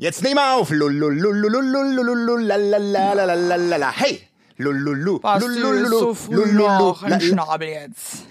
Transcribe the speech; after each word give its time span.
Jetzt 0.00 0.22
nehmen 0.22 0.36
wir 0.36 0.54
auf. 0.54 0.70
Hey. 0.70 0.76
Lululu. 4.56 5.18
Du 5.18 5.72
ist 5.72 5.90
so 5.90 6.14
früh 6.14 6.52
noch 6.52 7.02
ein 7.02 7.20
Schnabel 7.20 7.68
jetzt. 7.68 8.22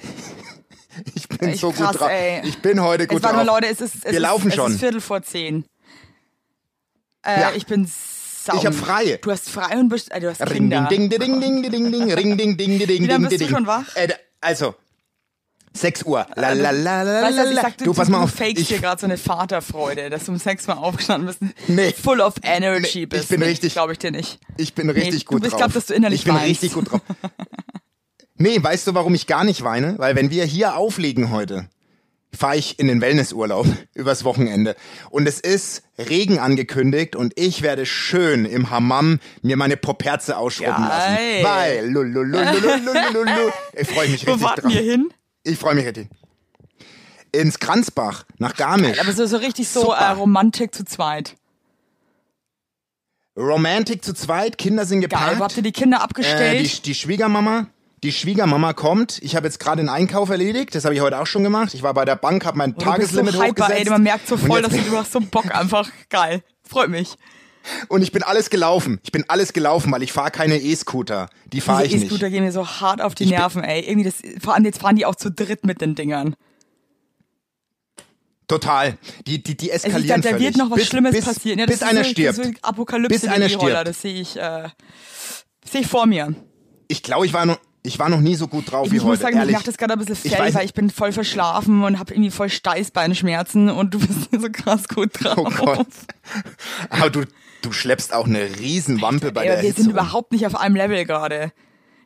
Ich 1.13 1.27
bin 1.29 1.49
Echt 1.49 1.59
so 1.61 1.71
krass, 1.71 1.91
gut 1.91 2.01
drauf. 2.01 2.09
ey. 2.09 2.41
Ich 2.43 2.59
bin 2.59 2.81
heute 2.81 3.05
gut 3.05 3.23
drauf. 3.23 3.45
Leute, 3.45 3.67
es 3.67 3.81
ist, 3.81 3.97
es 3.97 4.03
Wir 4.05 4.11
ist, 4.13 4.19
laufen 4.19 4.47
es 4.49 4.55
schon. 4.55 4.71
ist 4.71 4.79
Viertel 4.79 4.99
vor 4.99 5.21
zehn. 5.21 5.63
Äh, 7.23 7.39
Ja. 7.39 7.51
Ich 7.55 7.67
bin 7.67 7.85
sau. 7.87 8.57
Ich 8.57 8.65
hab 8.65 8.73
frei. 8.73 9.19
Du 9.21 9.29
hast 9.31 9.47
frei 9.49 9.77
und 9.79 9.89
bist, 9.89 10.11
äh, 10.11 10.19
du 10.19 10.27
hast 10.29 10.41
Ring 10.41 10.69
Kinder. 10.71 10.87
ding 10.89 11.07
ding 11.09 11.19
ding 11.19 11.39
ding 11.39 11.71
ding 11.71 11.91
ding 11.91 12.11
ring 12.13 12.35
ding 12.35 12.57
ding 12.57 12.57
ding 12.57 12.79
ding 12.79 13.03
Wie 13.03 13.05
lange 13.05 13.27
ding 13.27 13.29
bist 13.29 13.33
du 13.33 13.37
ding. 13.45 13.49
schon 13.49 13.67
wach? 13.67 13.95
Äh, 13.95 14.07
also 14.41 14.73
6 15.73 16.03
Uhr. 16.03 16.25
La 16.35 16.53
la 16.53 16.71
la 16.71 17.03
la 17.03 17.21
Weißt 17.23 17.37
du, 17.81 17.89
ich 17.91 17.95
pass 17.97 18.09
mal 18.09 18.21
auf. 18.23 18.31
fakest 18.31 18.57
Ich, 18.59 18.67
hier 18.69 18.79
gerade 18.79 18.99
so 18.99 19.05
eine 19.05 19.17
Vaterfreude, 19.17 20.09
dass 20.09 20.25
du 20.25 20.31
um 20.31 20.37
sechs 20.37 20.67
Mal 20.67 20.73
aufgestanden 20.73 21.27
bist. 21.27 21.39
Nee. 21.67 21.93
Full 21.93 22.21
of 22.21 22.33
energy 22.41 22.99
Nee, 23.01 23.05
bist. 23.05 23.23
ich 23.23 23.29
bin 23.29 23.43
richtig- 23.43 23.73
Glaube 23.73 23.93
ich 23.93 23.99
dir 23.99 24.11
nicht. 24.11 24.39
ich 24.57 24.73
bin 24.73 24.89
richtig 24.89 25.13
Nee, 25.21 25.25
gut 25.25 25.37
du 25.37 25.41
bist, 25.43 25.53
drauf. 25.53 25.59
glaub, 25.61 25.73
dass 25.73 25.85
du 25.85 25.93
innerlich 25.93 26.21
ich 26.21 26.25
bin 26.25 26.33
weinst. 26.33 26.47
richtig 26.47 26.73
gut 26.73 26.91
drauf. 26.91 27.01
Nee, 28.41 28.61
weißt 28.63 28.87
du, 28.87 28.93
warum 28.93 29.13
ich 29.15 29.27
gar 29.27 29.43
nicht 29.43 29.63
weine? 29.63 29.95
Weil 29.97 30.15
wenn 30.15 30.29
wir 30.31 30.45
hier 30.45 30.77
auflegen 30.77 31.29
heute, 31.29 31.67
fahre 32.33 32.55
ich 32.55 32.79
in 32.79 32.87
den 32.87 33.01
Wellnessurlaub 33.01 33.67
übers 33.93 34.23
Wochenende. 34.23 34.77
Und 35.09 35.27
es 35.27 35.41
ist 35.41 35.83
Regen 35.97 36.39
angekündigt 36.39 37.17
und 37.17 37.33
ich 37.37 37.63
werde 37.63 37.85
schön 37.85 38.45
im 38.45 38.69
Hammam 38.69 39.19
mir 39.41 39.57
meine 39.57 39.75
Poperze 39.75 40.37
ausschrubben 40.37 40.87
lassen. 40.87 41.15
Geil. 41.17 41.43
Weil, 41.43 41.89
lulululululululu, 41.89 43.51
ich 43.73 43.87
freue 43.89 44.07
mich 44.07 44.25
Wo 44.25 44.31
richtig 44.31 44.47
warten 44.47 44.61
drauf. 44.61 44.73
wir 44.73 44.81
hin? 44.81 45.09
Ich 45.49 45.57
freue 45.57 45.75
mich 45.75 45.85
richtig. 45.85 46.07
Ins 47.31 47.59
Kranzbach, 47.59 48.25
nach 48.37 48.55
Garmisch. 48.55 48.99
Aber 48.99 49.11
so, 49.13 49.25
so 49.25 49.37
richtig 49.37 49.67
so 49.69 49.93
äh, 49.93 50.03
Romantik 50.11 50.73
zu 50.73 50.83
zweit. 50.83 51.35
Romantik 53.37 54.03
zu 54.03 54.13
zweit, 54.13 54.57
Kinder 54.57 54.85
sind 54.85 55.01
Geil. 55.01 55.09
geparkt. 55.09 55.39
Wo 55.39 55.43
habt 55.43 55.57
ihr 55.57 55.63
die 55.63 55.71
Kinder 55.71 56.01
abgestellt? 56.01 56.59
Äh, 56.59 56.63
die, 56.63 56.81
die 56.81 56.95
Schwiegermama, 56.95 57.67
die 58.03 58.11
Schwiegermama 58.11 58.73
kommt. 58.73 59.19
Ich 59.21 59.35
habe 59.35 59.47
jetzt 59.47 59.59
gerade 59.59 59.81
den 59.81 59.89
Einkauf 59.89 60.29
erledigt. 60.29 60.73
Das 60.75 60.85
habe 60.85 60.95
ich 60.95 61.01
heute 61.01 61.19
auch 61.19 61.27
schon 61.27 61.43
gemacht. 61.43 61.73
Ich 61.73 61.83
war 61.83 61.93
bei 61.93 62.03
der 62.05 62.15
Bank, 62.15 62.45
habe 62.45 62.57
mein 62.57 62.71
Oh, 62.71 62.79
du 62.79 62.91
bist 62.97 63.11
so 63.13 63.17
Tageslimit 63.21 63.35
hyper, 63.35 63.63
hochgesetzt. 63.65 63.85
ey. 63.85 63.89
Man 63.89 64.03
merkt 64.03 64.27
so 64.27 64.35
voll, 64.37 64.61
dass 64.61 64.71
du, 64.73 64.81
du 64.81 64.97
hast 64.97 65.11
so 65.11 65.19
Bock 65.21 65.53
einfach. 65.55 65.89
Geil. 66.09 66.43
Freut 66.63 66.89
mich. 66.89 67.15
Und 67.87 68.01
ich 68.01 68.11
bin 68.11 68.23
alles 68.23 68.49
gelaufen. 68.49 68.99
Ich 69.03 69.11
bin 69.11 69.25
alles 69.27 69.53
gelaufen, 69.53 69.91
weil 69.91 70.03
ich 70.03 70.11
fahre 70.11 70.31
keine 70.31 70.57
E-Scooter. 70.57 71.29
Die 71.51 71.61
fahre 71.61 71.85
ich 71.85 71.93
nicht. 71.93 72.05
E-Scooter 72.05 72.29
gehen 72.29 72.43
mir 72.43 72.51
so 72.51 72.67
hart 72.67 73.01
auf 73.01 73.15
die 73.15 73.25
Ich 73.25 73.29
Nerven, 73.31 73.63
ey. 73.63 73.81
Irgendwie 73.81 74.09
das, 74.09 74.43
vor 74.43 74.53
allem 74.53 74.65
jetzt 74.65 74.79
fahren 74.79 74.95
die 74.95 75.05
auch 75.05 75.15
zu 75.15 75.31
dritt 75.31 75.65
mit 75.65 75.81
den 75.81 75.95
Dingern. 75.95 76.35
Total. 78.47 78.97
Die, 79.27 79.43
die, 79.43 79.55
die 79.55 79.71
Also 79.71 79.87
ich, 79.87 79.93
da, 80.07 80.15
eskalieren 80.15 80.21
da 80.21 80.39
wird 80.39 80.57
noch 80.57 80.71
was 80.71 80.79
bis, 80.79 80.87
Schlimmes 80.87 81.11
bis, 81.11 81.25
passieren. 81.25 81.59
Ja, 81.59 81.65
das 81.67 81.75
bis 81.75 81.81
ist 81.83 81.87
einer 81.87 82.03
so, 82.03 82.09
stirbt. 82.09 82.43
So 82.43 82.51
Apokalypse 82.63 83.19
Bis 83.19 83.29
einer 83.29 83.47
stirbt. 83.47 83.87
das 83.87 84.01
sehe 84.01 84.19
ich, 84.19 84.35
äh, 84.37 84.69
sehe 85.63 85.81
ich 85.81 85.87
vor 85.87 86.07
mir. 86.07 86.33
Ich 86.87 87.03
glaube, 87.03 87.27
ich 87.27 87.33
war 87.33 87.45
noch, 87.45 87.59
ich 87.89 87.99
war 87.99 88.07
noch 88.09 88.21
nie 88.21 88.35
so 88.35 88.47
gut 88.47 88.71
drauf 88.71 88.85
Ich, 88.87 88.91
wie 88.93 88.97
ich 88.97 89.03
muss 89.03 89.13
heute. 89.13 89.23
sagen, 89.23 89.37
ehrlich. 89.37 89.55
macht 89.55 89.67
das 89.67 89.77
gerade 89.77 89.93
ein 89.93 89.99
bisschen 89.99 90.17
Ich 90.23 90.35
fertig, 90.35 90.55
weil 90.55 90.65
ich 90.65 90.73
bin 90.73 90.89
voll 90.89 91.11
verschlafen 91.11 91.83
und 91.83 91.99
habe 91.99 92.13
irgendwie 92.13 92.31
voll 92.31 92.49
Steißbeinschmerzen 92.49 93.69
und 93.69 93.93
du 93.93 93.99
bist 93.99 94.29
so 94.31 94.47
krass 94.51 94.87
gut 94.87 95.11
drauf. 95.13 95.37
Oh 95.37 95.65
Gott. 95.65 95.87
Aber 96.89 97.09
du, 97.09 97.23
du 97.61 97.71
schleppst 97.71 98.13
auch 98.13 98.25
eine 98.27 98.43
Riesenwampe 98.59 99.31
bei 99.31 99.41
Ey, 99.41 99.47
der 99.47 99.61
wir 99.61 99.67
Hitze 99.69 99.81
sind 99.83 99.91
überhaupt 99.91 100.31
nicht 100.31 100.45
auf 100.45 100.55
einem 100.55 100.75
Level 100.75 101.03
gerade. 101.05 101.51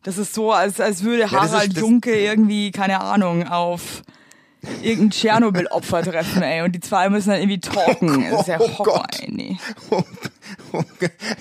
Das 0.03 0.17
ist 0.17 0.33
so, 0.33 0.51
als, 0.51 0.79
als 0.79 1.03
würde 1.03 1.23
ist- 1.23 1.31
Harald 1.31 1.73
das- 1.75 1.81
Junke 1.81 2.15
irgendwie, 2.17 2.71
keine 2.71 2.99
Ahnung, 3.01 3.47
auf 3.47 4.01
irgendein 4.81 5.11
Tschernobyl-Opfer 5.11 6.03
treffen, 6.03 6.41
ey. 6.41 6.61
Und 6.61 6.71
die 6.73 6.79
zwei 6.79 7.09
müssen 7.09 7.29
dann 7.31 7.39
irgendwie 7.39 7.59
talken. 7.59 8.29
das 8.31 8.41
ist 8.41 8.47
ja 8.47 8.59
oh 8.61 8.69
Horror, 8.79 8.85
Gott. 8.85 9.19
ey. 9.21 9.29
Nee. 9.31 9.57
Oh, 9.89 10.01
oh, 10.71 10.83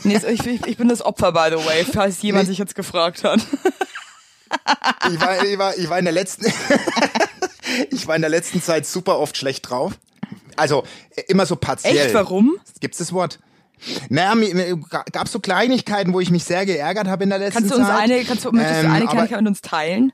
nee 0.05 0.17
ich, 0.29 0.47
ich, 0.47 0.67
ich 0.67 0.77
bin 0.77 0.89
das 0.89 1.03
Opfer, 1.05 1.31
by 1.33 1.57
the 1.57 1.65
way, 1.65 1.85
falls 1.85 2.21
jemand 2.23 2.45
Nee. 2.45 2.49
sich 2.51 2.59
jetzt 2.59 2.75
gefragt 2.75 3.23
hat. 3.25 3.41
Ich, 5.13 5.21
war, 5.21 5.45
ich, 5.45 5.59
war, 5.59 5.77
ich 5.79 5.89
war 5.89 5.99
in 5.99 6.05
der 6.05 6.15
letzten 6.15 6.47
ich 7.91 8.07
war 8.07 8.17
in 8.17 8.23
der 8.23 8.31
letzten 8.31 8.63
Zeit 8.63 8.87
super 8.87 9.19
oft 9.19 9.37
schlecht 9.37 9.69
drauf. 9.69 9.93
Also 10.57 10.85
immer 11.29 11.47
so 11.47 11.57
partiell. 11.57 11.97
Echt, 11.97 12.15
warum? 12.15 12.57
Gibt's 12.81 12.99
das 12.99 13.13
Wort? 13.13 13.39
Naja, 14.11 14.35
gab 15.13 15.27
so 15.29 15.41
Kleinigkeiten, 15.41 16.13
wo 16.13 16.21
ich 16.21 16.31
mich 16.31 16.45
sehr 16.45 16.65
geärgert 16.67 17.09
habe 17.09 17.25
in 17.25 17.31
der 17.31 17.39
letzten 17.39 17.61
Kannst 17.61 17.75
du 17.75 17.79
uns 17.79 17.89
Zeit. 17.89 18.01
eine, 18.11 18.25
kannst 18.25 18.45
du, 18.45 18.53
möchtest 18.53 18.83
du 18.83 18.87
Ähm, 18.87 18.93
eine 18.93 19.05
aber- 19.05 19.13
Kleinigkeit 19.13 19.41
mit 19.41 19.49
uns 19.49 19.61
teilen? 19.61 20.13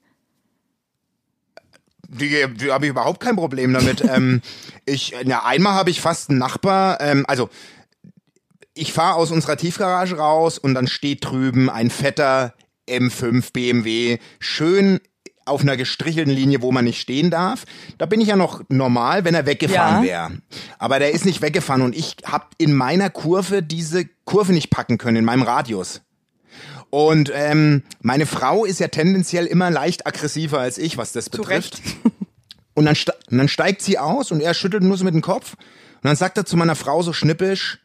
Die, 2.11 2.47
die 2.55 2.71
habe 2.73 2.87
ich 2.87 2.91
überhaupt 2.91 3.21
kein 3.21 3.37
Problem 3.37 3.73
damit. 3.75 4.03
ähm, 4.09 4.41
ich, 4.87 5.15
ja, 5.25 5.45
einmal 5.45 5.75
habe 5.75 5.91
ich 5.91 6.01
fast 6.01 6.31
einen 6.31 6.39
Nachbar, 6.39 7.01
ähm, 7.03 7.25
also 7.29 7.51
ich 8.73 8.93
fahre 8.93 9.17
aus 9.17 9.31
unserer 9.31 9.57
Tiefgarage 9.59 10.17
raus 10.17 10.57
und 10.57 10.73
dann 10.75 10.87
steht 10.87 11.25
drüben 11.27 11.69
ein 11.69 11.91
fetter 11.91 12.55
M5 12.89 13.53
BMW, 13.53 14.19
schön 14.39 15.01
auf 15.45 15.63
einer 15.63 15.77
gestrichelten 15.79 16.33
Linie, 16.35 16.61
wo 16.61 16.73
man 16.73 16.85
nicht 16.85 17.01
stehen 17.01 17.31
darf. 17.31 17.65
Da 17.97 18.05
bin 18.07 18.21
ich 18.21 18.29
ja 18.29 18.37
noch 18.37 18.63
normal, 18.69 19.25
wenn 19.25 19.35
er 19.35 19.47
weggefahren 19.47 20.05
Ja. 20.05 20.09
wäre. 20.31 20.31
Aber 20.79 20.99
der 20.99 21.13
ist 21.13 21.25
nicht 21.25 21.41
weggefahren 21.41 21.83
und 21.83 21.97
ich 21.97 22.17
habe 22.27 22.45
in 22.59 22.75
meiner 22.75 23.09
Kurve 23.09 23.63
diese 23.63 24.05
Kurve 24.25 24.53
nicht 24.53 24.69
packen 24.71 24.99
können, 24.99 25.17
in 25.17 25.25
meinem 25.25 25.43
Radius. 25.43 26.03
Und 26.91 27.31
ähm, 27.35 27.83
meine 28.01 28.27
Frau 28.27 28.65
ist 28.65 28.81
ja 28.81 28.89
tendenziell 28.89 29.47
immer 29.47 29.71
leicht 29.71 30.07
aggressiver 30.07 30.59
als 30.61 30.79
ich, 30.79 30.97
was 30.99 31.13
das 31.13 31.29
betrifft. 31.31 31.81
Und 32.75 32.85
dann, 32.85 32.95
und 33.29 33.39
dann 33.39 33.49
steigt 33.49 33.83
sie 33.83 33.99
aus 33.99 34.31
und 34.31 34.41
er 34.41 34.55
schüttelt 34.55 34.85
nur 34.85 34.97
so 34.97 35.05
mit 35.05 35.13
dem 35.13 35.21
Kopf. 35.21 35.55
Und 35.55 36.05
dann 36.05 36.15
sagt 36.15 36.39
er 36.39 36.45
zu 36.47 36.57
meiner 36.57 36.77
Frau 36.77 37.03
so 37.03 37.13
schnippisch, 37.13 37.81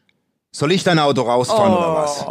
soll 0.52 0.70
ich 0.70 0.84
dein 0.84 1.00
Auto 1.00 1.22
rausfahren 1.22 1.74
oder 1.74 1.94
was? 1.96 2.24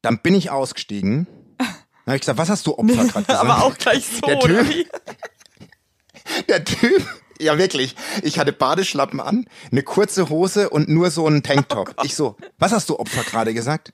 Oh. 0.00 0.02
Dann 0.02 0.18
bin 0.18 0.34
ich 0.34 0.50
ausgestiegen. 0.50 1.26
Dann 1.58 1.66
habe 2.06 2.16
ich 2.16 2.22
gesagt, 2.22 2.38
was 2.38 2.48
hast 2.48 2.66
du 2.66 2.76
Opfer 2.76 2.94
gerade 2.94 3.06
gesagt? 3.06 3.30
Aber 3.30 3.64
auch 3.64 3.76
gleich 3.76 4.06
so, 4.06 4.26
Der 4.26 4.40
Typ-? 4.40 4.90
Der 6.48 6.64
Typ, 6.64 7.06
ja 7.40 7.58
wirklich, 7.58 7.96
ich 8.22 8.38
hatte 8.38 8.52
Badeschlappen 8.52 9.20
an, 9.20 9.46
eine 9.70 9.82
kurze 9.82 10.28
Hose 10.28 10.70
und 10.70 10.88
nur 10.88 11.10
so 11.10 11.26
einen 11.26 11.42
Tanktop. 11.42 11.94
Oh 11.96 12.02
ich 12.04 12.14
so, 12.14 12.36
was 12.58 12.72
hast 12.72 12.88
du 12.88 12.98
Opfer 12.98 13.24
gerade 13.24 13.54
gesagt? 13.54 13.90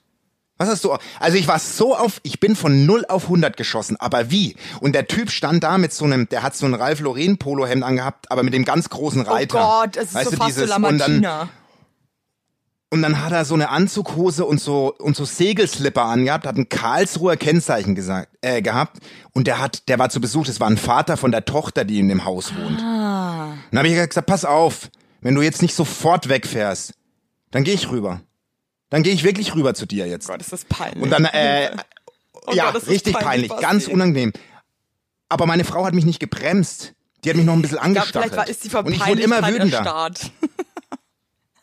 Was 0.59 0.69
hast 0.71 0.85
du? 0.85 0.97
Also 1.21 1.37
ich 1.37 1.49
war 1.49 1.59
so 1.59 1.95
auf, 1.95 2.21
ich 2.23 2.41
bin 2.41 2.57
von 2.57 2.87
0 2.87 3.05
auf 3.09 3.25
100 3.25 3.57
geschossen, 3.59 3.97
aber 3.99 4.31
wie? 4.31 4.57
Und 4.81 4.95
der 4.95 5.07
Typ 5.07 5.31
stand 5.31 5.63
da 5.63 5.77
mit 5.77 5.93
so 5.93 6.07
einem, 6.07 6.29
der 6.31 6.43
hat 6.43 6.57
so 6.57 6.65
ein 6.65 6.73
Ralph 6.73 7.01
Lauren 7.01 7.37
Polohemd 7.37 7.85
angehabt, 7.85 8.31
aber 8.31 8.43
mit 8.43 8.55
dem 8.55 8.65
ganz 8.65 8.89
großen 8.89 9.27
Oh 9.27 9.31
Reiter. 9.31 9.59
Gott, 9.59 9.97
es 9.97 10.05
ist 10.09 10.15
weißt 10.15 10.25
so 10.25 10.31
du, 10.31 10.37
fast 10.39 10.55
so 10.55 10.61
dieses, 10.63 10.71
dann, 10.71 10.83
Lamartina. 10.83 11.49
Und 12.97 13.03
dann 13.03 13.23
hat 13.23 13.33
er 13.33 13.45
so 13.45 13.55
eine 13.55 13.69
Anzughose 13.69 14.45
und 14.45 14.61
so 14.61 14.95
und 14.99 15.17
so 15.17 15.25
Segelslipper 15.25 16.05
angehabt, 16.05 16.47
hat 16.47 16.57
ein 16.57 16.69
Karlsruher 16.69 17.37
Kennzeichen 17.37 17.95
gesagt, 17.95 18.29
äh, 18.41 18.63
gehabt 18.63 18.99
und 19.33 19.47
der 19.47 19.61
hat, 19.61 19.89
der 19.89 19.99
war 19.99 20.09
zu 20.09 20.21
Besuch, 20.21 20.47
das 20.47 20.61
war 20.61 20.69
ein 20.69 20.79
Vater 20.79 21.17
von 21.17 21.31
der 21.31 21.45
Tochter, 21.45 21.85
die 21.85 21.99
in 21.99 22.09
dem 22.09 22.25
Haus 22.25 22.55
wohnt. 22.55 22.81
Ah. 22.81 23.55
Dann 23.71 23.79
habe 23.79 23.89
ich 23.89 23.95
gesagt, 23.95 24.27
pass 24.27 24.45
auf, 24.45 24.91
wenn 25.21 25.35
du 25.35 25.43
jetzt 25.43 25.63
nicht 25.63 25.75
sofort 25.75 26.29
wegfährst, 26.29 26.95
dann 27.51 27.65
gehe 27.65 27.75
ich 27.75 27.91
rüber. 27.91 28.23
Dann 28.91 29.03
gehe 29.03 29.13
ich 29.13 29.25
wirklich 29.25 29.55
rüber 29.55 29.75
zu 29.75 29.87
dir 29.87 30.07
jetzt. 30.07 30.29
Gott, 30.29 30.41
ist 30.41 30.53
das 30.53 30.65
peinlich. 30.65 31.03
Und 31.03 31.11
dann, 31.11 31.25
äh, 31.27 31.71
Oh 32.47 32.53
ja, 32.55 32.71
Gott, 32.71 32.87
richtig 32.87 33.15
peinlich, 33.15 33.49
peinlich, 33.51 33.69
ganz 33.69 33.89
unangenehm. 33.89 34.33
Aber 35.29 35.47
meine 35.47 35.65
Frau 35.65 35.85
hat 35.85 35.95
mich 35.95 36.05
nicht 36.05 36.21
gebremst. 36.21 36.95
Die 37.25 37.31
hat 37.31 37.37
mich 37.37 37.45
noch 37.45 37.55
ein 37.55 37.63
bisschen 37.63 37.79
glaube, 37.79 37.99
angestachelt. 37.99 38.33
vielleicht 38.33 38.37
war, 38.37 38.49
ist 38.49 38.65
die 38.65 38.77
und 38.77 38.93
ich 38.93 39.07
wurde 39.07 39.23
immer 39.23 39.47
wütender. 39.49 40.11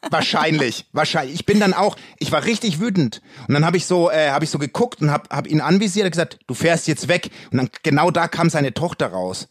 Wahrscheinlich, 0.09 0.85
wahrscheinlich. 0.91 1.35
Ich 1.35 1.45
bin 1.45 1.59
dann 1.59 1.73
auch, 1.73 1.95
ich 2.19 2.31
war 2.31 2.43
richtig 2.45 2.79
wütend. 2.79 3.21
Und 3.47 3.53
dann 3.53 3.65
habe 3.65 3.77
ich 3.77 3.85
so, 3.85 4.09
äh, 4.11 4.29
habe 4.31 4.43
ich 4.45 4.51
so 4.51 4.59
geguckt 4.59 5.01
und 5.01 5.11
habe 5.11 5.29
hab 5.29 5.47
ihn 5.47 5.61
anvisiert 5.61 6.05
und 6.05 6.11
gesagt, 6.11 6.39
du 6.47 6.53
fährst 6.53 6.87
jetzt 6.87 7.07
weg. 7.07 7.29
Und 7.51 7.57
dann 7.57 7.69
genau 7.83 8.11
da 8.11 8.27
kam 8.27 8.49
seine 8.49 8.73
Tochter 8.73 9.07
raus. 9.07 9.47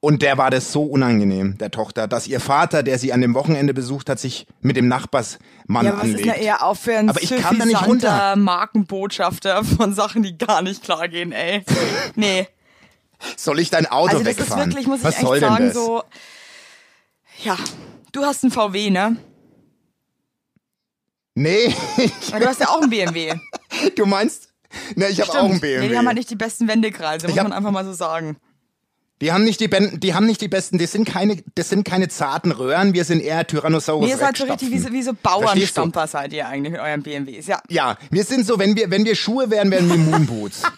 Und 0.00 0.22
der 0.22 0.36
war 0.36 0.50
das 0.50 0.72
so 0.72 0.82
unangenehm, 0.82 1.58
der 1.58 1.70
Tochter, 1.70 2.08
dass 2.08 2.26
ihr 2.26 2.40
Vater, 2.40 2.82
der 2.82 2.98
sie 2.98 3.12
an 3.12 3.20
dem 3.20 3.34
Wochenende 3.34 3.72
besucht 3.72 4.08
hat, 4.08 4.18
sich 4.18 4.48
mit 4.60 4.76
dem 4.76 4.88
Nachbarsmann 4.88 5.86
Ja, 5.86 5.92
aber 5.92 6.00
was 6.02 6.08
ist 6.08 6.14
anlegt. 6.16 6.26
denn 6.36 6.42
eher 6.42 6.64
auch 6.64 6.74
für 6.76 6.96
ein 6.96 7.08
Aber 7.08 7.22
ich 7.22 7.36
kam 7.36 7.56
da 7.60 7.64
nicht 7.66 7.86
runter. 7.86 8.34
Markenbotschafter 8.34 9.62
von 9.62 9.94
Sachen, 9.94 10.24
die 10.24 10.36
gar 10.36 10.60
nicht 10.62 10.82
klar 10.82 11.06
gehen, 11.06 11.30
ey. 11.30 11.64
Nee. 12.16 12.48
Soll 13.36 13.60
ich 13.60 13.70
dein 13.70 13.86
Auto 13.86 14.14
Also 14.14 14.24
das 14.24 14.32
ist 14.32 14.40
wegfahren? 14.40 14.70
wirklich, 14.70 14.88
muss 14.88 14.98
ich 15.00 15.04
Was 15.04 15.20
soll 15.20 15.38
sagen, 15.38 15.56
denn 15.56 15.66
das? 15.68 15.74
so. 15.76 16.02
Ja, 17.44 17.56
du 18.10 18.24
hast 18.24 18.42
einen 18.42 18.50
VW, 18.50 18.90
ne? 18.90 19.16
Nee, 21.34 21.74
Aber 22.30 22.40
du 22.40 22.46
hast 22.46 22.60
ja 22.60 22.68
auch 22.68 22.80
einen 22.82 22.90
BMW. 22.90 23.32
du 23.96 24.06
meinst? 24.06 24.48
Ne, 24.96 25.08
ich 25.08 25.20
habe 25.20 25.30
auch 25.30 25.44
einen 25.50 25.60
BMW. 25.60 25.80
Nee, 25.80 25.88
die 25.88 25.96
haben 25.98 26.06
halt 26.06 26.16
nicht 26.18 26.30
die 26.30 26.36
besten 26.36 26.68
Wendekreise, 26.68 27.26
muss 27.26 27.34
Ich 27.34 27.38
hab- 27.38 27.48
man 27.48 27.56
einfach 27.56 27.70
mal 27.70 27.84
so 27.84 27.92
sagen. 27.92 28.36
Die 29.20 29.30
haben 29.32 29.44
nicht 29.44 29.60
die, 29.60 29.68
Ben- 29.68 30.00
die 30.00 30.14
haben 30.14 30.26
nicht 30.26 30.40
die 30.40 30.48
besten, 30.48 30.78
das 30.78 30.90
sind 30.90 31.04
keine, 31.08 31.36
das 31.54 31.68
sind 31.68 31.84
keine 31.84 32.08
zarten 32.08 32.50
Röhren, 32.50 32.92
wir 32.92 33.04
sind 33.04 33.20
eher 33.20 33.46
Tyrannosaurus 33.46 34.04
Nee, 34.06 34.10
ihr 34.10 34.18
seid 34.18 34.36
so 34.36 34.42
Rex 34.44 34.54
richtig 34.54 34.72
wie 34.72 34.78
so, 34.80 34.92
wie 34.92 35.02
so 35.02 35.12
Verstehst 35.12 35.22
Bauernstamper 35.22 36.06
seid 36.08 36.32
ihr 36.32 36.48
eigentlich 36.48 36.72
mit 36.72 36.80
euren 36.80 37.02
BMWs. 37.04 37.46
Ja. 37.46 37.62
Ja, 37.68 37.96
wir 38.10 38.24
sind 38.24 38.44
so, 38.44 38.58
wenn 38.58 38.74
wir, 38.74 38.90
wenn 38.90 39.04
wir 39.04 39.14
Schuhe 39.14 39.48
wären, 39.48 39.70
wären 39.70 39.88
wir 39.88 39.96
Moonboots. 39.96 40.62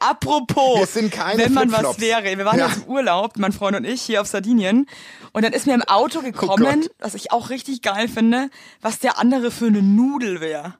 Apropos, 0.00 0.78
Wir 0.80 0.86
sind 0.86 1.12
keine 1.12 1.44
wenn 1.44 1.52
man 1.52 1.70
was 1.70 2.00
wäre. 2.00 2.24
Wir 2.24 2.44
waren 2.44 2.58
Ja. 2.58 2.66
jetzt 2.68 2.78
im 2.78 2.84
Urlaub, 2.88 3.36
mein 3.36 3.52
Freund 3.52 3.76
und 3.76 3.84
ich, 3.84 4.02
hier 4.02 4.20
auf 4.20 4.26
Sardinien. 4.26 4.86
Und 5.32 5.44
dann 5.44 5.52
ist 5.52 5.66
mir 5.66 5.74
im 5.74 5.82
Auto 5.82 6.20
gekommen, 6.22 6.80
Gott. 6.82 6.90
was 6.98 7.14
ich 7.14 7.30
auch 7.32 7.50
richtig 7.50 7.82
geil 7.82 8.08
finde, 8.08 8.50
was 8.80 8.98
der 8.98 9.18
andere 9.18 9.50
für 9.50 9.66
eine 9.66 9.82
Nudel 9.82 10.40
wäre. 10.40 10.74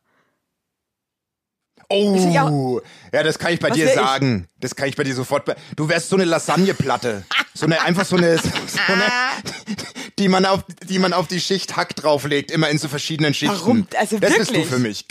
Oh, 1.92 2.80
ja- 3.12 3.22
das 3.24 3.38
kann 3.40 3.52
ich 3.52 3.58
bei 3.58 3.70
dir 3.70 3.86
wär 3.86 3.94
ich? 3.94 3.98
sagen. 4.00 4.46
Das 4.60 4.76
kann 4.76 4.88
ich 4.88 4.94
bei 4.94 5.02
dir 5.02 5.14
sofort. 5.14 5.44
Be 5.44 5.56
du 5.74 5.88
wärst 5.88 6.08
so 6.08 6.14
eine 6.16 6.24
Lasagneplatte. 6.24 7.24
So 7.52 7.66
eine, 7.66 7.82
einfach 7.82 8.04
so 8.04 8.16
eine, 8.16 8.38
so 8.38 8.78
eine 8.86 9.04
die 10.18 10.28
man 10.28 10.46
auf, 10.46 10.60
die 10.88 10.98
man 11.00 11.12
auf 11.12 11.26
die 11.26 11.40
Schicht 11.40 11.76
Hack 11.76 11.96
drauflegt, 11.96 12.52
immer 12.52 12.68
in 12.68 12.78
so 12.78 12.86
verschiedenen 12.88 13.34
Schichten. 13.34 13.56
Warum? 13.56 13.88
Also 13.98 14.18
das 14.20 14.36
bist 14.36 14.50
du 14.50 14.54
wirklich? 14.54 14.66
für 14.68 14.78
mich. 14.78 15.06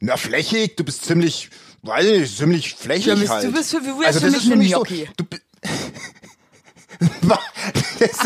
Na, 0.00 0.16
flächig, 0.16 0.76
du 0.76 0.84
bist 0.84 1.04
ziemlich, 1.04 1.50
weiß 1.82 2.04
ich 2.06 2.20
nicht, 2.20 2.36
ziemlich 2.36 2.74
flächig 2.74 3.14
Du 3.14 3.20
bist- 3.20 3.30
halt. 3.30 3.44
du 3.44 3.52
bist 3.52 3.70
für- 3.70 3.80
du 3.80 3.98
wärst 4.00 4.06
also 4.06 4.20
für 4.20 4.26
das 4.26 4.34
mich 4.44 4.52
eine 4.52 4.56
mich 4.56 4.70
so, 4.72 4.82
Gnocchi. 4.82 5.08
du, 5.16 5.24
das, 8.00 8.10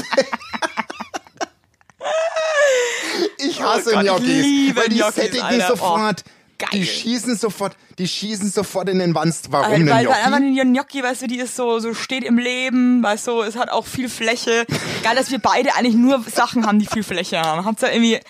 ich 3.39 3.63
hasse 3.63 3.91
Oh 3.91 3.95
Gott, 3.95 4.03
ich 4.05 4.09
Gnocchis, 4.09 4.27
liebe 4.45 4.81
weil 4.81 4.89
die 4.89 4.97
Gnocchis, 4.97 5.15
sättigen 5.15 5.43
Alter. 5.43 5.69
sofort. 5.69 6.25
Oh, 6.27 6.31
die 6.73 6.79
geil. 6.79 6.87
schießen 6.87 7.37
sofort, 7.37 7.77
die 7.99 8.07
schießen 8.07 8.49
sofort 8.51 8.89
in 8.89 9.01
den 9.01 9.15
Wanst. 9.17 9.51
Warum 9.51 9.73
Weil, 9.73 9.79
denn 9.81 9.89
weil, 9.89 10.07
weil 10.07 10.13
einfach 10.15 10.39
Gnocchi? 10.39 10.61
eine 10.61 10.73
Gnocchi, 10.73 11.03
weißt 11.03 11.23
du, 11.23 11.27
die 11.27 11.39
ist 11.39 11.57
so, 11.57 11.81
so 11.81 11.93
steht 11.93 12.23
im 12.25 12.39
Leben, 12.39 13.03
weißt 13.03 13.27
du, 13.27 13.43
es 13.43 13.57
hat 13.57 13.69
auch 13.71 13.85
viel 13.87 14.09
Fläche. 14.09 14.65
Geil, 15.03 15.17
dass 15.17 15.31
wir 15.33 15.41
beide 15.41 15.75
eigentlich 15.75 15.97
nur 15.97 16.23
Sachen 16.33 16.65
haben, 16.67 16.79
die 16.79 16.87
viel 16.87 17.03
Fläche 17.03 17.41
haben. 17.41 17.65
Habt 17.65 17.83
ihr 17.83 17.93
irgendwie 17.93 18.21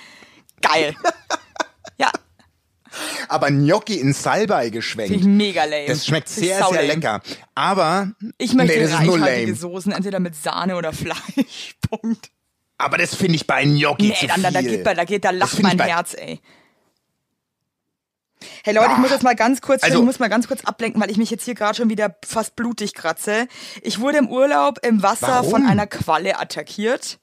geil. 0.63 0.97
Ja, 1.99 2.11
Aber 3.29 3.51
Gnocchi 3.51 3.99
in 4.01 4.13
Salbei 4.13 4.65
finde 4.65 4.67
ich 4.67 4.73
geschwenkt. 4.73 5.25
mega 5.25 5.65
lame. 5.65 5.87
Das 5.87 6.07
schmeckt 6.07 6.29
sehr, 6.29 6.57
sehr 6.57 6.59
saulame. 6.65 6.87
lecker. 6.87 7.21
Aber 7.55 8.13
Ich 8.39 8.55
möchte 8.55 8.77
nee, 8.77 8.83
das 8.85 8.93
ist 8.93 9.01
nur 9.03 9.15
reichhaltige 9.21 9.47
lame. 9.53 9.55
Soßen, 9.59 9.93
entweder 9.93 10.21
mit 10.21 10.37
Sahne 10.37 10.77
oder 10.77 10.93
Fleisch. 10.93 11.77
Punkt. 11.91 12.31
Aber 12.79 12.99
das 12.99 13.15
finde 13.15 13.37
ich 13.37 13.47
bei 13.47 13.65
Gnocchi 13.65 14.09
Nee, 14.09 14.15
zu 14.19 14.27
dann, 14.27 14.43
dann, 14.43 14.55
da 14.55 14.61
viel. 14.61 14.79
geht, 14.79 14.87
da 14.87 15.05
geht, 15.05 15.25
da 15.25 15.31
lacht 15.31 15.63
mein 15.63 15.79
Herz, 15.79 16.15
ey. 16.15 16.41
Hey 18.65 18.75
Leute, 18.75 18.91
ich 18.93 18.99
muss 18.99 19.11
jetzt 19.11 19.23
mal 19.23 19.37
ganz 19.37 19.61
kurz, 19.61 19.85
Also- 19.85 19.99
ich 20.01 20.05
muss 20.05 20.19
mal 20.19 20.29
ganz 20.29 20.49
kurz 20.49 20.65
ablenken, 20.65 21.01
weil 21.01 21.11
ich 21.11 21.17
mich 21.17 21.31
jetzt 21.31 21.45
hier 21.45 21.55
gerade 21.55 21.77
schon 21.77 21.89
wieder 21.91 22.17
fast 22.25 22.57
blutig 22.57 22.93
kratze. 22.95 23.47
Ich 23.83 24.01
wurde 24.01 24.19
im 24.19 24.29
Urlaub 24.29 24.85
im 24.85 25.03
Wasser 25.03 25.29
Warum? 25.29 25.51
von 25.51 25.67
einer 25.67 25.87
Qualle 25.87 26.39
attackiert. 26.41 27.19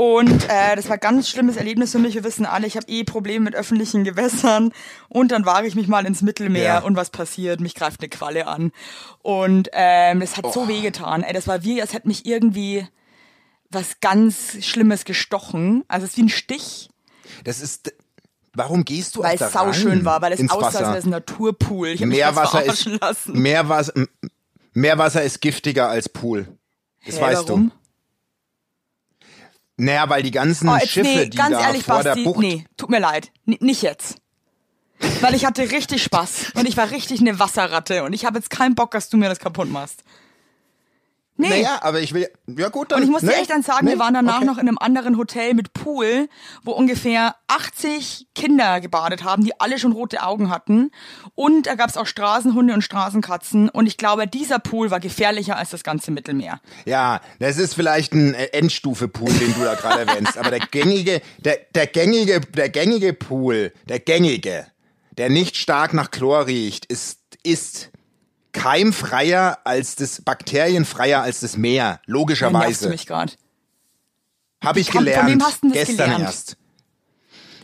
Und 0.00 0.44
äh, 0.48 0.76
das 0.76 0.86
war 0.88 0.94
ein 0.94 1.00
ganz 1.00 1.28
schlimmes 1.28 1.56
Erlebnis 1.56 1.90
für 1.90 1.98
mich. 1.98 2.14
Wir 2.14 2.22
wissen 2.22 2.46
alle, 2.46 2.68
ich 2.68 2.76
habe 2.76 2.86
eh 2.86 3.02
Probleme 3.02 3.46
mit 3.46 3.56
öffentlichen 3.56 4.04
Gewässern. 4.04 4.70
Und 5.08 5.32
dann 5.32 5.44
wage 5.44 5.66
ich 5.66 5.74
mich 5.74 5.88
mal 5.88 6.06
ins 6.06 6.22
Mittelmeer 6.22 6.62
Ja. 6.62 6.78
und 6.78 6.94
was 6.94 7.10
passiert? 7.10 7.58
Mich 7.60 7.74
greift 7.74 8.00
eine 8.00 8.08
Qualle 8.08 8.46
an. 8.46 8.70
Und 9.22 9.68
ähm, 9.72 10.20
das 10.20 10.36
hat 10.36 10.44
Oh. 10.44 10.52
so 10.52 10.68
wehgetan. 10.68 11.24
Ey, 11.24 11.32
das 11.32 11.48
war 11.48 11.64
wie, 11.64 11.82
als 11.82 11.94
hätte 11.94 12.06
mich 12.06 12.26
irgendwie 12.26 12.86
was 13.70 13.98
ganz 14.00 14.64
Schlimmes 14.64 15.04
gestochen. 15.04 15.82
Also 15.88 16.04
es 16.04 16.12
ist 16.12 16.16
wie 16.18 16.22
ein 16.22 16.28
Stich, 16.28 16.90
Das 17.42 17.60
ist. 17.60 17.92
Warum 18.54 18.84
gehst 18.84 19.16
du 19.16 19.24
weil 19.24 19.34
es 19.34 19.52
sauschön 19.52 20.04
war, 20.04 20.22
weil 20.22 20.32
es 20.32 20.48
aussah, 20.48 20.66
als 20.66 20.78
wäre 20.80 20.96
es 20.98 21.04
ein 21.06 21.10
Naturpool. 21.10 21.88
Ich 21.88 22.00
Meerwasser 22.02 22.64
ist 22.64 22.84
lassen. 22.86 23.32
Meerwasser, 23.36 23.92
Meerwasser 24.74 25.24
ist 25.24 25.40
giftiger 25.40 25.88
als 25.88 26.08
Pool. 26.08 26.46
Das 27.04 27.16
Hä, 27.18 27.20
weißt 27.22 27.48
warum? 27.48 27.70
du. 27.70 27.87
Naja, 29.78 30.08
weil 30.10 30.22
die 30.22 30.32
ganzen 30.32 30.68
Oh, 30.68 30.78
Schiffe, 30.80 31.06
nee, 31.08 31.26
die 31.28 31.36
ganz 31.36 31.56
da 31.56 31.62
ehrlich, 31.68 31.84
vor 31.84 32.02
Basti, 32.02 32.22
der 32.22 32.24
Bucht. 32.30 32.40
nee, 32.40 32.66
tut 32.76 32.90
mir 32.90 32.98
leid. 32.98 33.30
N 33.46 33.56
nicht 33.60 33.80
jetzt. 33.82 34.16
Weil 35.20 35.34
ich 35.34 35.46
hatte 35.46 35.70
richtig 35.70 36.02
Spaß 36.02 36.52
und 36.56 36.66
ich 36.66 36.76
war 36.76 36.90
richtig 36.90 37.20
eine 37.20 37.38
Wasserratte 37.38 38.02
und 38.02 38.12
ich 38.12 38.24
habe 38.24 38.38
jetzt 38.38 38.50
keinen 38.50 38.74
Bock, 38.74 38.90
dass 38.90 39.08
du 39.08 39.16
mir 39.16 39.28
das 39.28 39.38
kaputt 39.38 39.70
machst. 39.70 40.02
Nee. 41.40 41.50
Naja, 41.50 41.78
aber 41.82 42.00
ich 42.00 42.12
will. 42.14 42.28
Ja 42.48 42.68
gut, 42.68 42.90
dann. 42.90 42.98
Und 42.98 43.04
ich 43.04 43.10
muss 43.10 43.22
nee, 43.22 43.28
dir 43.30 43.36
echt 43.36 43.50
dann 43.50 43.62
sagen, 43.62 43.86
nee, 43.86 43.92
wir 43.92 44.00
waren 44.00 44.12
danach 44.12 44.38
okay. 44.38 44.44
noch 44.44 44.58
in 44.58 44.66
einem 44.66 44.76
anderen 44.76 45.16
Hotel 45.16 45.54
mit 45.54 45.72
Pool, 45.72 46.28
wo 46.64 46.72
ungefähr 46.72 47.36
80 47.46 48.26
Kinder 48.34 48.80
gebadet 48.80 49.22
haben, 49.22 49.44
die 49.44 49.58
alle 49.60 49.78
schon 49.78 49.92
rote 49.92 50.24
Augen 50.24 50.50
hatten. 50.50 50.90
Und 51.36 51.68
da 51.68 51.76
gab's 51.76 51.96
auch 51.96 52.06
Straßenhunde 52.06 52.74
und 52.74 52.82
Straßenkatzen. 52.82 53.68
Und 53.68 53.86
ich 53.86 53.96
glaube, 53.96 54.26
dieser 54.26 54.58
Pool 54.58 54.90
war 54.90 54.98
gefährlicher 54.98 55.56
als 55.56 55.70
das 55.70 55.84
ganze 55.84 56.10
Mittelmeer. 56.10 56.60
Ja, 56.86 57.20
das 57.38 57.56
ist 57.56 57.74
vielleicht 57.74 58.14
ein 58.14 58.34
Endstufe-Pool, 58.34 59.32
den 59.32 59.54
du 59.54 59.60
da 59.62 59.76
gerade 59.76 60.00
erwähnst. 60.08 60.36
Aber 60.38 60.50
der 60.50 60.58
gängige, 60.58 61.22
der, 61.38 61.58
der 61.72 61.86
gängige, 61.86 62.40
der 62.40 62.68
gängige 62.68 63.12
Pool, 63.12 63.72
der 63.88 64.00
gängige, 64.00 64.66
der 65.18 65.30
nicht 65.30 65.56
stark 65.56 65.94
nach 65.94 66.10
Chlor 66.10 66.48
riecht, 66.48 66.84
ist, 66.86 67.20
ist 67.44 67.92
keimfreier 68.58 69.58
als 69.64 69.96
das, 69.96 70.20
bakterienfreier 70.22 71.22
als 71.22 71.40
das 71.40 71.56
Meer. 71.56 71.84
Nervst 71.84 72.02
du 72.08 72.12
Logischerweise. 72.12 72.88
mich 72.88 73.06
gerade. 73.06 73.32
Habe 74.64 74.80
ich 74.80 74.86
Von- 74.86 74.96
von 74.96 75.04
gelernt. 75.04 75.30
wem 75.30 75.42
hast 75.42 75.62
du 75.62 75.68
das 75.68 75.78
gestern 75.78 75.96
gelernt? 76.10 76.24
erst. 76.24 76.56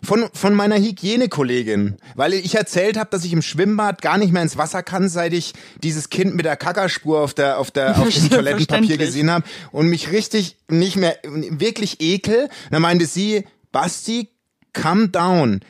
Von, 0.03 0.29
von 0.35 0.53
meiner 0.55 0.77
Hygienekollegin, 0.77 1.97
weil 2.15 2.35
ich 2.35 2.55
erzählt 2.55 2.99
habe, 2.99 3.09
dass 3.11 3.25
ich 3.25 3.33
im 3.33 3.41
Schwimmbad 3.41 4.03
gar 4.03 4.19
nicht 4.19 4.33
mehr 4.35 4.43
ins 4.43 4.59
Wasser 4.59 4.83
kann, 4.83 5.09
seit 5.09 5.33
ich 5.33 5.55
dieses 5.83 6.11
Kind 6.11 6.35
mit 6.35 6.45
der 6.45 6.57
Kackerspur 6.59 7.21
auf 7.23 7.33
der 7.33 7.59
auf 7.59 7.71
der 7.71 7.99
auf 7.99 8.09
dem 8.11 8.29
Toilettenpapier 8.31 8.99
gesehen 8.99 9.31
habe 9.31 9.47
und 9.73 9.89
mich 9.89 10.13
richtig 10.13 10.59
nicht 10.69 10.97
mehr 10.97 11.17
wirklich 11.25 12.01
ekel. 12.03 12.51
Dann 12.71 12.83
meinte 12.83 13.07
sie, 13.07 13.45
Basti, 13.73 14.29
calm 14.75 15.11
down. 15.11 15.61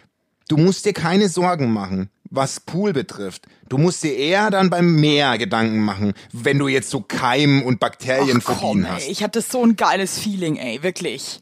Du 0.49 0.57
musst 0.57 0.85
dir 0.85 0.93
keine 0.95 1.29
Sorgen 1.29 1.73
machen, 1.73 2.11
was 2.35 2.61
Pool 2.61 2.93
betrifft. 2.93 3.47
Du 3.69 3.79
musst 3.79 4.03
dir 4.03 4.15
eher 4.17 4.51
dann 4.51 4.71
beim 4.71 4.97
Meer 4.97 5.39
Gedanken 5.39 5.79
machen, 5.81 6.13
wenn 6.33 6.59
du 6.59 6.69
jetzt 6.69 6.91
so 6.91 7.01
Keim- 7.01 7.63
und 7.63 7.77
Ach 7.77 7.81
Bakterienphobien 7.81 8.85
komm, 8.85 8.89
hast. 8.91 9.05
ey, 9.07 9.11
ich 9.13 9.23
hatte 9.23 9.41
so 9.41 9.65
ein 9.65 9.77
geiles 9.77 10.19
Feeling, 10.19 10.57
ey, 10.57 10.83
wirklich. 10.83 11.41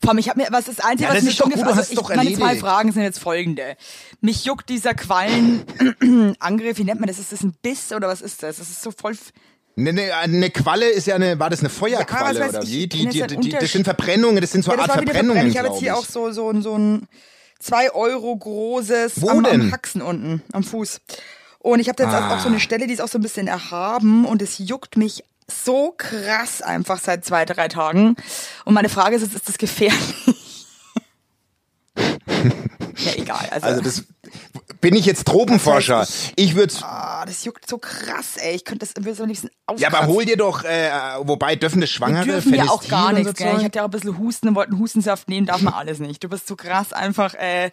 Vor 0.00 0.10
allem, 0.10 0.18
ich 0.18 0.28
habe 0.28 0.40
mir, 0.40 0.48
was 0.50 0.66
ist 0.66 0.80
das 0.80 0.84
Einzige, 0.86 1.04
Ja, 1.04 1.10
was 1.10 1.16
das 1.18 1.24
mich 1.24 1.36
schon 1.36 1.50
gut, 1.50 1.62
also 1.62 1.92
ich, 1.92 2.08
Meine 2.16 2.34
zwei. 2.34 2.56
Fragen 2.56 2.90
sind 2.90 3.02
jetzt 3.04 3.20
folgende. 3.20 3.76
Mich 4.20 4.44
juckt 4.44 4.68
dieser 4.68 4.92
Quallenangriff, 4.94 6.78
wie 6.78 6.84
nennt 6.84 7.00
man 7.00 7.06
das? 7.08 7.18
Ist 7.18 7.32
das 7.32 7.42
ein 7.42 7.54
Biss 7.62 7.92
oder 7.92 8.08
was 8.08 8.20
ist 8.20 8.42
das? 8.42 8.56
Das 8.56 8.68
ist 8.68 8.82
so 8.82 8.90
voll. 8.90 9.12
f- 9.12 9.32
Ne, 9.76 9.92
ne, 9.92 10.12
eine 10.16 10.50
Qualle 10.50 10.88
ist 10.88 11.06
ja 11.06 11.14
eine, 11.14 11.38
war 11.38 11.50
das 11.50 11.60
eine 11.60 11.68
Feuerqualle 11.68 12.40
Ja, 12.40 12.48
oder 12.48 12.66
wie? 12.66 12.88
Die, 12.88 13.06
die, 13.06 13.22
die, 13.36 13.50
das 13.50 13.70
sind 13.70 13.84
Verbrennungen, 13.84 14.40
das 14.40 14.50
sind 14.50 14.64
so 14.64 14.72
Ja, 14.72 14.78
Art 14.80 14.90
Verbrennungen. 14.90 15.46
Ich 15.46 15.56
habe 15.56 15.68
jetzt 15.68 15.78
hier 15.78 15.96
auch 15.96 16.04
so, 16.04 16.32
so, 16.32 16.50
ein- 16.50 16.62
so 16.62 16.76
ein 16.76 17.06
zwei 17.58 17.90
Euro 17.92 18.36
großes 18.36 19.20
Wo 19.20 19.30
am, 19.30 19.42
denn? 19.44 19.60
am 19.62 19.72
Haxen 19.72 20.02
unten, 20.02 20.42
am 20.52 20.62
Fuß. 20.62 21.00
Und 21.60 21.80
ich 21.80 21.88
habe 21.88 22.02
jetzt 22.02 22.12
Ah. 22.14 22.36
auch 22.36 22.40
so 22.40 22.48
eine 22.48 22.60
Stelle, 22.60 22.86
die 22.86 22.92
ist 22.94 23.00
auch 23.00 23.08
so 23.08 23.18
ein 23.18 23.22
bisschen 23.22 23.48
erhaben 23.48 24.24
und 24.24 24.42
es 24.42 24.58
juckt 24.58 24.96
mich 24.96 25.24
so 25.50 25.94
krass 25.96 26.62
einfach 26.62 26.98
seit 27.00 27.24
zwei, 27.24 27.44
drei 27.44 27.68
Tagen. 27.68 28.16
Und 28.64 28.74
meine 28.74 28.88
Frage 28.88 29.16
ist 29.16 29.22
jetzt, 29.22 29.34
ist 29.34 29.48
das 29.48 29.58
gefährlich? 29.58 30.47
Ja, 32.98 33.12
egal. 33.16 33.48
Also, 33.50 33.66
Also 33.66 33.80
das 33.82 34.04
bin 34.80 34.94
ich 34.94 35.06
jetzt 35.06 35.26
Tropenforscher. 35.26 36.00
Das 36.00 36.10
heißt, 36.26 36.32
Ich 36.36 36.54
würde 36.54 36.72
ah, 36.82 37.24
das 37.26 37.44
juckt 37.44 37.68
so 37.68 37.78
krass, 37.78 38.36
ey. 38.36 38.54
Ich 38.56 38.64
könnte 38.64 38.86
das 38.86 38.94
würde 38.96 39.14
so 39.16 39.22
am 39.24 39.28
liebsten 39.28 39.48
ja, 39.48 39.52
aufkratzen. 39.66 39.96
aber 39.98 40.06
hol 40.12 40.24
dir 40.24 40.36
doch, 40.36 40.64
äh, 40.64 40.90
wobei 41.22 41.56
dürfen 41.56 41.80
das 41.80 41.88
Wir 41.90 41.94
Schwangere, 41.94 42.24
dürfen 42.26 42.54
ja 42.54 42.64
auch 42.68 42.86
gar 42.86 43.12
nichts, 43.12 43.28
so 43.38 43.44
gell? 43.44 43.56
Ich 43.58 43.64
hatte 43.64 43.78
ja 43.78 43.82
auch 43.82 43.88
ein 43.88 43.90
bisschen 43.92 44.18
Husten 44.18 44.48
und 44.48 44.54
wollte 44.54 44.72
einen 44.72 44.80
Hustensaft 44.80 45.28
nehmen, 45.28 45.46
darf 45.46 45.62
man 45.62 45.74
alles 45.74 45.98
nicht. 45.98 46.22
Du 46.22 46.28
bist 46.28 46.46
so 46.46 46.54
krass 46.56 46.92
einfach, 46.92 47.34
äh, 47.34 47.70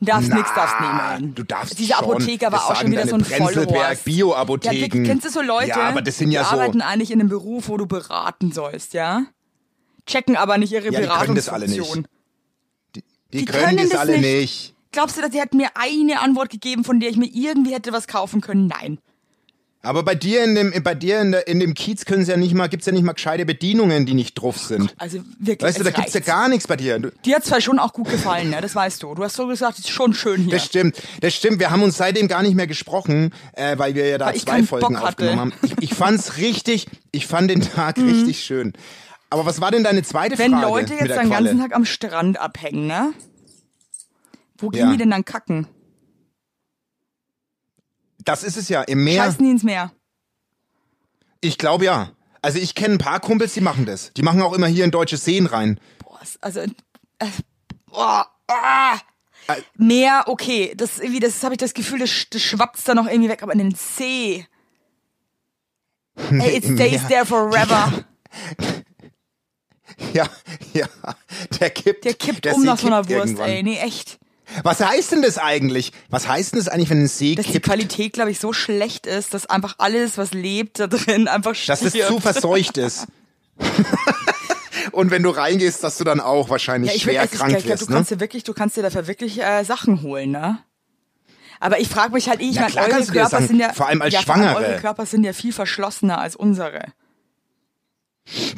darfst 0.00 0.32
nichts, 0.32 0.50
darfst 0.54 0.76
nehmen. 0.80 1.34
du 1.34 1.42
darfst 1.42 1.78
Dieser 1.78 1.96
schon. 1.96 2.04
Apotheker 2.04 2.52
war 2.52 2.66
auch 2.70 2.76
schon 2.76 2.90
wieder 2.90 3.06
so 3.06 3.16
ein 3.16 3.24
Vollhorst. 3.24 4.04
Bio-Apotheken. 4.04 5.04
Ja, 5.04 5.08
kennst 5.10 5.26
du 5.26 5.30
so 5.30 5.42
Leute, 5.42 5.68
Ja, 5.70 5.88
aber 5.88 6.02
das 6.02 6.18
sind 6.18 6.30
ja 6.30 6.42
die 6.42 6.48
so- 6.48 6.52
arbeiten 6.54 6.80
eigentlich 6.80 7.10
in 7.10 7.20
einem 7.20 7.28
Beruf, 7.28 7.68
wo 7.68 7.76
du 7.76 7.86
beraten 7.86 8.52
sollst, 8.52 8.94
ja? 8.94 9.22
Checken 10.06 10.36
aber 10.36 10.56
nicht 10.58 10.72
ihre 10.72 10.84
Ja, 10.92 11.00
die 11.00 11.06
können 11.08 11.34
das 11.34 11.48
alle 11.48 11.66
nicht. 11.66 11.76
Beratungsfunktion. 11.78 12.06
Die, 13.36 13.44
Die 13.44 13.44
können, 13.46 13.76
können 13.76 13.88
das 13.90 13.98
alle 13.98 14.18
nicht. 14.18 14.40
nicht. 14.40 14.74
Glaubst 14.92 15.16
du, 15.16 15.20
dass 15.22 15.32
sie 15.32 15.40
hat 15.40 15.52
mir 15.52 15.68
eine 15.74 16.20
Antwort 16.20 16.50
gegeben, 16.50 16.82
von 16.84 17.00
der 17.00 17.10
ich 17.10 17.16
mir 17.16 17.28
irgendwie 17.32 17.74
hätte 17.74 17.92
was 17.92 18.06
kaufen 18.06 18.40
können? 18.40 18.66
Nein. 18.66 18.98
Aber 19.82 20.02
bei 20.02 20.16
dir 20.16 20.42
in 20.42 20.56
dem, 20.56 20.82
bei 20.82 20.96
dir 20.96 21.20
in, 21.20 21.30
der, 21.30 21.46
in 21.46 21.60
dem 21.60 21.72
Kiez 21.74 22.04
können 22.06 22.24
sie 22.24 22.32
ja 22.32 22.36
nicht 22.36 22.54
mal, 22.54 22.66
gibt's 22.68 22.86
ja 22.86 22.92
nicht 22.92 23.04
mal 23.04 23.12
gescheite 23.12 23.46
Bedienungen, 23.46 24.04
die 24.04 24.14
nicht 24.14 24.34
drauf 24.34 24.58
sind. 24.58 24.92
Also 24.98 25.18
wirklich. 25.38 25.62
Weißt 25.68 25.78
du, 25.78 25.84
da 25.84 25.90
es 25.90 25.94
gibt's 25.94 26.14
ja 26.14 26.20
gar 26.20 26.48
nichts 26.48 26.66
bei 26.66 26.74
dir. 26.74 26.98
Du, 26.98 27.10
Dir 27.24 27.36
hat 27.36 27.44
zwar 27.44 27.60
schon 27.60 27.78
auch 27.78 27.92
gut 27.92 28.08
gefallen, 28.10 28.50
ne? 28.50 28.60
Das 28.60 28.74
weißt 28.74 29.00
du. 29.04 29.14
Du 29.14 29.22
hast 29.22 29.36
so 29.36 29.46
gesagt, 29.46 29.78
es 29.78 29.84
ist 29.84 29.90
schon 29.90 30.12
schön 30.12 30.42
hier. 30.42 30.50
Das 30.54 30.64
stimmt, 30.64 31.00
das 31.20 31.34
stimmt. 31.34 31.60
Wir 31.60 31.70
haben 31.70 31.82
uns 31.84 31.98
seitdem 31.98 32.26
gar 32.26 32.42
nicht 32.42 32.56
mehr 32.56 32.66
gesprochen, 32.66 33.32
äh, 33.52 33.78
weil 33.78 33.94
wir 33.94 34.08
ja 34.08 34.18
da 34.18 34.34
zwei 34.34 34.64
Folgen 34.64 34.86
Bock 34.88 34.96
hatte. 34.96 35.08
aufgenommen 35.08 35.38
haben. 35.38 35.52
Ich, 35.62 35.74
ich 35.90 35.94
fand's 35.94 36.38
richtig, 36.38 36.88
ich 37.12 37.28
fand 37.28 37.48
den 37.50 37.60
Tag 37.60 37.98
richtig 37.98 38.42
schön. 38.42 38.72
Aber 39.30 39.44
was 39.46 39.60
war 39.60 39.70
denn 39.70 39.82
deine 39.84 40.02
zweite. 40.02 40.38
Wenn 40.38 40.52
Frage 40.52 40.66
Leute 40.66 40.92
mit 40.94 41.08
jetzt 41.08 41.20
den 41.20 41.30
ganzen 41.30 41.58
Tag 41.58 41.74
am 41.74 41.84
Strand 41.84 42.38
abhängen, 42.38 42.86
ne? 42.86 43.12
Wo 44.58 44.68
gehen 44.68 44.86
Ja. 44.86 44.92
die 44.92 44.98
denn 44.98 45.10
dann 45.10 45.24
kacken? 45.24 45.66
Das 48.24 48.42
ist 48.42 48.56
es 48.56 48.68
ja 48.68 48.82
im 48.82 49.04
Meer. 49.04 49.24
Scheißen 49.24 49.44
die 49.44 49.50
ins 49.50 49.62
Meer? 49.62 49.92
Ich 51.40 51.58
glaube 51.58 51.84
ja. 51.84 52.12
Also 52.42 52.58
ich 52.58 52.74
kenne 52.74 52.94
ein 52.94 52.98
paar 52.98 53.20
Kumpels, 53.20 53.54
die 53.54 53.60
machen 53.60 53.86
das. 53.86 54.12
Die 54.14 54.22
machen 54.22 54.40
auch 54.42 54.52
immer 54.52 54.66
hier 54.66 54.84
in 54.84 54.90
deutsche 54.90 55.16
Seen 55.16 55.46
rein. 55.46 55.80
Boah, 55.98 56.20
also, 56.40 56.60
äh, 56.60 57.26
boah, 57.86 58.26
ah. 58.48 58.98
Meer, 59.76 60.24
okay, 60.26 60.74
das 60.76 60.98
irgendwie, 60.98 61.20
das 61.20 61.42
habe 61.44 61.54
ich 61.54 61.58
das 61.58 61.72
Gefühl, 61.74 62.00
das, 62.00 62.26
das 62.30 62.42
schwappt 62.42 62.86
da 62.88 62.94
noch 62.94 63.06
irgendwie 63.06 63.28
weg, 63.28 63.42
aber 63.42 63.52
in 63.52 63.58
den 63.58 63.74
See. 63.74 64.46
Ey, 66.30 66.56
it 66.56 66.64
stays 66.64 67.02
Meer. 67.02 67.08
there 67.08 67.26
forever. 67.26 67.92
Ja, 68.60 68.75
ja, 70.12 70.28
der 71.60 71.70
kippt. 71.70 72.04
Der 72.04 72.14
kippt 72.14 72.44
der 72.44 72.54
um 72.54 72.60
See 72.62 72.66
nach 72.66 72.78
so 72.78 72.86
einer 72.86 73.08
Wurst, 73.08 73.10
irgendwann. 73.10 73.48
ey. 73.48 73.62
Nee, 73.62 73.78
echt. 73.78 74.18
Was 74.62 74.80
heißt 74.80 75.12
denn 75.12 75.22
das 75.22 75.38
eigentlich? 75.38 75.92
Was 76.08 76.28
heißt 76.28 76.52
denn 76.52 76.60
das 76.60 76.68
eigentlich, 76.68 76.90
wenn 76.90 77.02
ein 77.02 77.08
See 77.08 77.34
Dass 77.34 77.46
die 77.46 77.52
kippt? 77.52 77.66
Qualität, 77.66 78.12
glaube 78.12 78.30
ich, 78.30 78.38
so 78.38 78.52
schlecht 78.52 79.06
ist, 79.06 79.34
dass 79.34 79.46
einfach 79.46 79.74
alles, 79.78 80.18
was 80.18 80.32
lebt, 80.32 80.78
da 80.78 80.86
drin 80.86 81.28
einfach 81.28 81.54
stirbt. 81.54 81.82
Dass 81.82 81.94
es 81.94 82.06
zu 82.06 82.20
verseucht 82.20 82.78
ist. 82.78 83.06
Und 84.92 85.10
wenn 85.10 85.22
du 85.22 85.30
reingehst, 85.30 85.82
dass 85.82 85.98
du 85.98 86.04
dann 86.04 86.20
auch 86.20 86.48
wahrscheinlich 86.48 86.90
Ja, 86.90 86.96
ich 86.96 87.02
schwer 87.02 87.14
will, 87.14 87.20
also 87.20 87.36
krank 87.36 87.52
ich, 87.52 87.64
glaub, 87.64 87.70
wirst, 87.70 87.82
du 87.82 87.90
ne? 87.90 87.96
kannst 87.96 88.10
dir 88.12 88.20
wirklich, 88.20 88.44
du 88.44 88.54
kannst 88.54 88.76
dir 88.76 88.82
dafür 88.82 89.06
wirklich 89.06 89.42
äh, 89.42 89.64
Sachen 89.64 90.02
holen, 90.02 90.30
ne? 90.30 90.58
Aber 91.58 91.80
ich 91.80 91.88
frage 91.88 92.12
mich 92.12 92.28
halt, 92.28 92.40
ich 92.40 92.60
meine, 92.60 92.74
eure 92.76 93.04
Körper 93.04 93.42
sind 93.42 93.58
ja, 93.58 93.72
vor 93.72 93.88
allem 93.88 94.02
als 94.02 94.14
ja, 94.14 94.20
Schwangere. 94.20 94.56
eure 94.56 94.76
Körper 94.78 95.06
sind 95.06 95.24
ja 95.24 95.32
viel 95.32 95.52
verschlossener 95.52 96.18
als 96.18 96.36
unsere. 96.36 96.84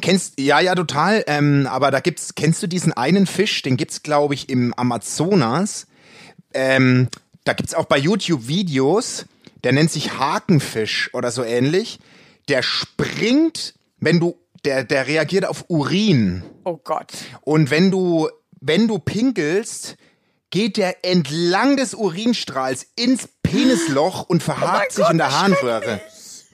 Kennst, 0.01 0.39
ja, 0.39 0.59
ja, 0.59 0.75
total. 0.75 1.23
Ähm, 1.27 1.67
aber 1.69 1.91
da 1.91 1.99
gibt's, 1.99 2.35
kennst 2.35 2.63
du 2.63 2.67
diesen 2.67 2.93
einen 2.93 3.27
Fisch? 3.27 3.61
Den 3.61 3.77
gibt's, 3.77 4.03
glaube 4.03 4.33
ich, 4.33 4.49
im 4.49 4.73
Amazonas. 4.73 5.87
Ähm, 6.53 7.07
da 7.43 7.53
gibt's 7.53 7.73
auch 7.73 7.85
bei 7.85 7.97
YouTube 7.97 8.47
Videos. 8.47 9.25
Der 9.63 9.71
nennt 9.71 9.91
sich 9.91 10.17
Hakenfisch 10.17 11.13
oder 11.13 11.31
so 11.31 11.43
ähnlich. 11.43 11.99
Der 12.47 12.63
springt, 12.63 13.75
wenn 13.99 14.19
du, 14.19 14.37
der, 14.65 14.83
der 14.83 15.07
reagiert 15.07 15.45
auf 15.45 15.65
Urin. 15.67 16.43
Oh 16.63 16.77
Gott. 16.77 17.11
Und 17.41 17.69
wenn 17.69 17.91
du, 17.91 18.29
wenn 18.59 18.87
du 18.87 18.99
pinkelst, 18.99 19.97
geht 20.49 20.77
der 20.77 21.05
entlang 21.05 21.77
des 21.77 21.93
Urinstrahls 21.93 22.87
ins 22.95 23.29
Penisloch 23.43 24.23
und 24.23 24.41
verhakt 24.41 24.93
sich 24.93 25.03
Oh 25.03 25.07
Gott, 25.07 25.11
in 25.11 25.17
der 25.19 25.39
Harnröhre. 25.39 26.01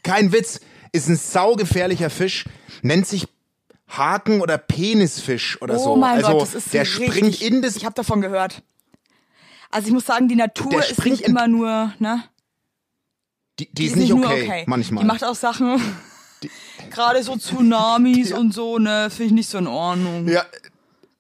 Kein 0.04 0.32
Witz, 0.32 0.60
ist 0.96 1.08
ein 1.10 1.16
saugefährlicher 1.18 2.10
Fisch, 2.10 2.46
nennt 2.82 3.06
sich 3.08 3.28
Haken- 3.88 4.42
oder 4.42 4.58
Penisfisch 4.58 5.62
oder 5.62 5.76
Oh 5.76 5.84
so. 5.84 5.96
mein 5.96 6.18
also 6.18 6.32
Gott, 6.32 6.42
das 6.42 6.56
ist 6.56 6.74
der 6.74 6.82
richtig, 6.84 7.08
springt 7.08 7.42
in 7.42 7.62
das 7.62 7.76
Ich 7.76 7.86
habe 7.86 7.94
davon 7.96 8.22
gehört. 8.22 8.64
Also 9.70 9.88
ich 9.88 9.94
muss 9.94 10.06
sagen, 10.06 10.28
die 10.28 10.36
Natur 10.36 10.80
ist 10.84 11.04
nicht 11.06 11.22
immer 11.22 11.48
nur, 11.48 11.94
ne? 12.00 12.24
die, 13.60 13.72
die 13.74 13.86
ist 13.86 13.96
nicht 13.96 14.10
nur 14.10 14.26
okay, 14.26 14.64
manchmal. 14.68 15.04
Die 15.04 15.08
macht 15.08 15.24
auch 15.24 15.36
Sachen, 15.36 15.80
gerade 16.90 17.24
so 17.24 17.36
Tsunamis 17.38 18.32
und 18.40 18.54
so, 18.54 18.80
ne, 18.80 19.10
finde 19.10 19.26
ich 19.26 19.32
nicht 19.32 19.50
so 19.50 19.58
in 19.58 19.68
Ordnung. 19.68 20.28
ja, 20.28 20.44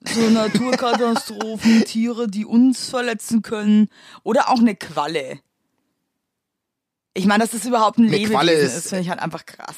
So 0.03 0.21
Naturkatastrophen, 0.29 1.83
Tiere, 1.85 2.27
die 2.27 2.45
uns 2.45 2.89
verletzen 2.89 3.41
können. 3.41 3.89
Oder 4.23 4.49
auch 4.49 4.59
eine 4.59 4.75
Qualle. 4.75 5.39
Ich 7.15 7.25
meine, 7.25 7.43
dass 7.43 7.51
das 7.51 7.65
überhaupt 7.65 7.97
ein 7.97 8.03
Eine 8.03 8.11
Lebewesen 8.11 8.35
Qualle 8.35 8.51
ist, 8.53 8.75
ist- 8.77 8.89
finde 8.89 9.01
ich 9.03 9.09
halt 9.09 9.19
einfach 9.19 9.45
krass. 9.45 9.75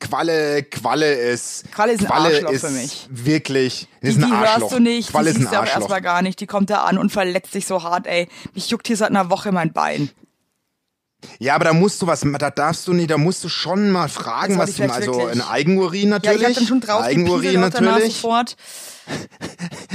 Qualle, 0.00 0.62
Qualle 0.64 1.12
ist 1.12 1.72
Qualle 1.72 1.92
ist 1.92 2.00
ein 2.02 2.06
Qualle 2.06 2.28
Arschloch 2.34 2.50
ist 2.52 2.60
für 2.64 2.70
mich. 2.70 3.06
Wirklich, 3.10 3.88
Die, 4.02 4.08
ist 4.08 4.16
ein 4.22 4.26
die 4.26 4.32
Arschloch. 4.32 4.60
hörst 4.70 4.74
du 4.74 4.78
nicht, 4.80 5.10
Qualle 5.10 5.32
die 5.32 5.38
siehst 5.40 5.52
du 5.52 5.58
auch 5.60 5.66
erstmal 5.66 6.00
gar 6.02 6.22
nicht. 6.22 6.38
Die 6.40 6.46
kommt 6.46 6.70
da 6.70 6.82
an 6.84 6.98
und 6.98 7.10
verletzt 7.10 7.52
sich 7.52 7.66
so 7.66 7.82
hart, 7.82 8.06
ey. 8.06 8.28
Mich 8.54 8.68
juckt 8.70 8.86
hier 8.86 8.96
seit 8.96 9.10
einer 9.10 9.28
Woche 9.30 9.50
mein 9.50 9.72
Bein. 9.72 10.10
Ja, 11.40 11.56
aber 11.56 11.64
da 11.64 11.72
musst 11.72 12.00
du 12.00 12.06
was, 12.06 12.20
da 12.20 12.50
darfst 12.50 12.86
du 12.86 12.92
nicht, 12.92 13.10
da 13.10 13.18
musst 13.18 13.42
du 13.42 13.48
schon 13.48 13.90
mal 13.90 14.08
fragen, 14.08 14.56
was 14.56 14.76
du, 14.76 14.84
ich 14.84 14.92
also 14.92 15.26
ein. 15.26 15.40
Eigenurin 15.40 16.02
Ja, 16.02 16.08
natürlich. 16.10 16.38
ich 16.38 16.44
habe 16.44 16.54
dann 16.54 16.66
schon 16.66 16.80
drauf 16.80 17.02
Eigenurin 17.02 17.58
natürlich. 17.60 18.14
sofort. 18.14 18.56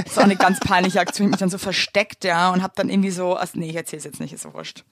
Das 0.06 0.18
war 0.18 0.24
eine 0.24 0.36
ganz 0.36 0.60
peinliche 0.60 1.00
Aktion. 1.00 1.28
Ich 1.28 1.30
hab 1.30 1.32
mich 1.34 1.40
dann 1.40 1.50
so 1.50 1.58
versteckt, 1.60 2.26
ja, 2.26 2.50
und 2.52 2.62
hab 2.62 2.76
dann 2.76 2.90
irgendwie 2.90 3.12
so, 3.12 3.36
also, 3.36 3.58
nee, 3.58 3.70
ich 3.70 3.76
erzähl's 3.76 4.04
jetzt 4.04 4.20
nicht, 4.20 4.34
ist 4.34 4.42
so 4.44 4.54
wurscht. 4.54 4.84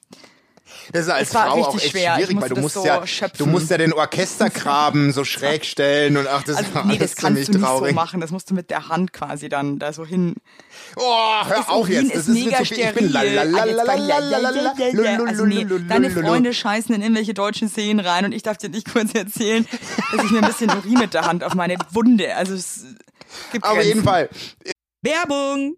Das 0.94 1.04
ist 1.04 1.10
als 1.10 1.30
Frau 1.32 1.40
auch 1.64 1.76
echt 1.78 1.92
schwer. 1.92 2.16
Schwierig, 2.16 2.42
weil 2.42 2.50
du 2.50 2.56
musst 2.62 2.76
so 2.76 2.86
ja, 2.86 3.02
du 3.38 3.46
musst 3.46 3.70
ja 3.70 3.78
den 3.78 3.94
Orchestergraben 3.94 5.14
so 5.14 5.24
schräg 5.24 5.64
stellen 5.66 6.18
und 6.18 6.28
ach, 6.28 6.44
das 6.44 6.58
Also, 6.58 6.76
war 6.76 6.86
nee, 6.86 6.98
alles 6.98 7.12
das 7.12 7.16
kannst 7.16 7.26
ziemlich 7.28 7.46
du 7.48 7.52
nicht 7.60 7.64
traurig. 7.66 7.90
so 7.92 7.96
machen. 7.96 8.20
Das 8.22 8.32
musst 8.32 8.50
du 8.50 8.54
mit 8.54 8.70
der 8.70 8.90
Hand 8.90 9.14
quasi 9.14 9.48
dann 9.50 9.80
da 9.80 9.94
so 9.94 10.06
hin. 10.06 10.36
Oh, 10.98 11.02
hör 11.46 11.56
Das 11.58 11.68
auf 11.70 11.80
Urin 11.82 12.06
jetzt, 12.08 12.16
das 12.16 12.28
ist 12.28 12.36
ist 12.38 12.46
mega 12.46 12.58
viel. 12.58 12.64
Ich 12.64 12.74
steril. 12.74 12.94
bin 12.94 13.14
deine. 15.88 16.12
Freunde 16.12 16.54
scheißen 16.54 16.94
in 16.96 17.02
irgendwelche 17.02 17.34
deutschen 17.34 17.70
Szenen 17.70 18.00
rein 18.06 18.26
und 18.26 18.32
ich 18.34 18.44
darf 18.44 18.58
dir 18.58 18.70
nicht 18.70 18.92
kurz 18.92 19.14
erzählen, 19.14 19.66
dass 20.16 20.26
ich 20.26 20.32
mir 20.32 20.40
ein 20.40 20.48
bisschen 20.48 20.70
Urin 20.70 20.94
mit 21.00 21.14
der 21.14 21.26
Hand 21.26 21.44
auf 21.44 21.54
meine 21.56 21.78
Wunde, 21.92 22.36
also 22.36 22.54
es 22.54 22.86
gibt 23.52 23.66
Auf 23.66 23.82
jeden 23.82 24.04
Fall. 24.04 24.30
Werbung! 25.04 25.78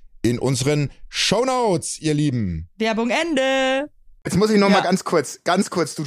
in 0.21 0.39
unseren 0.39 0.91
Shownotes, 1.09 1.99
ihr 1.99 2.13
Lieben. 2.13 2.69
Werbung 2.77 3.09
Ende. 3.09 3.89
Jetzt 4.25 4.37
muss 4.37 4.51
ich 4.51 4.59
noch 4.59 4.69
Ja. 4.69 4.75
mal 4.77 4.81
ganz 4.81 5.03
kurz, 5.03 5.39
ganz 5.43 5.71
kurz, 5.71 5.95
du, 5.95 6.05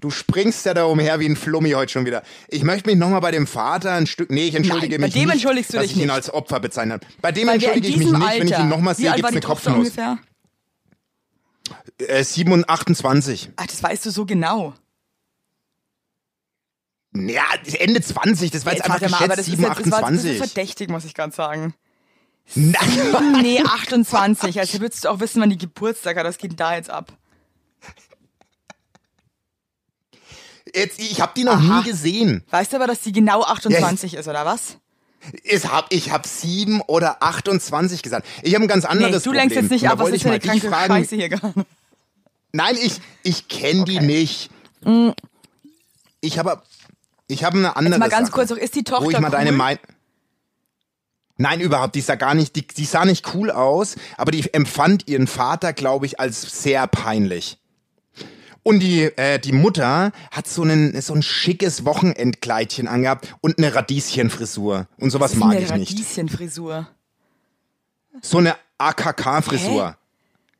du 0.00 0.10
springst 0.10 0.64
ja 0.66 0.74
da 0.74 0.84
umher 0.84 1.18
wie 1.18 1.26
ein 1.26 1.34
Flummi 1.34 1.70
heute 1.72 1.90
schon 1.92 2.06
wieder. 2.06 2.22
Ich 2.48 2.62
möchte 2.62 2.88
mich 2.88 2.96
noch 2.96 3.08
mal 3.10 3.18
bei 3.18 3.32
dem 3.32 3.48
Vater 3.48 3.92
ein 3.92 4.06
Stück, 4.06 4.30
nee, 4.30 4.46
ich 4.46 4.54
entschuldige 4.54 4.94
Nein, 4.94 5.00
bei 5.00 5.06
mich 5.08 5.14
dem 5.14 5.24
nicht, 5.24 5.32
entschuldigst 5.34 5.72
du 5.72 5.78
dass 5.78 5.82
dich 5.86 5.92
ich 5.92 5.96
ihn 5.98 6.04
nicht. 6.04 6.12
als 6.12 6.32
Opfer 6.32 6.60
bezeichnet 6.60 7.02
habe. 7.02 7.12
Bei 7.20 7.32
dem 7.32 7.48
Weil 7.48 7.54
entschuldige 7.54 7.88
ich 7.88 7.96
mich 7.96 8.06
nicht, 8.12 8.22
Alter, 8.22 8.40
wenn 8.40 8.48
ich 8.48 8.58
ihn 8.58 8.68
noch 8.68 8.80
mal 8.80 8.96
wie 8.96 9.02
sehe, 9.02 9.12
gibt's 9.14 9.30
eine 9.32 9.40
Kopfnuss. 9.40 9.76
ungefähr? 9.78 10.18
Äh, 11.98 12.22
7 12.22 12.52
und 12.52 12.68
28. 12.68 13.50
Ach, 13.56 13.66
das 13.66 13.82
weißt 13.82 14.06
du 14.06 14.10
so 14.10 14.26
genau. 14.26 14.74
Ja, 17.14 17.42
Ende 17.78 18.00
20, 18.02 18.50
das 18.50 18.64
war 18.66 18.74
jetzt, 18.74 18.84
Jetzt 18.86 18.90
einfach 18.94 19.08
mal, 19.10 19.16
aber 19.24 19.36
geschätzt, 19.36 19.38
das 19.38 19.48
ist 19.48 19.58
7, 19.58 19.62
jetzt, 19.62 19.80
das 19.80 19.90
war, 19.90 20.00
das 20.02 20.10
ist 20.24 20.26
28. 20.30 20.38
verdächtig, 20.38 20.90
muss 20.90 21.04
ich 21.04 21.14
ganz 21.14 21.34
sagen. 21.34 21.74
Nein, 22.54 23.42
Nee, 23.42 23.60
28. 23.60 24.58
Also 24.60 24.80
würdest 24.80 25.04
du 25.04 25.08
auch 25.10 25.20
wissen, 25.20 25.42
wann 25.42 25.50
die 25.50 25.58
Geburtstag 25.58 26.16
hat. 26.16 26.24
Was 26.24 26.38
geht 26.38 26.52
denn 26.52 26.56
da 26.56 26.74
jetzt 26.76 26.90
ab? 26.90 27.12
jetzt, 30.74 30.98
ich 31.00 31.20
habe 31.20 31.32
die 31.36 31.44
noch 31.44 31.54
Aha. 31.54 31.78
nie 31.78 31.84
gesehen. 31.84 32.44
Weißt 32.50 32.72
du 32.72 32.76
aber, 32.76 32.86
dass 32.86 33.00
die 33.00 33.12
genau 33.12 33.42
28 33.42 34.14
ist, 34.14 34.28
oder 34.28 34.44
was? 34.44 34.78
Ich 35.42 35.64
hab, 35.66 35.92
ich 35.92 36.10
hab 36.12 36.26
7 36.26 36.82
oder 36.82 37.22
28 37.22 38.02
gesagt. 38.02 38.26
Ich 38.42 38.54
habe 38.54 38.64
ein 38.64 38.68
ganz 38.68 38.84
anderes 38.84 39.24
Nee, 39.24 39.30
du 39.30 39.32
lenkst 39.32 39.54
Problem. 39.56 39.64
jetzt 39.64 39.70
nicht 39.82 39.90
ab, 39.90 39.98
was 39.98 40.08
ist 40.08 40.14
ich 40.16 40.22
denn 40.22 40.32
dich 40.32 40.42
kranke 40.42 40.68
fragen, 40.68 40.94
Scheiße 40.94 41.16
hier 41.16 41.28
gerade? 41.28 41.66
Nein, 42.52 42.76
ich, 42.80 43.00
ich 43.22 43.48
kenne 43.48 43.84
die 43.84 43.96
Okay. 43.96 44.06
nicht. 44.06 44.50
Ich 46.20 46.38
habe 46.38 46.62
ich 47.28 47.42
habe 47.42 47.58
eine 47.58 47.74
andere 47.76 47.94
Jetzt 47.94 47.98
mal 48.00 48.08
ganz 48.08 48.28
Sache, 48.28 48.34
kurz, 48.36 48.52
auch, 48.52 48.56
ist 48.56 48.74
die 48.76 48.84
Tochter 48.84 49.04
wo 49.04 49.10
ich 49.10 49.18
mal 49.18 49.30
deine 49.30 49.50
cool? 49.50 49.56
Meinung 49.56 49.80
Nein, 51.38 51.60
überhaupt, 51.60 51.94
die 51.94 52.00
sah 52.00 52.14
gar 52.14 52.34
nicht, 52.34 52.56
die, 52.56 52.66
die 52.66 52.84
sah 52.86 53.04
nicht 53.04 53.34
cool 53.34 53.50
aus, 53.50 53.96
aber 54.16 54.32
die 54.32 54.52
empfand 54.54 55.08
ihren 55.08 55.26
Vater, 55.26 55.72
glaube 55.72 56.06
ich, 56.06 56.18
als 56.18 56.62
sehr 56.62 56.86
peinlich. 56.86 57.58
Und 58.62 58.80
die, 58.80 59.02
äh, 59.16 59.38
die 59.38 59.52
Mutter 59.52 60.10
hat 60.32 60.48
so, 60.48 60.62
einen, 60.62 61.00
so 61.00 61.14
ein 61.14 61.22
schickes 61.22 61.84
Wochenendkleidchen 61.84 62.88
angehabt 62.88 63.36
und 63.40 63.58
eine 63.58 63.72
Radieschenfrisur. 63.74 64.88
Und 64.98 65.10
sowas 65.10 65.36
mag 65.36 65.52
eine 65.52 65.60
ich 65.60 65.72
nicht. 65.72 65.92
Radieschenfrisur. 65.92 66.88
So 68.22 68.38
eine 68.38 68.56
AKK-Frisur. 68.78 69.96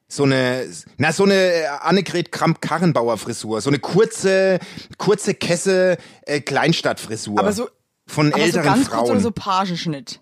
So 0.09 0.23
eine, 0.23 0.69
na, 0.99 1.13
so 1.13 1.25
eine 1.25 1.81
Annegret 1.81 2.31
Kramp-Karrenbauer-Frisur. 2.31 3.61
So 3.61 3.71
eine 3.71 3.81
kurze, 3.81 4.61
kurze 4.99 5.35
Kesse 5.35 5.97
äh, 6.27 6.41
Kleinstadt-Frisur. 6.41 7.41
Aber 7.41 7.53
so, 7.53 7.69
Von 8.07 8.29
aber 8.29 8.39
so 8.39 8.45
älteren 8.47 8.65
ganz 8.67 8.89
kurz 8.89 9.01
oder 9.01 9.07
Frauen. 9.09 9.21
so 9.21 9.31
Pagenschnitt. 9.33 10.21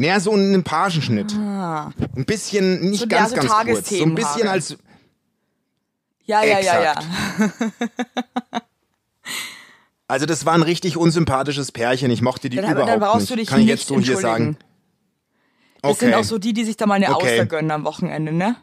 Naja, 0.00 0.18
so 0.18 0.32
einen 0.32 0.64
Pagenschnitt. 0.64 1.34
Ein 1.34 2.24
bisschen, 2.26 2.88
nicht 2.88 3.02
Ah. 3.02 3.04
So, 3.04 3.10
ja, 3.10 3.18
ganz, 3.18 3.30
so 3.30 3.36
ganz 3.36 3.68
kurz. 3.68 3.88
So 3.90 4.02
ein 4.02 4.14
bisschen 4.14 4.48
als, 4.48 4.76
Ja, 6.24 6.42
ja, 6.42 6.58
ja, 6.60 6.82
ja. 6.82 6.92
Exakt. 6.92 8.64
also 10.08 10.24
das 10.26 10.46
war 10.46 10.54
ein 10.54 10.62
richtig 10.62 10.96
unsympathisches 10.96 11.70
Pärchen. 11.70 12.10
Ich 12.10 12.22
mochte 12.22 12.48
die 12.48 12.56
Dann, 12.56 12.70
überhaupt 12.72 12.88
dann 12.88 13.00
brauchst 13.00 13.20
nicht. 13.20 13.30
du 13.30 13.36
dich 13.36 13.48
Kann 13.48 13.60
ich 13.60 13.66
jetzt 13.66 13.86
so 13.88 14.00
hier 14.00 14.16
sagen. 14.16 14.56
Das 15.82 15.92
Okay. 15.92 16.06
sind 16.06 16.14
auch 16.14 16.24
so 16.24 16.38
die, 16.38 16.54
die 16.54 16.64
sich 16.64 16.78
da 16.78 16.86
mal 16.86 16.94
eine 16.94 17.14
Okay. 17.14 17.32
Auster 17.34 17.46
gönnen 17.46 17.70
am 17.70 17.84
Wochenende, 17.84 18.32
ne? 18.32 18.56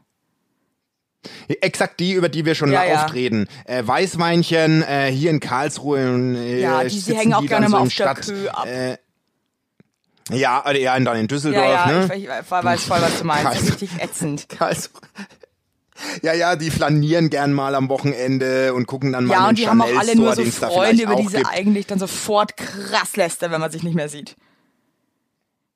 Exakt 1.62 2.00
die, 2.00 2.14
über 2.14 2.30
die 2.30 2.46
wir 2.46 2.56
schon 2.56 2.72
Ja, 2.72 2.84
ja. 2.84 3.04
oft 3.06 3.14
reden. 3.14 3.48
Äh, 3.66 3.86
Weißweinchen, 3.86 4.82
äh, 4.84 5.12
hier 5.12 5.30
in 5.30 5.40
Karlsruhe. 5.40 6.00
Äh, 6.00 6.62
Ja, 6.62 6.84
die- 6.84 7.00
die 7.02 7.16
hängen 7.16 7.34
auch 7.34 7.42
die 7.42 7.48
gerne 7.48 7.68
so 7.68 7.72
mal 7.74 7.78
auf 7.80 7.88
der 7.90 7.92
Stadt, 7.92 8.22
Kö 8.26 8.48
ab. 8.50 8.66
Äh, 10.32 10.38
ja, 10.38 10.62
oder 10.64 10.78
ja, 10.78 11.00
dann 11.00 11.18
in 11.18 11.28
Düsseldorf, 11.28 11.64
Ja, 11.64 11.90
ja, 11.92 12.00
ne? 12.00 12.06
ich, 12.16 12.24
ich, 12.24 12.30
ich 12.30 12.30
weiß 12.52 12.84
voll, 12.84 13.02
was 13.02 13.20
du 13.20 13.24
meinst. 13.26 13.44
Karls- 13.44 13.66
richtig 13.72 13.90
ätzend. 14.02 14.50
Karlsruhe. 14.50 15.02
Ja, 16.22 16.34
ja, 16.34 16.56
die 16.56 16.70
flanieren 16.70 17.30
gern 17.32 17.54
mal 17.54 17.74
am 17.74 17.90
Wochenende 17.90 18.74
und 18.76 18.86
gucken 18.86 19.14
dann 19.14 19.26
mal 19.26 19.34
Ja, 19.34 19.42
und 19.48 19.58
den 19.58 19.64
die 19.64 19.68
haben 19.68 19.82
auch 19.82 19.86
Chanel 19.88 20.00
alle 20.00 20.12
Store, 20.12 20.26
nur 20.26 20.36
so 20.36 20.52
Freunde, 20.68 21.04
über 21.04 21.16
die 21.16 21.28
sie 21.28 21.38
gibt. 21.38 21.50
eigentlich 21.50 21.88
dann 21.88 21.98
sofort 22.00 22.56
krass 22.56 23.16
lästern, 23.16 23.52
wenn 23.52 23.62
man 23.62 23.72
sich 23.72 23.82
nicht 23.84 23.96
mehr 23.96 24.10
sieht. 24.10 24.36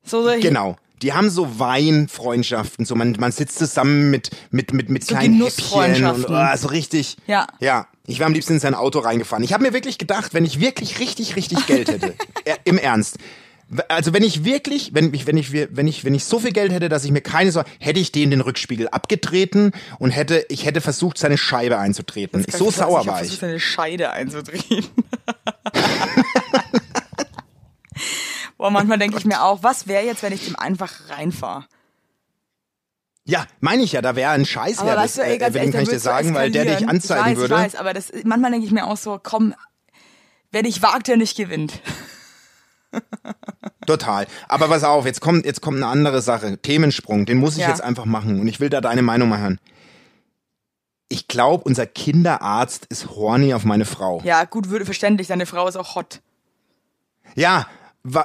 So, 0.06 0.24
so 0.24 0.40
Genau. 0.40 0.76
Die 1.02 1.14
haben 1.14 1.32
so 1.32 1.58
Weinfreundschaften, 1.60 2.86
so 2.86 2.94
man, 2.94 3.16
man 3.20 3.32
sitzt 3.32 3.58
zusammen 3.58 4.12
mit 4.12 4.30
mit 4.52 4.72
mit 4.72 4.90
mit 4.90 5.08
kleinen 5.08 5.42
Häppchen 5.42 6.06
und 6.06 6.30
oh, 6.30 6.56
so 6.56 6.68
richtig. 6.68 7.18
Ja. 7.26 7.48
Ja, 7.60 7.88
ich 8.06 8.20
wäre 8.20 8.28
am 8.28 8.34
liebsten 8.34 8.54
in 8.54 8.60
sein 8.60 8.76
Auto 8.76 9.00
reingefahren. 9.00 9.44
Ich 9.44 9.52
habe 9.54 9.64
mir 9.64 9.74
wirklich 9.74 9.98
gedacht, 9.98 10.36
wenn 10.36 10.46
ich 10.46 10.60
wirklich 10.60 11.00
richtig 11.00 11.36
richtig 11.36 11.66
Geld 11.66 11.90
hätte, 11.90 12.14
äh, 12.46 12.56
im 12.66 12.78
Ernst. 12.78 13.18
Also 13.88 14.14
wenn 14.14 14.24
ich 14.24 14.44
wirklich, 14.44 14.94
wenn 14.94 15.14
ich 15.14 15.28
wenn 15.28 15.38
ich 15.38 15.54
wenn 15.54 15.88
ich 15.88 16.04
wenn 16.04 16.14
ich 16.14 16.26
so 16.26 16.40
viel 16.40 16.52
Geld 16.52 16.72
hätte, 16.74 16.90
dass 16.90 17.06
ich 17.06 17.12
mir 17.12 17.22
keine 17.22 17.52
Sorge, 17.52 17.70
hätte 17.80 18.00
ich 18.00 18.12
den 18.12 18.30
den 18.32 18.42
Rückspiegel 18.42 18.90
abgetreten 18.90 19.72
und 19.98 20.12
hätte 20.12 20.46
ich 20.50 20.66
hätte 20.66 20.82
versucht 20.82 21.18
seine 21.18 21.38
Scheibe 21.38 21.78
einzutreten. 21.78 22.46
So 22.50 22.70
sauer 22.70 23.06
war 23.06 23.24
ich. 23.24 23.42
eine 23.44 23.60
Scheide 23.60 24.12
einzudrehen. 24.12 24.86
Boah, 28.58 28.70
manchmal 28.72 29.00
denke 29.00 29.18
ich 29.18 29.26
mir 29.26 29.42
auch, 29.42 29.64
was 29.64 29.88
wäre 29.88 30.06
jetzt, 30.06 30.22
wenn 30.22 30.34
ich 30.34 30.46
dem 30.46 30.56
einfach 30.56 31.10
reinfahre? 31.10 31.66
Ja, 33.26 33.48
meine 33.60 33.84
ich 33.84 33.94
ja, 33.94 34.02
da 34.02 34.16
wäre 34.16 34.32
ein 34.32 34.46
Scheiß, 34.46 34.80
Aber 34.80 34.96
weißt 34.96 35.18
das, 35.18 35.26
du, 35.26 35.32
ey, 35.32 35.38
ganz 35.38 35.52
äh, 35.52 35.54
wenn 35.54 35.62
ehrlich, 35.62 35.74
kann 35.74 35.84
ich 35.84 35.90
dir 35.90 36.00
sagen, 36.00 36.34
weil 36.36 36.52
der 36.52 36.66
dich 36.66 36.88
anzeigen 36.88 37.32
ich 37.32 37.32
weiß, 37.32 37.38
würde. 37.38 37.56
Ich 37.56 37.60
weiß, 37.62 37.76
aber 37.76 37.94
das, 37.94 38.12
manchmal 38.24 38.52
denke 38.52 38.66
ich 38.68 38.72
mir 38.72 38.86
auch 38.86 38.98
so, 38.98 39.20
komm, 39.22 39.56
wer 40.52 40.64
nicht 40.64 40.82
wagt, 40.82 41.08
der 41.08 41.18
nicht 41.18 41.38
gewinnt. 41.38 41.82
Total. 43.88 44.28
Aber 44.48 44.68
pass 44.68 44.84
auf, 44.84 45.06
jetzt 45.06 45.22
kommt, 45.22 45.46
jetzt 45.46 45.62
kommt 45.62 45.78
eine 45.78 45.88
andere 45.88 46.22
Sache. 46.22 46.58
Themensprung, 46.58 47.26
den 47.26 47.38
muss 47.38 47.54
ich 47.56 47.62
Ja. 47.64 47.70
jetzt 47.70 47.82
einfach 47.82 48.06
machen 48.06 48.40
und 48.40 48.48
ich 48.48 48.60
will 48.60 48.70
da 48.70 48.82
deine 48.82 49.02
Meinung 49.02 49.30
mal 49.30 49.40
hören. 49.40 49.60
Ich 51.10 51.28
glaube, 51.28 51.64
unser 51.66 51.86
Kinderarzt 51.88 52.86
ist 52.90 53.10
horny 53.10 53.54
auf 53.54 53.66
meine 53.66 53.86
Frau. 53.86 54.22
Ja, 54.24 54.46
gut, 54.46 54.70
würde 54.70 54.86
verständlich, 54.86 55.28
deine 55.28 55.46
Frau 55.46 55.68
ist 55.68 55.76
auch 55.76 55.96
hot. 55.96 56.22
Ja, 57.36 57.68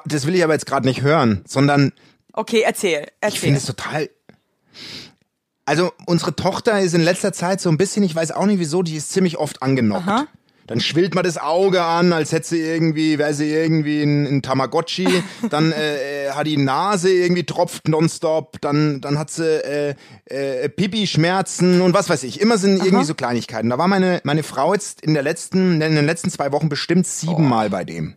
das 0.05 0.27
will 0.27 0.35
ich 0.35 0.45
aber 0.45 0.53
jetzt 0.53 0.67
gerade 0.67 0.87
nicht 0.87 1.03
hören, 1.03 1.43
sondern 1.47 1.93
Okay, 2.33 2.61
erzähl, 2.65 3.03
ich 3.05 3.13
erzähl. 3.21 3.41
finde 3.41 3.59
es 3.59 3.65
total. 3.67 4.11
Also, 5.65 5.93
unsere 6.07 6.37
Tochter 6.37 6.81
ist 6.81 6.95
in 6.95 7.01
letzter 7.03 7.33
Zeit 7.33 7.61
so 7.61 7.69
ein 7.71 7.77
bisschen, 7.79 8.05
ich 8.05 8.15
weiß 8.15 8.31
auch 8.33 8.47
nicht 8.47 8.61
wieso, 8.61 8.83
die 8.85 8.95
ist 8.97 9.11
ziemlich 9.11 9.37
oft 9.39 9.63
angenockt. 9.63 10.07
Aha. 10.07 10.27
Dann 10.67 10.81
schwillt 10.81 11.15
man 11.15 11.23
das 11.23 11.39
Auge 11.39 11.83
an, 11.83 12.13
als 12.13 12.33
hätte 12.33 12.49
sie 12.49 12.61
irgendwie, 12.61 13.19
wäre 13.19 13.35
sie 13.35 13.51
irgendwie 13.51 14.03
ein, 14.03 14.27
ein 14.27 14.43
Tamagotchi. 14.43 15.23
Dann 15.49 15.71
äh, 15.73 16.27
äh, 16.27 16.31
hat 16.33 16.47
die 16.47 16.57
Nase 16.57 17.11
irgendwie 17.11 17.45
tropft 17.45 17.89
nonstop. 17.89 18.61
Dann, 18.61 19.01
dann 19.01 19.19
hat 19.19 19.31
sie 19.31 19.45
äh, 19.45 19.95
äh, 20.25 20.69
Pipi-Schmerzen 20.69 21.81
und 21.81 21.95
was 21.95 22.09
weiß 22.09 22.25
ich. 22.25 22.41
Immer 22.41 22.59
sind 22.59 22.85
irgendwie 22.85 23.05
so 23.05 23.15
Kleinigkeiten. 23.15 23.71
Da 23.71 23.79
war 23.79 23.87
meine, 23.87 24.21
meine 24.25 24.43
Frau 24.43 24.75
jetzt 24.75 25.03
in 25.03 25.15
der 25.15 25.23
letzten, 25.23 25.81
in 25.81 25.95
den 25.95 26.07
letzten 26.07 26.31
zwei 26.31 26.51
Wochen 26.51 26.69
bestimmt 26.69 27.07
siebenmal 27.07 27.71
bei 27.71 27.85
dem. 27.85 28.17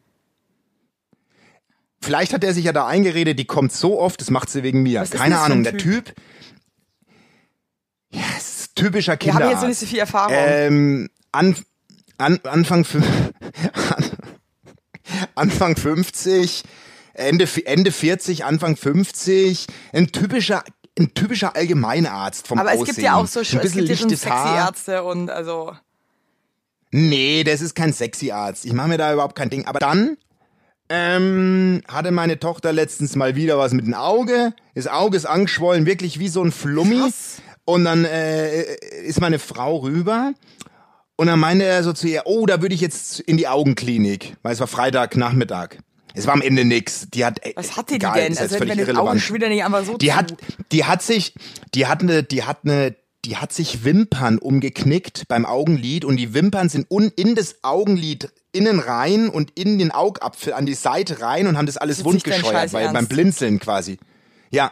Vielleicht 2.01 2.33
hat 2.33 2.43
er 2.43 2.53
sich 2.53 2.65
ja 2.65 2.71
da 2.71 2.87
eingeredet, 2.87 3.37
die 3.37 3.45
kommt 3.45 3.73
so 3.73 3.99
oft, 3.99 4.21
das 4.21 4.31
macht 4.31 4.49
sie 4.49 4.63
wegen 4.63 4.83
mir. 4.83 5.03
Keine 5.03 5.39
Ahnung, 5.39 5.59
ein 5.59 5.63
der 5.63 5.77
Typ. 5.77 6.13
Ja, 8.11 8.21
es 8.37 8.61
ist 8.61 8.75
typischer 8.75 9.17
Wir 9.21 9.33
haben 9.33 9.49
jetzt 9.49 9.63
nicht 9.63 9.79
so 9.79 9.85
viel 9.85 9.99
Erfahrung. 9.99 10.33
Ähm, 10.35 11.09
an, 11.31 11.55
an, 12.19 12.39
Anfang, 12.43 12.85
Anfang 15.35 15.75
50, 15.75 16.63
Ende, 17.13 17.47
Ende 17.65 17.91
40, 17.91 18.45
Anfang 18.45 18.75
50, 18.75 19.67
ein 19.93 20.11
typischer, 20.11 20.63
ein 20.97 21.13
typischer 21.13 21.55
Allgemeinarzt 21.55 22.47
vom 22.47 22.59
aber 22.59 22.71
Aussehen. 22.71 22.83
es 22.83 22.95
gibt 22.95 23.01
ja 23.01 23.15
auch 23.15 23.27
so 23.27 23.39
ein 23.39 23.59
es 23.61 23.73
gibt 23.73 23.89
ja 23.89 23.95
schon 23.95 24.09
sexy 24.09 24.29
Haar. 24.29 24.67
Ärzte 24.67 25.03
und 25.03 25.29
also. 25.29 25.75
Nee, 26.91 27.43
das 27.43 27.61
ist 27.61 27.75
kein 27.75 27.93
sexy 27.93 28.31
Arzt. 28.31 28.65
Ich 28.65 28.73
mache 28.73 28.89
mir 28.89 28.97
da 28.97 29.13
überhaupt 29.13 29.35
kein 29.35 29.49
Ding. 29.49 29.65
Aber 29.65 29.79
dann 29.79 30.17
ähm, 30.89 31.81
hatte 31.87 32.11
meine 32.11 32.39
Tochter 32.39 32.73
letztens 32.73 33.15
mal 33.15 33.35
wieder 33.35 33.57
was 33.57 33.73
mit 33.73 33.85
dem 33.85 33.93
Auge. 33.93 34.53
Das 34.73 34.87
Auge 34.87 35.15
ist 35.15 35.25
angeschwollen, 35.25 35.85
wirklich 35.85 36.19
wie 36.19 36.29
so 36.29 36.43
ein 36.43 36.51
Flummi. 36.51 36.99
Krass. 36.99 37.41
Und 37.65 37.85
dann 37.85 38.05
äh, 38.05 38.63
ist 39.03 39.21
meine 39.21 39.37
Frau 39.37 39.77
rüber. 39.77 40.33
Und 41.19 41.27
dann 41.27 41.37
meinte 41.37 41.65
er 41.65 41.83
so 41.83 41.91
zu 41.91 42.07
ihr, 42.07 42.21
oh, 42.27 42.45
da 42.45 42.61
würde 42.61 42.73
ich 42.73 42.79
jetzt 42.79 43.19
in 43.19 43.35
die 43.35 43.45
Augenklinik. 43.45 44.37
Weil 44.41 44.53
es 44.53 44.61
war 44.61 44.67
Freitagnachmittag. 44.67 45.71
Es 46.13 46.25
war 46.27 46.33
am 46.33 46.41
Ende 46.41 46.63
nix. 46.63 47.09
Die 47.13 47.25
hat, 47.25 47.45
äh, 47.45 47.51
Was 47.57 47.75
hatte 47.75 47.87
die 47.87 47.95
egal, 47.95 48.13
denn? 48.13 48.31
Ist 48.31 48.39
jetzt 48.39 48.53
Also 48.53 48.57
völlig 48.59 48.77
irrelevant. 48.77 49.09
Augenschwitter 49.09 49.49
nicht 49.49 49.65
einfach 49.65 49.83
so 49.83 49.97
Die 49.97 50.07
zu. 50.07 50.15
hat, 50.15 50.33
die 50.71 50.85
hat 50.85 51.01
sich, 51.01 51.33
die 51.75 51.87
hat 51.87 52.01
eine, 52.03 52.23
die 52.23 52.43
hat 52.43 52.59
eine, 52.63 52.95
die 53.25 53.35
hat 53.35 53.51
sich 53.51 53.83
Wimpern 53.83 54.37
umgeknickt 54.37 55.27
beim 55.27 55.45
Augenlid 55.45 56.05
und 56.05 56.15
die 56.15 56.33
Wimpern 56.33 56.69
sind 56.69 56.89
un, 56.89 57.11
in 57.17 57.35
das 57.35 57.65
Augenlid 57.65 58.29
innen 58.53 58.79
rein 58.79 59.27
und 59.27 59.51
in 59.59 59.77
den 59.77 59.91
Augapfel 59.91 60.53
an 60.53 60.65
die 60.65 60.73
Seite 60.73 61.19
rein 61.21 61.47
und 61.47 61.57
haben 61.57 61.65
das 61.65 61.75
alles 61.75 61.97
Das 61.97 61.99
ist 61.99 62.05
wund 62.05 62.13
nicht 62.13 62.27
dein 62.27 62.39
gescheuert, 62.39 62.55
Scheiß 62.61 62.71
weil 62.73 62.93
beim. 62.93 63.07
Blinzeln 63.09 63.59
quasi. 63.59 63.99
Ja. 64.51 64.71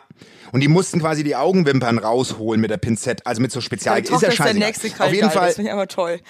Und 0.51 0.62
die 0.62 0.67
mussten 0.67 0.99
quasi 0.99 1.23
die 1.23 1.36
Augenwimpern 1.36 1.97
rausholen 1.97 2.62
mit 2.62 2.71
der 2.71 2.77
Pinzette, 2.77 3.25
also 3.25 3.41
mit 3.41 3.51
so 3.51 3.62
Spezial. 3.62 3.99
Ist 4.01 4.21
ja 4.21 4.53
nächste 4.53 4.88
Auf 5.03 5.13
jeden 5.13 5.31
Fall, 5.31 5.47
Das 5.47 5.55
finde 5.55 5.69
ich 5.69 5.73
aber 5.73 5.88
toll. 5.88 6.21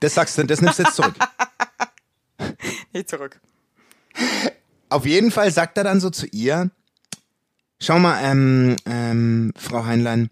das 0.00 0.14
sagst 0.14 0.38
du, 0.38 0.44
das 0.44 0.60
nimmst 0.60 0.78
du 0.78 0.82
jetzt 0.84 0.96
zurück. 0.96 1.14
Nicht 2.92 3.08
zurück. 3.08 3.40
Auf 4.88 5.06
jeden 5.06 5.30
Fall 5.30 5.50
sagt 5.50 5.78
er 5.78 5.84
dann 5.84 6.00
so 6.00 6.10
zu 6.10 6.26
ihr, 6.26 6.70
schau 7.80 7.98
mal, 7.98 8.22
ähm, 8.22 8.76
ähm, 8.86 9.52
Frau 9.56 9.84
Heinlein, 9.84 10.30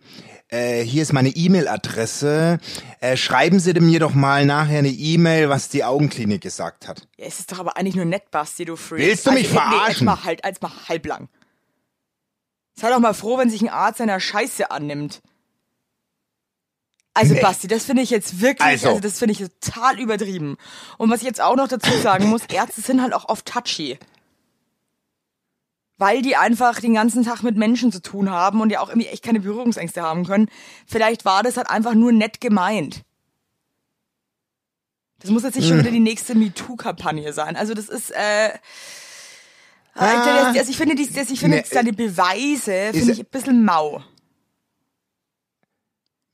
äh, 0.53 0.83
hier 0.85 1.03
ist 1.03 1.12
meine 1.12 1.31
E-Mail-Adresse. 1.31 2.59
Äh, 3.01 3.17
schreiben 3.17 3.59
Sie 3.59 3.73
mir 3.81 4.01
doch 4.01 4.15
mal 4.15 4.45
nachher 4.45 4.79
eine 4.81 4.91
E-Mail, 4.91 5.49
was 5.49 5.71
die 5.71 5.83
Augenklinik 5.83 6.43
gesagt 6.43 6.87
hat. 6.87 7.09
Ja, 7.17 7.27
es 7.27 7.41
ist 7.41 7.51
doch 7.51 7.59
aber 7.59 7.77
eigentlich 7.77 7.97
nur 7.97 8.05
nett, 8.05 8.31
Basti, 8.31 8.67
du 8.67 8.77
Freak. 8.77 9.01
Willst 9.01 9.27
du 9.27 9.33
mich 9.33 9.47
also, 9.49 9.55
Nee, 9.55 9.71
verarschen? 9.71 10.05
mal 10.05 10.25
halt, 10.25 10.45
als 10.45 10.61
mal 10.61 10.71
halblang. 10.88 11.29
Sei 12.83 12.90
doch 12.90 12.99
mal 12.99 13.14
froh, 13.14 13.38
wenn 13.38 13.49
sich 13.49 13.62
ein 13.62 13.68
Arzt 13.68 13.99
seiner 13.99 14.18
Scheiße 14.18 14.73
annimmt. 14.73 15.23
Also 17.14 17.35
Nee. 17.35 17.40
Basti, 17.40 17.68
das 17.68 17.85
finde 17.85 18.03
ich 18.03 18.11
jetzt 18.11 18.40
wirklich, 18.40 18.66
Also. 18.66 18.88
also, 18.88 19.01
das 19.01 19.21
finde 19.21 19.35
ich 19.35 19.38
total 19.61 20.01
übertrieben. 20.01 20.57
Und 20.99 21.09
was 21.09 21.21
ich 21.21 21.27
jetzt 21.27 21.40
auch 21.40 21.55
noch 21.55 21.68
dazu 21.68 21.97
sagen 21.99 22.27
muss, 22.27 22.42
Ärzte 22.53 22.81
sind 22.81 23.01
halt 23.01 23.14
auch 23.14 23.29
oft 23.29 23.47
touchy. 23.47 24.01
Weil 25.97 26.23
die 26.23 26.35
einfach 26.35 26.81
den 26.81 26.95
ganzen 26.95 27.23
Tag 27.25 27.45
mit 27.45 27.57
Menschen 27.57 27.92
zu 27.92 28.03
tun 28.03 28.31
haben 28.33 28.61
und 28.61 28.71
ja 28.71 28.81
auch 28.81 28.88
irgendwie 28.88 29.07
echt 29.07 29.23
keine 29.23 29.38
Berührungsängste 29.38 30.03
haben 30.03 30.27
können. 30.27 30.49
Vielleicht 30.85 31.25
war 31.25 31.45
das 31.45 31.57
halt 31.57 31.71
einfach 31.71 31.95
nur 31.95 32.11
nett 32.11 32.40
gemeint. 32.40 33.03
Das 35.21 35.31
muss 35.31 35.45
jetzt 35.45 35.55
nicht 35.55 35.66
Hm. 35.66 35.77
schon 35.77 35.79
wieder 35.79 35.92
die 35.92 36.01
nächste 36.01 36.35
MeToo-Kampagne 36.35 37.33
sein. 37.33 37.55
Also 37.55 37.75
das 37.75 37.88
ist, 37.88 38.11
äh, 38.11 38.51
Ah. 39.95 40.53
also 40.57 40.71
ich 40.71 40.77
finde, 40.77 40.95
die, 40.95 41.11
das, 41.13 41.29
ich 41.31 41.39
finde 41.41 41.59
Nee, 41.59 41.65
seine 41.71 41.93
Beweise, 41.93 42.73
ist- 42.73 42.97
finde 42.97 43.13
ich 43.13 43.21
ein 43.21 43.27
bisschen 43.31 43.65
mau. 43.65 44.03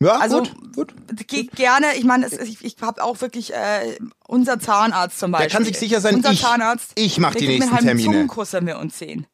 Ja, 0.01 0.17
Also- 0.19 0.43
gut, 0.45 0.75
gut. 0.77 0.95
Geh 1.27 1.45
gerne, 1.45 1.97
ich 1.97 2.05
meine, 2.05 2.29
ich, 2.29 2.65
ich 2.65 2.77
habe 2.81 3.03
auch 3.03 3.21
wirklich 3.21 3.53
äh, 3.53 3.99
unser 4.29 4.61
Zahnarzt 4.61 5.19
zum 5.19 5.33
Beispiel. 5.33 5.49
Der 5.49 5.57
kann 5.57 5.65
sich 5.65 5.77
sicher 5.79 6.01
sein, 6.01 6.15
unser 6.15 6.31
ich- 6.31 6.41
Zahnarzt, 6.41 6.93
ich 6.95 7.19
mach 7.19 7.35
die 7.35 7.49
nächsten 7.49 7.73
halben 7.73 7.87
Termine. 7.87 8.07
Zungenkuss, 8.13 8.53
wenn 8.53 8.67
wir 8.67 8.79
uns 8.79 8.97
sehen. 8.97 9.27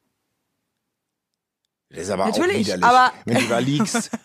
Das 1.91 2.05
ist 2.05 2.11
aber 2.11 2.27
Natürlich, 2.27 2.73
auch 2.73 2.77
widerlich, 2.79 2.85
aber- 2.85 3.13
wenn 3.27 3.37
du 3.43 3.49
da 3.49 3.59
liegst. 3.59 4.11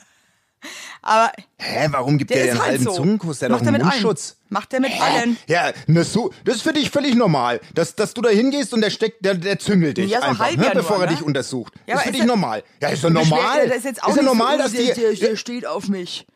Aber 1.01 1.31
Hä, 1.57 1.87
warum 1.91 2.17
gibt 2.17 2.29
der, 2.31 2.37
der 2.37 2.45
dir 2.45 2.51
ist 2.51 2.55
einen 2.55 2.61
halt 2.61 2.71
halben 2.71 2.83
so. 2.83 2.91
Zungenkuss? 2.93 3.39
Der 3.39 3.47
hat 3.47 3.51
Macht 3.51 3.61
doch 3.61 3.65
er 3.67 3.67
einen 3.73 3.77
mit 3.83 3.91
allen. 3.93 4.03
Mundschutz. 4.03 4.35
Macht 4.49 4.73
er 4.73 4.79
mit 4.81 5.01
allen. 5.01 5.37
Ja, 5.47 5.71
ne, 5.87 6.03
so, 6.03 6.31
das 6.43 6.57
ist 6.57 6.61
für 6.63 6.73
dich 6.73 6.89
völlig 6.89 7.15
normal, 7.15 7.61
dass, 7.73 7.95
dass 7.95 8.13
du 8.13 8.21
da 8.21 8.29
hingehst 8.29 8.73
und 8.73 8.81
der 8.81 8.89
steckt, 8.89 9.23
der, 9.23 9.35
der 9.35 9.59
züngelt 9.59 9.97
dich 9.97 10.09
Ja, 10.11 10.19
so 10.21 10.25
einfach, 10.27 10.51
ne, 10.51 10.57
ja 10.57 10.63
nur, 10.73 10.73
bevor 10.73 10.97
er 10.97 11.05
ne? 11.09 11.15
dich 11.15 11.21
untersucht. 11.23 11.73
Ja, 11.87 11.93
ist 11.95 11.99
aber 11.99 12.01
für 12.03 12.09
ist 12.09 12.15
dich 12.19 12.25
normal. 12.25 12.63
Ja, 12.81 12.89
ist 12.89 13.03
doch 13.03 13.09
normal. 13.09 13.67
Das 13.67 13.77
ist 13.77 13.85
jetzt 13.85 14.03
auch 14.03 14.09
ist 14.09 14.17
ja 14.17 14.23
normal, 14.23 14.57
so, 14.57 14.63
dass 14.63 14.71
der, 14.73 14.93
die, 14.95 15.01
der, 15.01 15.13
der 15.13 15.35
steht 15.37 15.65
auf 15.65 15.87
mich. 15.87 16.27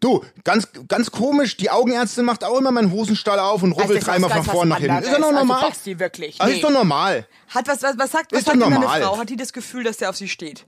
du, 0.00 0.24
ganz, 0.44 0.68
ganz 0.86 1.10
komisch, 1.10 1.56
die 1.56 1.70
Augenärztin 1.70 2.24
macht 2.24 2.44
auch 2.44 2.58
immer 2.58 2.70
meinen 2.70 2.92
Hosenstall 2.92 3.40
auf 3.40 3.62
und 3.64 3.72
rubbelt 3.72 3.90
Das 3.90 3.96
ist 3.98 4.06
dreimal 4.06 4.30
von 4.30 4.38
ganz 4.38 4.50
vorn 4.50 4.68
nach 4.68 4.78
hinten. 4.78 4.98
Ist 5.02 5.08
doch 5.12 5.14
Also 5.22 5.32
normal. 5.32 5.68
Basti, 5.68 5.98
wirklich. 5.98 6.40
Also 6.40 6.50
Nee. 6.52 6.58
ist 6.58 6.64
doch 6.64 6.70
normal. 6.70 7.26
Hat 7.48 7.66
was, 7.66 7.82
was, 7.82 7.98
was 7.98 8.10
sagt, 8.12 8.30
was 8.32 8.38
Ist 8.40 8.46
doch 8.46 8.52
sagt 8.52 8.62
denn 8.62 8.70
deine 8.70 8.80
normal. 8.84 9.02
Frau? 9.02 9.18
Hat 9.18 9.28
die 9.30 9.36
das 9.36 9.52
Gefühl, 9.52 9.82
dass 9.82 9.96
der 9.96 10.10
auf 10.10 10.16
sie 10.16 10.28
steht? 10.28 10.66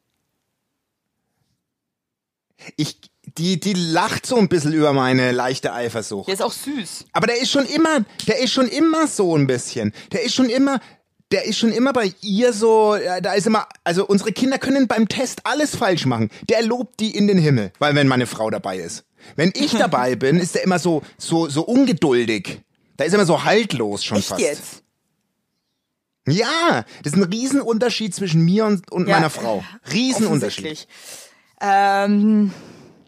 Ich, 2.77 2.99
die, 3.39 3.59
die 3.61 3.75
lacht 3.75 4.27
so 4.27 4.37
ein 4.37 4.49
bisschen 4.49 4.73
über 4.73 4.93
meine 4.93 5.33
leichte 5.33 5.73
Eifersucht. 5.73 6.29
Der 6.29 6.35
ist 6.35 6.43
auch 6.43 6.53
süß. 6.53 7.07
Aber 7.13 7.27
der 7.27 7.41
ist 7.41 7.51
schon 7.51 7.67
immer, 7.67 8.05
der 8.27 8.41
ist 8.41 8.53
schon 8.53 8.69
immer 8.69 9.07
so 9.07 9.37
ein 9.37 9.47
bisschen. 9.47 9.93
Der 10.13 10.23
ist 10.23 10.35
schon 10.35 10.51
immer, 10.51 10.81
der 11.31 11.45
ist 11.45 11.59
schon 11.59 11.73
immer 11.73 11.93
bei 11.93 12.13
ihr 12.23 12.53
so, 12.53 12.97
da 13.23 13.35
ist 13.35 13.47
immer, 13.47 13.67
also 13.85 14.07
unsere 14.07 14.33
Kinder 14.33 14.59
können 14.59 14.89
beim 14.89 15.09
Test 15.09 15.41
alles 15.45 15.77
falsch 15.77 16.07
machen. 16.07 16.31
Der 16.49 16.63
lobt 16.63 17.01
die 17.01 17.17
in 17.17 17.27
den 17.29 17.39
Himmel, 17.39 17.73
weil 17.79 17.95
wenn 17.95 18.09
meine 18.09 18.27
Frau 18.27 18.51
dabei 18.51 18.79
ist. 18.79 19.05
Wenn 19.37 19.53
ich 19.55 19.73
dabei 19.79 20.17
bin, 20.17 20.39
ist 20.39 20.55
der 20.55 20.65
immer 20.65 20.79
so, 20.79 21.03
so, 21.19 21.49
so 21.49 21.63
ungeduldig. 21.63 22.63
Da 22.97 23.05
ist 23.05 23.13
er 23.13 23.19
immer 23.19 23.27
so 23.27 23.45
haltlos 23.45 24.05
schon 24.05 24.19
Echt 24.19 24.29
fast. 24.29 24.41
jetzt? 24.41 24.83
Ja, 26.29 26.85
das 27.03 27.15
ist 27.15 27.19
ein 27.19 27.25
Riesenunterschied 27.25 28.15
zwischen 28.15 28.43
mir 28.45 28.67
und, 28.67 28.91
und 28.93 29.09
Ja, 29.09 29.17
meiner 29.17 29.31
Frau. 29.31 29.65
Riesenunterschied. 29.93 30.87
Ähm, 31.61 32.53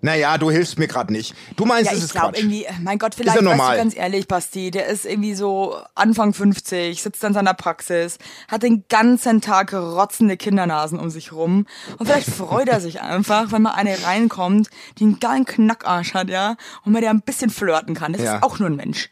Naja, 0.05 0.37
du 0.37 0.51
hilfst 0.51 0.79
mir 0.81 0.89
gerade 0.89 1.13
nicht. 1.13 1.35
Du 1.57 1.65
meinst, 1.65 1.87
ja, 1.87 1.93
es 1.93 1.99
ich 1.99 2.05
ist 2.07 2.13
glaube 2.13 2.33
Quatsch. 2.33 2.41
irgendwie, 2.41 2.67
mein 2.83 2.99
Gott, 2.99 3.15
vielleicht, 3.15 3.37
ja 3.37 3.45
weißt 3.45 3.57
normal. 3.57 3.77
du, 3.77 3.83
ganz 3.85 3.97
ehrlich, 3.97 4.27
Basti, 4.27 4.71
der 4.73 4.87
ist 4.87 5.07
irgendwie 5.07 5.35
so 5.35 5.77
Anfang 5.95 6.35
50, 6.35 7.01
sitzt 7.01 7.23
in 7.23 7.35
seiner 7.35 7.55
Praxis, 7.55 8.19
hat 8.49 8.65
den 8.65 8.85
ganzen 8.89 9.41
Tag 9.41 9.73
rotzende 9.73 10.37
Kindernasen 10.37 10.99
um 10.99 11.09
sich 11.09 11.33
rum 11.33 11.67
und 11.99 12.07
vielleicht 12.07 12.29
freut 12.29 12.69
er 12.69 12.81
sich 12.81 13.01
einfach, 13.01 13.53
wenn 13.53 13.63
mal 13.63 13.75
eine 13.75 14.03
reinkommt, 14.05 14.71
die 14.99 15.05
einen 15.05 15.21
geilen 15.21 15.45
Knackarsch 15.45 16.15
hat, 16.15 16.29
ja, 16.31 16.57
und 16.85 16.93
mit 16.93 17.05
der 17.05 17.11
ein 17.11 17.23
bisschen 17.23 17.51
flirten 17.51 17.95
kann. 17.95 18.13
Das 18.13 18.23
Ja. 18.23 18.37
ist 18.39 18.43
auch 18.43 18.59
nur 18.59 18.69
ein 18.71 18.77
Mensch. 18.77 19.09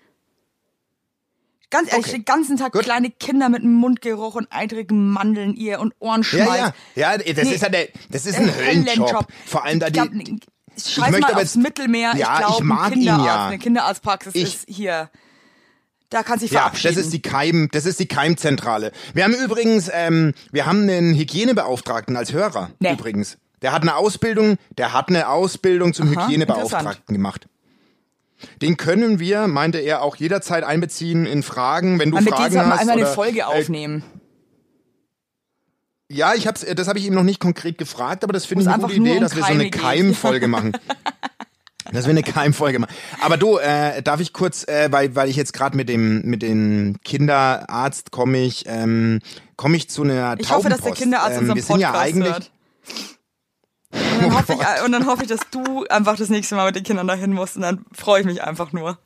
Ganz 1.71 1.91
ehrlich, 1.93 2.07
Okay. 2.07 2.17
den 2.19 2.25
ganzen 2.25 2.57
Tag 2.57 2.73
Gut. 2.73 2.83
kleine 2.83 3.11
Kinder 3.11 3.49
mit 3.49 3.63
Mundgeruch 3.65 4.35
und 4.35 4.49
eitrigen 4.51 5.09
Mandeln 5.11 5.55
ihr 5.55 5.79
und 5.81 5.95
Ohrenschmalz. 6.01 6.49
Ja, 6.49 6.75
ja, 6.97 7.13
ja, 7.13 7.33
das 7.35 7.45
Nee. 7.49 7.55
ist 7.55 7.63
ja 7.63 7.69
der, 7.69 7.89
das 8.11 8.27
ist 8.27 8.37
ein 8.39 8.53
Höllenjob. 8.55 9.27
Vor 9.47 9.65
allem 9.65 9.79
da 9.81 9.87
ich 9.87 9.93
die, 9.93 9.99
glaub, 10.01 10.11
Scheiß 10.77 11.11
möchte 11.13 11.21
mal 11.21 11.33
aufs 11.35 11.55
jetzt- 11.55 11.57
Mittelmeer. 11.57 12.13
Ja, 12.17 12.33
ich 12.35 12.39
glaube, 12.39 12.55
ich 12.59 12.65
mag 12.65 12.87
ein 12.87 12.93
ihn 12.93 12.99
Kinderarzt, 13.01 13.25
ja. 13.27 13.47
eine 13.47 13.59
Kinderarztpraxis 13.59 14.35
Ich- 14.35 14.43
ist 14.55 14.65
hier. 14.69 15.11
Da 16.09 16.25
kann 16.25 16.41
sich 16.41 16.51
Ja, 16.51 16.63
verabschieden. 16.63 16.97
das 16.97 17.05
ist 17.05 17.13
die 17.13 17.23
Keim, 17.23 17.69
das 17.71 17.87
ist 17.87 18.01
die 18.01 18.09
Keimzentrale. 18.09 18.91
Wir 19.15 19.23
haben 19.23 19.35
übrigens, 19.35 19.89
ähm, 19.93 20.35
wir 20.51 20.67
haben 20.67 20.83
einen 20.83 21.15
Hygienebeauftragten 21.15 22.17
als 22.17 22.33
Hörer. 22.33 22.71
Nee. 22.81 22.95
Übrigens, 22.95 23.39
der 23.63 23.71
hat 23.71 23.83
eine 23.83 23.95
Ausbildung, 23.95 24.57
der 24.77 24.93
hat 24.93 25.09
eine 25.09 25.29
Ausbildung 25.29 25.95
zum 25.95 26.17
Aha, 26.17 26.27
Hygienebeauftragten 26.27 27.15
gemacht. 27.15 27.47
Den 28.63 28.77
können 28.77 29.19
wir, 29.19 29.47
meinte 29.47 29.79
er, 29.79 30.03
auch 30.03 30.17
jederzeit 30.17 30.65
einbeziehen 30.65 31.27
in 31.27 31.43
Fragen, 31.43 31.99
wenn 31.99 32.11
du 32.11 32.17
Aber 32.17 32.27
Fragen 32.27 32.57
hast. 32.57 32.57
einmal 32.57 32.79
eine 32.79 33.03
oder, 33.03 33.07
Folge 33.07 33.41
äh, 33.41 33.43
aufnehmen. 33.43 34.03
Ja, 36.11 36.35
ich 36.35 36.47
hab's, 36.47 36.65
äh, 36.65 36.75
das 36.75 36.89
habe 36.89 36.99
ich 36.99 37.07
ihm 37.07 37.15
noch 37.15 37.23
nicht 37.23 37.41
konkret 37.41 37.79
gefragt, 37.79 38.25
aber 38.25 38.33
das 38.33 38.45
finde 38.45 38.65
ich 38.65 38.69
eine 38.69 38.83
gute 38.83 38.95
Idee, 38.95 39.17
um 39.17 39.21
dass 39.21 39.37
wir 39.37 39.45
so 39.45 39.49
eine. 39.49 39.71
Keimfolge 39.71 40.49
machen. 40.49 40.73
Dass 41.93 42.05
wir 42.05 42.11
eine 42.11 42.23
Keimfolge 42.23 42.79
machen. 42.79 42.95
Aber 43.21 43.37
du, 43.37 43.57
äh, 43.57 44.01
darf 44.03 44.21
ich 44.21 44.33
kurz, 44.33 44.63
äh, 44.69 44.93
weil, 44.93 45.17
weil 45.17 45.29
ich 45.29 45.35
jetzt 45.35 45.53
gerade 45.53 45.77
mit 45.77 45.89
dem 45.89 46.23
mit 46.23 46.41
dem 46.43 46.99
Kinderarzt 47.03 48.13
komme 48.13 48.39
ich, 48.39 48.65
ähm, 48.67 49.21
komme 49.57 49.77
ich 49.77 49.91
zu 49.91 50.03
einer 50.03 50.37
Ich 50.39 50.53
hoffe, 50.53 50.69
dass 50.69 50.83
der. 50.83 50.93
Kinderarzt 50.93 51.33
ähm, 51.33 51.41
unseren 51.41 51.57
wir 51.57 51.63
sind 51.63 51.81
ja 51.81 51.91
Podcast 51.91 52.15
eigentlich, 52.15 52.33
hört. 52.33 52.51
Und 53.93 54.01
dann, 54.21 54.31
Oh 54.33 54.35
hoffe 54.39 54.53
ich, 54.55 54.85
und 54.85 54.93
dann 54.93 55.07
hoffe 55.07 55.23
ich, 55.23 55.29
dass 55.29 55.41
du 55.51 55.85
einfach 55.87 56.17
das 56.17 56.29
nächste 56.29 56.55
Mal 56.55 56.67
mit 56.67 56.77
den 56.77 56.85
Kindern 56.85 57.07
dahin 57.07 57.33
musst 57.33 57.57
und 57.57 57.63
dann 57.63 57.85
freue 57.93 58.21
ich 58.21 58.27
mich 58.27 58.43
einfach 58.43 58.73
nur. 58.73 58.99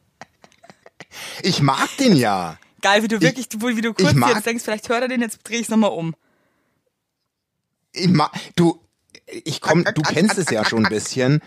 Ich 1.43 1.63
mag 1.63 1.89
den 1.99 2.17
ja. 2.17 2.59
Geil, 2.83 3.03
wie 3.03 3.09
du 3.09 3.21
wirklich, 3.21 3.49
du- 3.49 3.61
wie 3.77 3.81
du 3.81 3.95
kurz 3.95 4.13
ich 4.13 4.27
jetzt 4.35 4.47
denkst, 4.47 4.65
vielleicht 4.65 4.89
hört 4.89 5.03
er 5.03 5.09
den, 5.09 5.21
jetzt 5.23 5.39
drehe 5.45 5.57
ich 5.59 5.65
es 5.65 5.69
nochmal 5.71 5.91
um. 5.91 6.15
Ich 7.93 8.09
mag, 8.09 8.31
du, 8.57 8.81
ich 9.45 9.61
komm, 9.61 9.85
du 9.85 10.03
kennst 10.03 10.37
es 10.39 10.51
ja 10.51 10.65
schon 10.65 10.85
ein 10.85 10.91
bisschen. 10.91 11.41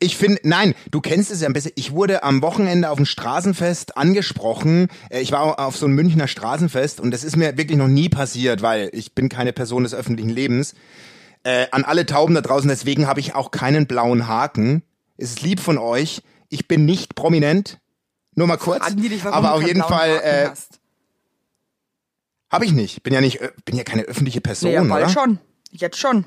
Ich 0.00 0.16
finde, 0.16 0.40
nein, 0.42 0.74
du 0.90 1.00
kennst 1.00 1.30
es 1.30 1.40
ja 1.40 1.46
ein 1.46 1.52
bisschen. 1.52 1.72
Ich 1.76 1.92
wurde 1.92 2.24
am 2.24 2.42
Wochenende 2.42 2.90
auf 2.90 2.96
dem 2.96 3.06
Straßenfest 3.06 3.96
angesprochen. 3.96 4.88
Äh, 5.10 5.20
Ich 5.20 5.30
war 5.32 5.60
auf 5.60 5.76
so 5.76 5.86
einem 5.86 5.94
Münchner 5.94 6.26
Straßenfest 6.26 7.00
und 7.00 7.12
das 7.12 7.22
ist 7.24 7.36
mir 7.36 7.56
wirklich 7.56 7.78
noch 7.78 7.88
nie 7.88 8.08
passiert, 8.08 8.60
weil 8.62 8.90
ich 8.92 9.14
bin 9.14 9.28
keine 9.28 9.52
Person 9.52 9.84
des 9.84 9.94
öffentlichen 9.94 10.30
Lebens. 10.30 10.74
Äh, 11.44 11.66
an 11.72 11.84
alle 11.84 12.06
Tauben 12.06 12.34
da 12.34 12.40
draußen, 12.40 12.68
deswegen 12.68 13.06
habe 13.06 13.20
ich 13.20 13.34
auch 13.34 13.50
keinen 13.50 13.86
blauen 13.86 14.28
Haken. 14.28 14.82
Es 15.16 15.30
ist 15.30 15.42
lieb 15.42 15.58
von 15.60 15.76
euch. 15.78 16.22
Ich 16.48 16.68
bin 16.68 16.84
nicht 16.84 17.14
prominent. 17.14 17.78
Nur 18.34 18.46
mal 18.46 18.56
kurz. 18.56 18.94
Dich, 18.94 19.24
aber 19.24 19.54
auf 19.54 19.62
jeden 19.66 19.82
Fall 19.82 20.20
äh, 20.22 20.50
habe 22.50 22.64
ich 22.64 22.72
nicht. 22.72 23.02
Bin 23.02 23.12
ja 23.14 23.20
nicht, 23.20 23.40
ö- 23.40 23.50
bin 23.64 23.76
ja 23.76 23.84
keine 23.84 24.02
öffentliche 24.02 24.40
Person, 24.40 24.70
Nee, 24.70 24.76
ja, 24.76 24.82
bald 24.84 25.04
oder? 25.04 25.12
schon. 25.12 25.38
Jetzt 25.70 25.98
schon. 25.98 26.24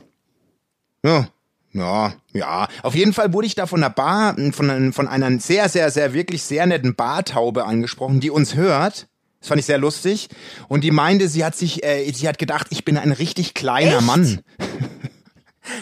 Ja, 1.04 1.28
ja, 1.72 2.14
ja. 2.34 2.68
Auf 2.84 2.96
jeden 2.96 3.14
Fall 3.14 3.32
wurde 3.34 3.48
ich 3.48 3.56
da 3.56 3.68
von 3.68 3.84
einer 3.84 3.90
Bar, 3.94 4.36
von, 4.52 4.92
von 4.94 5.08
einer 5.08 5.40
sehr, 5.40 5.70
sehr, 5.70 5.92
sehr, 5.92 6.14
wirklich 6.14 6.44
sehr 6.44 6.66
netten 6.66 6.96
Bartaube 6.96 7.66
angesprochen, 7.66 8.20
die 8.20 8.32
uns 8.32 8.56
hört. 8.56 9.08
Das 9.40 9.50
fand 9.50 9.60
ich 9.60 9.66
sehr 9.68 9.78
lustig. 9.78 10.30
Und 10.68 10.84
die 10.84 10.90
meinte, 10.92 11.28
sie 11.30 11.46
hat 11.46 11.56
sich, 11.56 11.84
äh, 11.84 12.12
sie 12.12 12.28
hat 12.28 12.40
gedacht, 12.40 12.68
ich 12.72 12.84
bin 12.86 12.98
ein 12.98 13.12
richtig 13.12 13.54
kleiner 13.54 13.98
Echt? 13.98 14.06
Mann. 14.08 14.40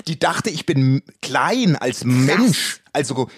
Die 0.08 0.20
dachte, 0.20 0.50
ich 0.50 0.66
bin 0.66 1.04
klein 1.22 1.76
als 1.76 2.04
Mensch. 2.04 2.82
Also, 2.94 3.30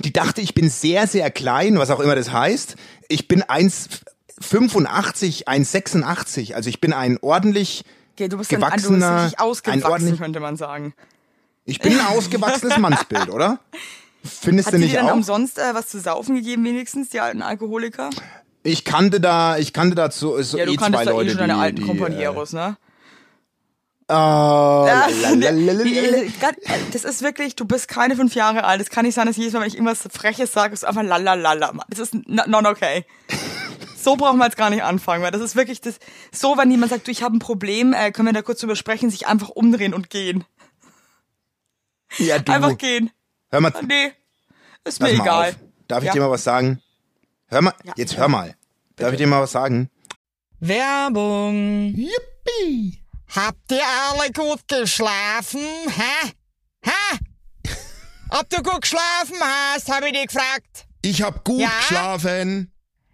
die 0.00 0.12
dachte, 0.12 0.40
ich 0.40 0.54
bin 0.54 0.68
sehr, 0.68 1.06
sehr 1.06 1.30
klein, 1.30 1.78
was 1.78 1.90
auch 1.90 2.00
immer 2.00 2.14
das 2.14 2.32
heißt. 2.32 2.76
Ich 3.08 3.28
bin 3.28 3.42
1,85, 3.42 5.46
1,86. 5.46 6.54
Also 6.54 6.68
ich 6.68 6.80
bin 6.80 6.92
ein 6.92 7.18
ordentlich 7.20 7.84
Okay, 8.14 8.28
du 8.28 8.36
bist 8.36 8.52
ein, 8.52 8.60
du 8.60 8.66
bist 8.66 8.76
gewachsener, 8.84 9.24
richtig 9.24 9.38
ein 9.38 9.44
ausgewachsen, 9.46 9.84
ordentlich, 9.90 10.20
könnte 10.20 10.40
man 10.40 10.56
sagen. 10.56 10.94
ich 11.64 11.78
bin 11.80 11.98
ein 11.98 12.06
ausgewachsenes 12.06 12.78
Mannsbild, 12.78 13.30
oder? 13.30 13.58
Findest 14.22 14.68
Hat 14.68 14.74
du 14.74 14.78
nicht 14.78 14.92
dir 14.92 15.00
dann 15.00 15.10
auch? 15.10 15.14
umsonst 15.14 15.58
äh, 15.58 15.74
was 15.74 15.88
zu 15.88 15.98
saufen 15.98 16.36
gegeben, 16.36 16.64
wenigstens, 16.64 17.08
die 17.08 17.20
alten 17.20 17.42
Alkoholiker? 17.42 18.10
Ich 18.62 18.84
kannte 18.84 19.20
da, 19.20 19.56
ich 19.56 19.72
kannte 19.72 19.96
da 19.96 20.10
so, 20.10 20.40
so 20.42 20.58
Ja, 20.58 20.66
du 20.66 20.72
eh 20.72 20.76
zwei 20.76 20.82
kanntest 20.84 21.06
doch 21.06 21.12
Leute, 21.14 21.26
eh 21.26 21.30
schon 21.30 21.38
deine 21.38 21.54
die, 21.54 21.58
alten 21.58 21.76
die, 21.76 21.86
Companieros, 21.86 22.52
ne? 22.52 22.76
Oh, 24.14 24.86
das 26.92 27.04
ist 27.04 27.22
wirklich, 27.22 27.56
du 27.56 27.64
bist 27.64 27.88
keine 27.88 28.16
fünf 28.16 28.34
Jahre 28.34 28.64
alt. 28.64 28.80
Es 28.80 28.90
kann 28.90 29.04
nicht 29.06 29.14
sein, 29.14 29.26
dass 29.26 29.36
jedes 29.36 29.52
Mal, 29.54 29.60
wenn 29.60 29.68
ich 29.68 29.74
irgendwas 29.74 30.08
Freches 30.12 30.52
sage, 30.52 30.74
ist 30.74 30.84
einfach 30.84 31.02
lalalala. 31.02 31.72
Das 31.88 31.98
ist 31.98 32.14
not 32.28 32.66
okay. 32.66 33.04
So 33.96 34.16
brauchen 34.16 34.38
wir 34.38 34.44
jetzt 34.46 34.56
gar 34.56 34.70
nicht 34.70 34.82
anfangen, 34.82 35.22
weil 35.22 35.30
das 35.30 35.40
ist 35.40 35.56
wirklich 35.56 35.80
das, 35.80 35.98
so, 36.32 36.56
wenn 36.58 36.70
jemand 36.70 36.90
sagt, 36.90 37.06
du, 37.06 37.10
ich 37.10 37.22
habe 37.22 37.36
ein 37.36 37.38
Problem, 37.38 37.92
äh, 37.94 38.10
können 38.10 38.28
wir 38.28 38.32
da 38.32 38.42
kurz 38.42 38.60
drüber 38.60 38.76
sprechen, 38.76 39.10
sich 39.10 39.26
einfach 39.28 39.48
umdrehen 39.48 39.94
und 39.94 40.10
gehen. 40.10 40.44
ja, 42.18 42.38
du, 42.38 42.52
Einfach 42.52 42.76
gehen. 42.76 43.10
hör 43.50 43.60
mal, 43.60 43.72
Nee, 43.86 44.12
ist 44.84 45.00
mir 45.00 45.10
egal. 45.12 45.50
auf. 45.50 45.56
Darf 45.88 46.02
ich 46.02 46.08
Ja. 46.08 46.12
dir 46.14 46.20
mal 46.20 46.30
was 46.30 46.44
sagen? 46.44 46.82
Hör 47.46 47.62
mal, 47.62 47.74
Ja. 47.84 47.92
jetzt 47.96 48.16
hör 48.16 48.28
mal. 48.28 48.54
Darf 48.96 49.12
ich 49.12 49.18
dir 49.18 49.26
mal 49.26 49.42
was 49.42 49.52
sagen? 49.52 49.88
Werbung. 50.60 51.94
Yippie! 51.94 53.01
Habt 53.34 53.72
ihr 53.72 53.82
alle 54.10 54.30
gut 54.32 54.66
geschlafen? 54.68 55.60
Hä? 55.88 56.32
Hä? 56.84 57.18
Ob 58.30 58.48
du 58.50 58.62
gut 58.62 58.82
geschlafen 58.82 59.36
hast, 59.40 59.88
habe 59.90 60.06
ich 60.08 60.12
dich 60.12 60.26
gefragt. 60.26 60.86
Ich 61.02 61.22
hab 61.22 61.44
gut 61.44 61.60
Ja? 61.60 61.70
geschlafen. 61.80 62.71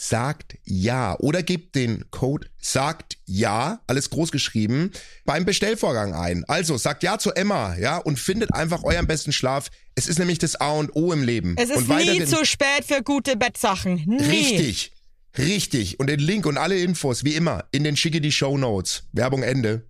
sagt 0.00 0.56
ja 0.64 1.18
oder 1.18 1.42
gebt 1.42 1.74
den 1.74 2.08
Code 2.12 2.46
sagt 2.60 3.18
ja, 3.26 3.80
alles 3.88 4.10
groß 4.10 4.30
geschrieben, 4.30 4.92
beim 5.24 5.44
Bestellvorgang 5.44 6.14
ein. 6.14 6.44
Also 6.46 6.76
sagt 6.76 7.02
ja 7.02 7.18
zu 7.18 7.32
Emma, 7.32 7.76
ja, 7.76 7.96
und 7.96 8.18
findet 8.18 8.54
einfach 8.54 8.84
euren 8.84 9.08
besten 9.08 9.32
Schlaf. 9.32 9.70
Es 9.96 10.06
ist 10.06 10.20
nämlich 10.20 10.38
das 10.38 10.56
A 10.56 10.70
und 10.70 10.94
O 10.94 11.12
im 11.12 11.24
Leben. 11.24 11.56
Es 11.58 11.70
ist 11.70 11.88
und 11.88 11.88
nie 11.88 12.24
zu 12.24 12.44
spät 12.44 12.84
für 12.86 13.02
gute 13.02 13.36
Bettsachen. 13.36 14.04
Nie. 14.06 14.22
Richtig. 14.22 14.92
Richtig. 15.36 15.98
Und 15.98 16.08
den 16.08 16.20
Link 16.20 16.46
und 16.46 16.58
alle 16.58 16.78
Infos, 16.78 17.24
wie 17.24 17.34
immer, 17.34 17.64
in 17.72 17.82
den 17.82 17.96
schicke 17.96 18.20
die 18.20 18.32
Show 18.32 18.56
Notes. 18.56 19.04
Werbung 19.12 19.42
Ende. 19.42 19.87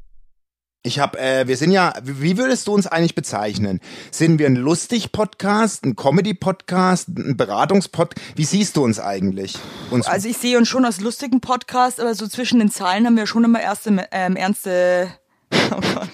Ich 0.88 0.98
habe, 0.98 1.18
äh, 1.18 1.46
wir 1.46 1.58
sind 1.58 1.70
ja, 1.70 1.92
wie 2.02 2.38
würdest 2.38 2.66
du 2.66 2.72
uns 2.72 2.86
eigentlich 2.86 3.14
bezeichnen? 3.14 3.78
Sind 4.10 4.38
wir 4.38 4.46
ein 4.46 4.56
lustig-Podcast, 4.56 5.84
ein 5.84 5.96
Comedy-Podcast, 5.96 7.08
ein 7.08 7.36
Beratungspodcast? 7.36 8.18
Wie 8.36 8.46
siehst 8.46 8.74
du 8.74 8.84
uns 8.84 8.98
eigentlich? 8.98 9.54
Uns 9.90 10.06
Also 10.06 10.30
ich 10.30 10.38
sehe 10.38 10.56
uns 10.56 10.66
schon 10.66 10.86
als 10.86 11.02
lustigen 11.02 11.42
Podcast, 11.42 12.00
aber 12.00 12.14
so 12.14 12.26
zwischen 12.26 12.58
den 12.58 12.70
Zeilen 12.70 13.04
haben 13.04 13.18
wir 13.18 13.26
schon 13.26 13.44
immer 13.44 13.60
erste, 13.60 14.08
ähm, 14.12 14.34
ernste, 14.34 15.12
oh 15.72 15.80
Gott, 15.94 16.08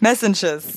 Messages. 0.00 0.64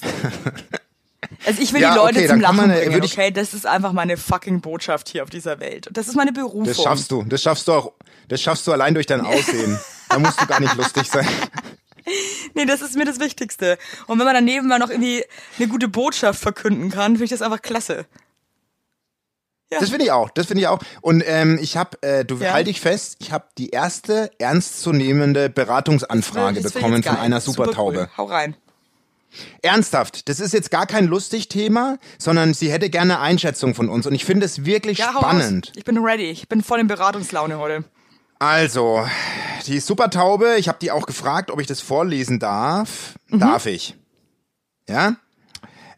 Also 1.46 1.62
ich 1.62 1.74
will 1.74 1.82
Ja, 1.82 1.92
die 1.92 1.98
Leute 1.98 2.20
okay, 2.20 2.28
zum 2.28 2.40
Lachen 2.40 2.56
man, 2.56 2.70
bringen, 2.70 3.04
okay? 3.04 3.32
Das 3.32 3.54
ist 3.54 3.66
einfach 3.66 3.92
meine 3.94 4.16
fucking 4.16 4.62
Botschaft 4.62 5.10
hier 5.10 5.24
auf 5.24 5.30
dieser 5.30 5.60
Welt. 5.60 5.90
Das 5.92 6.08
ist 6.08 6.16
meine 6.16 6.32
Berufung. 6.32 6.64
das 6.66 6.82
schaffst 6.82 7.12
du. 7.12 7.24
Das 7.24 7.42
schaffst 7.42 7.68
du 7.68 7.74
auch. 7.74 7.94
Das 8.30 8.42
schaffst 8.42 8.66
du 8.68 8.72
allein 8.72 8.94
durch 8.94 9.06
dein 9.06 9.22
Aussehen. 9.26 9.78
da 10.10 10.20
musst 10.20 10.40
du 10.40 10.46
gar 10.46 10.60
nicht 10.60 10.76
lustig 10.76 11.10
sein. 11.10 11.28
Nee, 12.54 12.66
das 12.66 12.82
ist 12.82 12.96
mir 12.96 13.06
das 13.06 13.20
Wichtigste. 13.20 13.78
Und 14.08 14.20
wenn 14.20 14.26
man 14.26 14.36
daneben 14.36 14.68
mal 14.68 14.80
noch 14.80 14.90
irgendwie 14.90 15.24
eine 15.58 15.68
gute 15.68 15.88
Botschaft 15.88 16.40
verkünden 16.40 16.90
kann, 16.92 17.14
finde 17.14 17.26
ich 17.26 17.30
das 17.32 17.42
einfach 17.42 17.62
klasse. 17.62 18.06
Das 19.72 19.90
finde 19.90 20.06
ich 20.06 20.12
auch. 20.12 20.30
Das 20.30 20.46
finde 20.48 20.62
ich 20.62 20.68
auch. 20.68 20.80
Und 21.02 21.24
ähm, 21.26 21.58
ich 21.62 21.76
habe, 21.76 22.02
äh, 22.02 22.24
du 22.24 22.38
Ja. 22.38 22.54
halt 22.54 22.68
dich 22.68 22.80
fest, 22.80 23.18
ich 23.20 23.32
habe 23.32 23.46
die 23.58 23.72
erste 23.72 24.32
ernstzunehmende 24.40 25.50
Beratungsanfrage 25.50 26.62
Das 26.62 26.68
ich 26.68 26.74
bekommen 26.76 27.04
von 27.04 27.18
einer 27.18 27.42
Super 27.42 27.64
Supertaube. 27.66 27.98
Cool. 27.98 28.10
Hau 28.18 28.26
rein. 28.26 28.56
Ernsthaft, 29.62 30.30
das 30.30 30.40
ist 30.40 30.54
jetzt 30.54 30.72
gar 30.72 30.86
kein 30.86 31.08
lustig 31.08 31.50
Thema, 31.50 31.98
sondern 32.18 32.54
sie 32.54 32.72
hätte 32.72 32.90
gerne 32.90 33.20
Einschätzung 33.20 33.76
von 33.76 33.90
uns 33.90 34.08
und 34.08 34.14
ich 34.14 34.24
finde 34.24 34.46
es 34.46 34.64
wirklich 34.64 35.00
Ja, 35.00 35.14
hau 35.14 35.20
spannend. 35.20 35.68
Raus. 35.68 35.74
Ich 35.76 35.84
bin 35.84 35.98
ready. 35.98 36.30
Ich 36.30 36.48
bin 36.48 36.62
voll 36.64 36.80
in 36.80 36.88
Beratungslaune 36.88 37.58
heute. 37.58 37.84
Also, 38.40 39.08
die 39.66 39.80
Supertaube, 39.80 40.56
ich 40.58 40.68
habe 40.68 40.78
die 40.82 40.92
auch 40.92 41.06
gefragt, 41.06 41.52
ob 41.52 41.60
ich 41.62 41.68
das 41.68 41.82
vorlesen 41.82 42.40
darf. 42.40 43.14
Mhm. 43.28 43.40
Darf 43.40 43.66
ich? 43.66 43.96
Ja? 44.88 45.16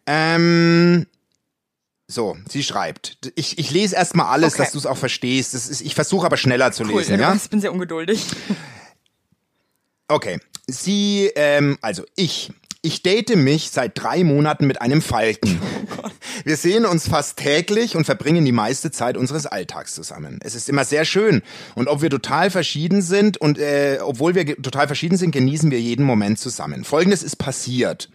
Ähm, 0.06 1.08
so, 2.08 2.38
sie 2.48 2.64
schreibt. 2.64 3.18
Ich, 3.36 3.58
ich 3.58 3.72
lese 3.72 3.96
erstmal 3.96 4.28
alles, 4.28 4.54
Okay. 4.54 4.64
dass 4.64 4.72
du 4.72 4.78
es 4.78 4.86
auch 4.86 4.98
verstehst. 4.98 5.54
Das 5.54 5.68
ist, 5.68 5.82
ich 5.82 5.96
versuche 5.96 6.26
aber 6.26 6.38
schneller 6.38 6.72
zu 6.72 6.84
Cool. 6.84 7.00
lesen, 7.00 7.20
ja, 7.20 7.30
ja? 7.30 7.36
Ich 7.36 7.50
bin 7.50 7.60
sehr 7.60 7.74
ungeduldig. 7.74 8.26
Okay. 10.08 10.40
Sie, 10.68 11.30
ähm, 11.36 11.78
also 11.82 12.06
ich. 12.16 12.52
Ich 12.82 13.02
date 13.02 13.36
mich 13.36 13.72
seit 13.72 14.02
drei 14.02 14.24
Monaten 14.24 14.68
mit 14.68 14.82
einem 14.82 15.02
Falken. 15.02 15.60
Wir 16.44 16.56
sehen 16.56 16.86
uns 16.86 17.08
fast 17.08 17.38
täglich 17.38 17.96
und 17.96 18.06
verbringen 18.06 18.46
die 18.46 18.52
meiste 18.52 18.92
Zeit 18.92 19.18
unseres 19.18 19.46
Alltags 19.46 19.94
zusammen. 19.94 20.40
Es 20.44 20.56
ist 20.56 20.70
immer 20.70 20.86
sehr 20.86 21.04
schön. 21.04 21.42
Und 21.76 21.88
ob 21.88 22.02
wir 22.02 22.10
total 22.10 22.50
verschieden 22.52 23.02
sind 23.02 23.38
und 23.38 23.58
äh, 23.58 23.98
obwohl 24.02 24.36
wir 24.36 24.46
total 24.62 24.88
verschieden 24.88 25.18
sind, 25.18 25.32
genießen 25.32 25.72
wir 25.72 25.82
jeden 25.82 26.06
Moment 26.06 26.40
zusammen. 26.40 26.84
Folgendes 26.84 27.24
ist 27.24 27.38
passiert. 27.38 28.10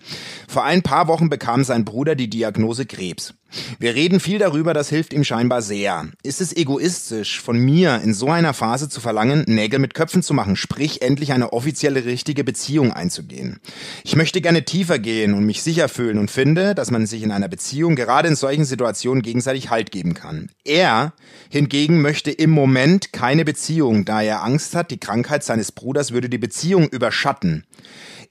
Vor 0.49 0.65
ein 0.65 0.83
paar 0.83 1.09
Wochen 1.09 1.29
bekam 1.29 1.65
sein 1.65 1.85
Bruder 1.85 2.15
die 2.15 2.31
Diagnose 2.31 2.87
Krebs. 2.87 3.35
Wir 3.79 3.95
reden 3.95 4.21
viel 4.21 4.39
darüber, 4.39 4.75
das 4.75 4.89
hilft 4.89 5.13
ihm 5.13 5.25
scheinbar 5.25 5.63
sehr. 5.63 6.07
Ist 6.23 6.41
es 6.41 6.57
egoistisch, 6.57 7.41
von 7.41 7.59
mir 7.59 8.01
in 8.03 8.15
so 8.15 8.29
einer 8.29 8.55
Phase 8.55 8.89
zu 8.89 9.01
verlangen, 9.01 9.45
Nägel 9.47 9.79
mit 9.79 9.95
Köpfen 9.95 10.23
zu 10.23 10.35
machen, 10.35 10.57
sprich 10.57 11.03
endlich 11.03 11.33
eine 11.33 11.53
offizielle 11.53 12.05
richtige 12.05 12.45
Beziehung 12.45 12.93
einzugehen? 12.93 13.61
Ich 14.05 14.17
möchte 14.17 14.41
gerne 14.41 14.65
tiefer 14.65 14.99
gehen 14.99 15.35
und 15.35 15.45
mich 15.45 15.63
sicher 15.63 15.89
fühlen 15.89 16.19
und 16.19 16.31
finde, 16.31 16.75
dass 16.75 16.91
man 16.91 17.07
sich 17.07 17.23
in 17.23 17.33
einer 17.33 17.49
Beziehung 17.49 17.97
gerade 17.97 18.29
in 18.29 18.37
solchen 18.37 18.65
Situationen 18.65 19.23
gegenseitig 19.23 19.71
Halt 19.71 19.91
geben 19.91 20.15
kann. 20.15 20.51
Er 20.65 21.13
hingegen 21.51 22.01
möchte 22.01 22.31
im 22.31 22.51
Moment 22.51 23.13
keine 23.13 23.45
Beziehung, 23.45 24.05
da 24.05 24.23
er 24.23 24.43
Angst 24.43 24.75
hat, 24.75 24.91
die 24.91 25.01
Krankheit 25.01 25.45
seines 25.45 25.73
Bruders 25.73 26.13
würde 26.13 26.29
die 26.29 26.39
Beziehung 26.39 26.89
überschatten. 26.89 27.65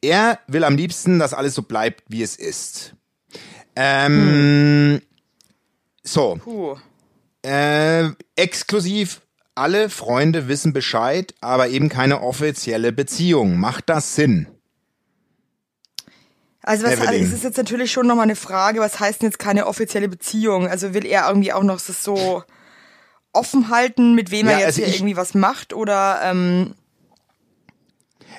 Er 0.02 0.40
will 0.48 0.64
am 0.64 0.76
liebsten, 0.76 1.20
dass 1.20 1.34
alles 1.34 1.54
so 1.54 1.62
bleibt, 1.62 2.04
wie 2.08 2.24
es 2.24 2.36
ist. 2.36 2.96
Ähm, 3.76 5.02
so, 6.04 6.40
Puh. 6.44 6.76
äh, 7.44 8.10
exklusiv 8.36 9.22
alle 9.56 9.90
Freunde 9.90 10.48
wissen 10.48 10.74
Bescheid, 10.74 11.34
aber 11.42 11.70
eben 11.70 11.90
keine 11.90 12.22
offizielle 12.22 12.92
Beziehung. 12.92 13.58
Macht 13.60 13.90
das 13.90 14.16
Sinn? 14.16 14.48
Also 16.64 16.86
was 16.86 16.94
Evelyn. 16.94 17.24
es 17.24 17.34
ist 17.34 17.44
jetzt 17.44 17.58
natürlich 17.58 17.92
schon 17.92 18.06
nochmal 18.08 18.24
eine 18.24 18.36
Frage, 18.36 18.80
was 18.80 19.00
heißt 19.00 19.22
denn 19.22 19.30
jetzt 19.30 19.40
keine 19.40 19.66
offizielle 19.66 20.08
Beziehung? 20.08 20.68
Also 20.68 20.94
will 20.94 21.06
er 21.06 21.28
irgendwie 21.28 21.54
auch 21.54 21.64
noch 21.64 21.82
das 21.82 22.04
so 22.04 22.44
offen 23.34 23.70
halten, 23.70 24.14
mit 24.14 24.30
wem 24.32 24.46
Ja, 24.46 24.54
er 24.54 24.58
jetzt 24.60 24.66
also 24.68 24.78
hier 24.82 24.88
ich- 24.90 24.96
irgendwie 24.98 25.18
was 25.18 25.34
macht? 25.34 25.74
Oder 25.74 26.22
ähm, 26.24 26.76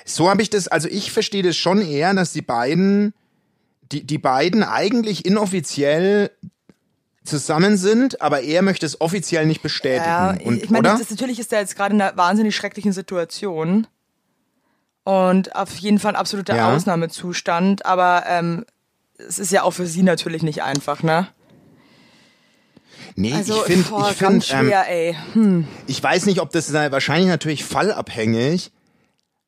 So 0.05 0.29
habe 0.29 0.41
ich 0.41 0.49
das, 0.49 0.67
also 0.67 0.87
ich 0.87 1.11
verstehe 1.11 1.43
das 1.43 1.57
schon 1.57 1.81
eher, 1.81 2.13
dass 2.13 2.31
die 2.31 2.41
beiden, 2.41 3.13
die, 3.91 4.05
die 4.05 4.17
beiden 4.17 4.63
eigentlich 4.63 5.25
inoffiziell 5.25 6.31
zusammen 7.23 7.77
sind, 7.77 8.21
aber 8.21 8.41
er 8.41 8.61
möchte 8.61 8.85
es 8.85 8.99
offiziell 9.01 9.45
nicht 9.45 9.61
bestätigen. 9.61 10.05
ja, 10.05 10.35
Und, 10.43 10.63
ich 10.63 10.69
meine, 10.69 10.83
das, 10.89 11.09
natürlich 11.09 11.39
ist 11.39 11.53
er 11.53 11.59
jetzt 11.61 11.75
gerade 11.75 11.95
in 11.95 12.01
einer 12.01 12.15
wahnsinnig 12.17 12.55
schrecklichen 12.55 12.91
Situation. 12.93 13.87
Und 15.05 15.55
auf 15.55 15.75
jeden 15.77 15.99
Fall 15.99 16.13
ein 16.13 16.15
absoluter 16.17 16.55
Ja. 16.55 16.73
Ausnahmezustand, 16.73 17.85
aber 17.85 18.23
ähm, 18.27 18.65
es 19.17 19.37
ist 19.39 19.51
ja 19.51 19.63
auch 19.63 19.71
für 19.71 19.85
sie 19.87 20.03
natürlich 20.03 20.43
nicht 20.43 20.63
einfach, 20.63 21.03
ne? 21.03 21.27
nee, 23.15 23.33
Also, 23.33 23.55
ich 23.67 23.83
finde, 23.83 24.09
ich 24.09 24.17
finde, 24.17 24.45
ähm. 24.87 25.15
Hm. 25.33 25.67
ich 25.87 26.01
weiß 26.01 26.25
nicht, 26.25 26.39
ob 26.41 26.51
das 26.51 26.67
sei- 26.67 26.91
wahrscheinlich 26.91 27.27
natürlich 27.27 27.63
fallabhängig, 27.63 28.71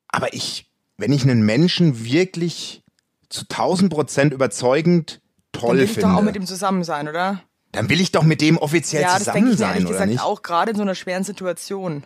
aber 0.10 0.34
ich, 0.34 0.70
wenn 0.98 1.12
ich 1.14 1.24
einen 1.24 1.44
Menschen 1.46 2.04
wirklich 2.06 2.84
zu 3.30 3.42
1000 3.50 3.92
Prozent 3.92 4.34
überzeugend 4.34 5.22
Dann 5.52 5.62
toll 5.62 5.78
will 5.78 5.84
ich 5.86 5.92
finde, 5.92 6.10
doch 6.10 6.16
auch 6.18 6.22
mit 6.22 6.36
ihm 6.36 6.46
zusammen 6.46 6.84
sein, 6.84 7.08
oder? 7.08 7.42
Dann 7.76 7.90
will 7.90 8.02
ich 8.02 8.12
doch 8.12 8.24
mit 8.24 8.42
dem 8.42 8.58
offiziell 8.58 9.04
ja, 9.04 9.18
das 9.18 9.26
denke 9.26 9.52
zusammen 9.52 9.52
ich 9.52 9.52
mir 9.54 9.58
sein, 9.58 9.82
oder 9.82 9.92
gesagt 9.92 10.10
nicht? 10.10 10.22
auch 10.22 10.42
gerade 10.42 10.72
in 10.72 10.78
so 10.78 10.84
einer 10.84 10.96
schweren 10.96 11.24
Situation. 11.24 12.04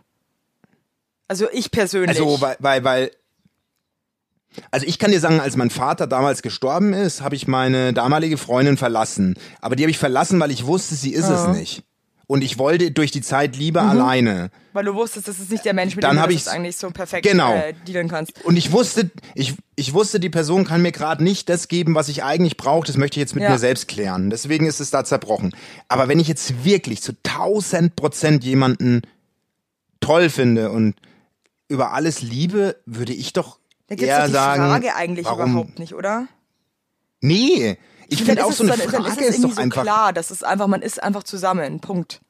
Also 1.28 1.48
ich 1.52 1.72
persönlich. 1.72 2.20
Also, 2.20 2.42
weil, 2.42 2.58
weil, 2.60 2.84
weil, 2.84 3.12
also 4.72 4.86
ich 4.86 5.00
kann 5.00 5.12
dir 5.12 5.20
sagen, 5.20 5.40
als 5.40 5.56
mein 5.56 5.70
Vater 5.70 6.08
damals 6.08 6.42
gestorben 6.42 6.94
ist, 6.94 7.22
habe 7.22 7.36
ich 7.36 7.48
meine 7.48 7.94
damalige 7.94 8.38
Freundin 8.38 8.78
verlassen. 8.78 9.36
Aber 9.62 9.76
die 9.76 9.84
habe 9.84 9.92
ich 9.92 10.00
verlassen, 10.00 10.40
weil 10.40 10.52
ich 10.52 10.66
wusste, 10.66 10.96
sie 10.96 11.14
ist 11.14 11.30
es 11.30 11.48
nicht. 11.48 11.84
Und 12.32 12.44
ich 12.44 12.60
wollte 12.60 12.92
durch 12.92 13.10
die 13.10 13.22
Zeit 13.22 13.56
lieber 13.56 13.82
alleine. 13.82 14.52
Weil 14.74 14.86
du 14.86 14.94
wusstest, 14.94 15.28
das 15.28 15.40
ist 15.40 15.50
nicht 15.50 15.66
der 15.66 15.74
Mensch, 15.74 15.96
mit 15.96 16.04
Dann 16.04 16.16
dem 16.16 16.28
du 16.28 16.34
das 16.36 16.48
eigentlich 16.48 16.78
so 16.78 16.92
perfekt 16.92 17.26
Genau. 17.26 17.56
äh, 17.56 17.74
dealen 17.88 18.08
kannst. 18.08 18.46
Und 18.46 18.56
ich 18.56 18.72
wusste, 18.72 19.10
ich, 19.34 19.56
ich 19.76 19.96
wusste, 19.96 20.20
die 20.20 20.30
Person 20.30 20.64
kann 20.64 20.84
mir 20.84 20.92
gerade 20.92 21.24
nicht 21.24 21.50
das 21.50 21.68
geben, 21.70 21.96
was 21.96 22.08
ich 22.08 22.24
eigentlich 22.24 22.56
brauche. 22.56 22.86
Das 22.86 22.98
möchte 22.98 23.18
ich 23.20 23.22
jetzt 23.22 23.34
mit 23.34 23.44
Ja. 23.46 23.50
mir 23.50 23.58
selbst 23.58 23.88
klären. 23.88 24.30
Deswegen 24.30 24.68
ist 24.68 24.80
es 24.80 24.92
da 24.92 25.04
zerbrochen. 25.04 25.56
Aber 25.88 26.08
wenn 26.08 26.20
ich 26.20 26.28
jetzt 26.28 26.64
wirklich 26.64 27.02
zu 27.02 27.14
1000 27.24 27.96
Prozent 27.96 28.44
jemanden 28.44 29.02
toll 30.00 30.30
finde 30.30 30.70
und 30.70 30.94
über 31.68 31.94
alles 31.94 32.22
liebe, 32.22 32.76
würde 32.86 33.14
ich 33.14 33.34
doch 33.34 33.58
Da 33.88 33.96
gibt's 33.96 34.04
eher 34.08 34.20
doch 34.20 34.26
die 34.28 34.32
sagen, 34.34 34.62
Frage 34.62 34.96
eigentlich 34.96 35.26
warum, 35.26 35.50
überhaupt 35.54 35.80
nicht, 35.80 35.96
oder? 35.96 36.28
Nee, 37.22 37.80
Ich 38.10 38.20
finde 38.20 38.36
dann 38.36 38.46
auch 38.46 38.50
ist 38.52 38.58
so 38.58 38.64
eine 38.64 38.72
dann, 38.78 38.80
dann 38.92 39.04
Frage 39.04 39.08
ist 39.08 39.14
es 39.14 39.20
ist 39.22 39.36
irgendwie 39.36 39.50
doch 39.50 39.56
so 39.56 39.62
einfach. 39.62 39.82
klar, 39.84 40.14
das 40.14 40.32
ist 40.32 40.44
einfach, 40.44 40.68
man 40.68 40.82
ist 40.82 41.02
einfach 41.02 41.24
zusammen, 41.24 41.80
Punkt. 41.80 42.22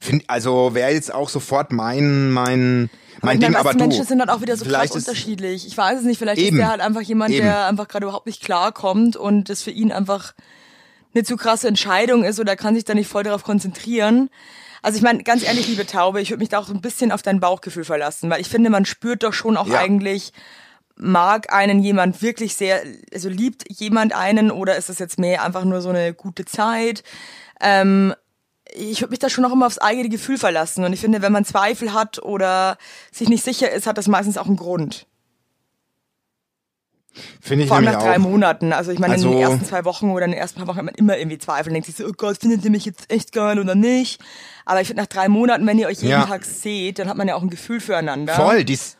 Find, 0.00 0.24
also 0.28 0.74
wäre 0.74 0.92
jetzt 0.92 1.12
auch 1.12 1.28
sofort 1.28 1.72
mein 1.72 2.30
mein 2.30 2.88
mein 3.20 3.40
ich 3.40 3.44
Ding, 3.44 3.56
aber 3.56 3.72
du. 3.72 3.78
Menschen 3.78 4.04
sind 4.04 4.20
halt 4.20 4.30
auch 4.30 4.40
wieder 4.40 4.56
so 4.56 4.64
vielleicht 4.64 4.92
krass 4.92 5.02
ist- 5.02 5.08
unterschiedlich. 5.08 5.66
Ich 5.66 5.76
weiß 5.76 5.98
es 5.98 6.04
nicht, 6.04 6.18
vielleicht 6.18 6.40
Eben. 6.40 6.56
ist 6.56 6.60
der 6.60 6.68
halt 6.70 6.80
einfach 6.80 7.00
jemand, 7.00 7.32
Eben. 7.32 7.44
der 7.44 7.66
einfach 7.66 7.88
gerade 7.88 8.04
überhaupt 8.06 8.26
nicht 8.26 8.42
klarkommt 8.42 9.16
und 9.16 9.48
das 9.48 9.62
für 9.62 9.72
ihn 9.72 9.90
einfach 9.90 10.34
eine 11.14 11.24
zu 11.24 11.36
krasse 11.36 11.66
Entscheidung 11.66 12.22
ist 12.22 12.38
oder 12.38 12.52
er 12.52 12.56
kann 12.56 12.76
sich 12.76 12.84
da 12.84 12.94
nicht 12.94 13.08
voll 13.08 13.24
darauf 13.24 13.42
konzentrieren. 13.42 14.30
Also 14.82 14.96
ich 14.98 15.02
meine, 15.02 15.24
ganz 15.24 15.42
ehrlich, 15.42 15.66
liebe 15.66 15.84
Taube, 15.84 16.20
ich 16.20 16.30
würde 16.30 16.38
mich 16.40 16.48
da 16.50 16.60
auch 16.60 16.68
so 16.68 16.72
ein 16.74 16.80
bisschen 16.80 17.10
auf 17.10 17.22
dein 17.22 17.40
Bauchgefühl 17.40 17.84
verlassen, 17.84 18.30
weil 18.30 18.40
ich 18.40 18.48
finde, 18.48 18.70
man 18.70 18.84
spürt 18.84 19.24
doch 19.24 19.32
schon 19.32 19.56
auch 19.56 19.66
Ja. 19.66 19.80
eigentlich, 19.80 20.32
mag 20.98 21.52
einen 21.52 21.80
jemand 21.82 22.20
wirklich 22.22 22.54
sehr, 22.56 22.82
also 23.12 23.28
liebt 23.28 23.64
jemand 23.70 24.14
einen 24.14 24.50
oder 24.50 24.76
ist 24.76 24.88
es 24.90 24.98
jetzt 24.98 25.18
mehr 25.18 25.42
einfach 25.44 25.64
nur 25.64 25.80
so 25.80 25.88
eine 25.90 26.12
gute 26.14 26.44
Zeit? 26.44 27.02
Ähm, 27.60 28.14
ich 28.74 29.00
würde 29.00 29.10
mich 29.10 29.18
da 29.18 29.30
schon 29.30 29.44
auch 29.44 29.52
immer 29.52 29.66
aufs 29.66 29.78
eigene 29.78 30.08
Gefühl 30.08 30.36
verlassen. 30.38 30.84
Und 30.84 30.92
ich 30.92 31.00
finde, 31.00 31.22
wenn 31.22 31.32
man 31.32 31.44
Zweifel 31.44 31.92
hat 31.94 32.22
oder 32.22 32.76
sich 33.10 33.28
nicht 33.28 33.42
sicher 33.44 33.70
ist, 33.70 33.86
hat 33.86 33.96
das 33.98 34.08
meistens 34.08 34.36
auch 34.36 34.46
einen 34.46 34.56
Grund. 34.56 35.06
Finde 37.40 37.64
ich 37.64 37.68
Vor 37.68 37.78
allem 37.78 37.86
nach 37.86 38.00
drei 38.00 38.14
auch. 38.16 38.18
Monaten. 38.18 38.72
Also 38.72 38.92
ich 38.92 38.98
meine, 39.00 39.14
in 39.14 39.20
Also- 39.20 39.30
den 39.30 39.40
ersten 39.40 39.64
zwei 39.64 39.84
Wochen 39.84 40.10
oder 40.10 40.26
in 40.26 40.30
den 40.32 40.38
ersten 40.40 40.58
paar 40.58 40.68
Wochen 40.68 40.76
hat 40.78 40.84
man 40.84 40.94
immer 40.94 41.16
irgendwie 41.18 41.38
Zweifel. 41.38 41.72
Denkt 41.72 41.86
sich 41.86 41.96
so, 41.96 42.04
oh 42.06 42.12
Gott, 42.16 42.38
findet 42.38 42.64
ihr 42.64 42.70
mich 42.70 42.84
jetzt 42.84 43.10
echt 43.10 43.32
geil 43.32 43.58
oder 43.58 43.74
nicht? 43.74 44.20
Aber 44.66 44.80
ich 44.80 44.86
finde, 44.86 45.02
nach 45.02 45.08
drei 45.08 45.28
Monaten, 45.28 45.66
wenn 45.66 45.78
ihr 45.78 45.88
euch 45.88 45.98
jeden 45.98 46.10
Ja. 46.10 46.26
Tag 46.26 46.44
seht, 46.44 46.98
dann 47.00 47.08
hat 47.08 47.16
man 47.16 47.26
ja 47.26 47.34
auch 47.34 47.42
ein 47.42 47.50
Gefühl 47.50 47.80
füreinander. 47.80 48.34
Voll, 48.34 48.62
die, 48.64 48.74
s- 48.74 48.97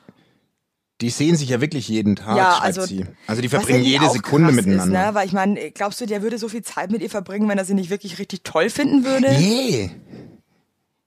die 1.01 1.11
sehen 1.11 1.37
sich 1.37 1.49
ja 1.49 1.61
wirklich 1.61 1.89
jeden 1.89 2.17
Tag, 2.17 2.37
Ja, 2.37 2.53
schreibt 2.53 2.65
also, 2.65 2.87
sie. 2.87 3.05
Also 3.27 3.41
die 3.41 3.49
verbringen 3.49 3.85
jede 3.85 4.11
Sekunde 4.11 4.53
miteinander. 4.53 5.01
Ist, 5.01 5.07
ne? 5.09 5.15
Weil 5.15 5.27
ich 5.27 5.33
meine, 5.33 5.71
glaubst 5.71 6.01
du, 6.01 6.07
der 6.07 6.23
würde 6.23 6.39
so 6.39 6.49
viel 6.49 6.63
Zeit 6.63 6.91
mit 6.91 7.03
ihr 7.03 7.11
verbringen, 7.11 7.49
wenn 7.49 7.59
er 7.59 7.65
sie 7.65 7.75
nicht 7.75 7.91
wirklich 7.91 8.19
richtig 8.19 8.43
toll 8.43 8.69
finden 8.69 9.05
würde? 9.05 9.31
Nee. 9.31 9.91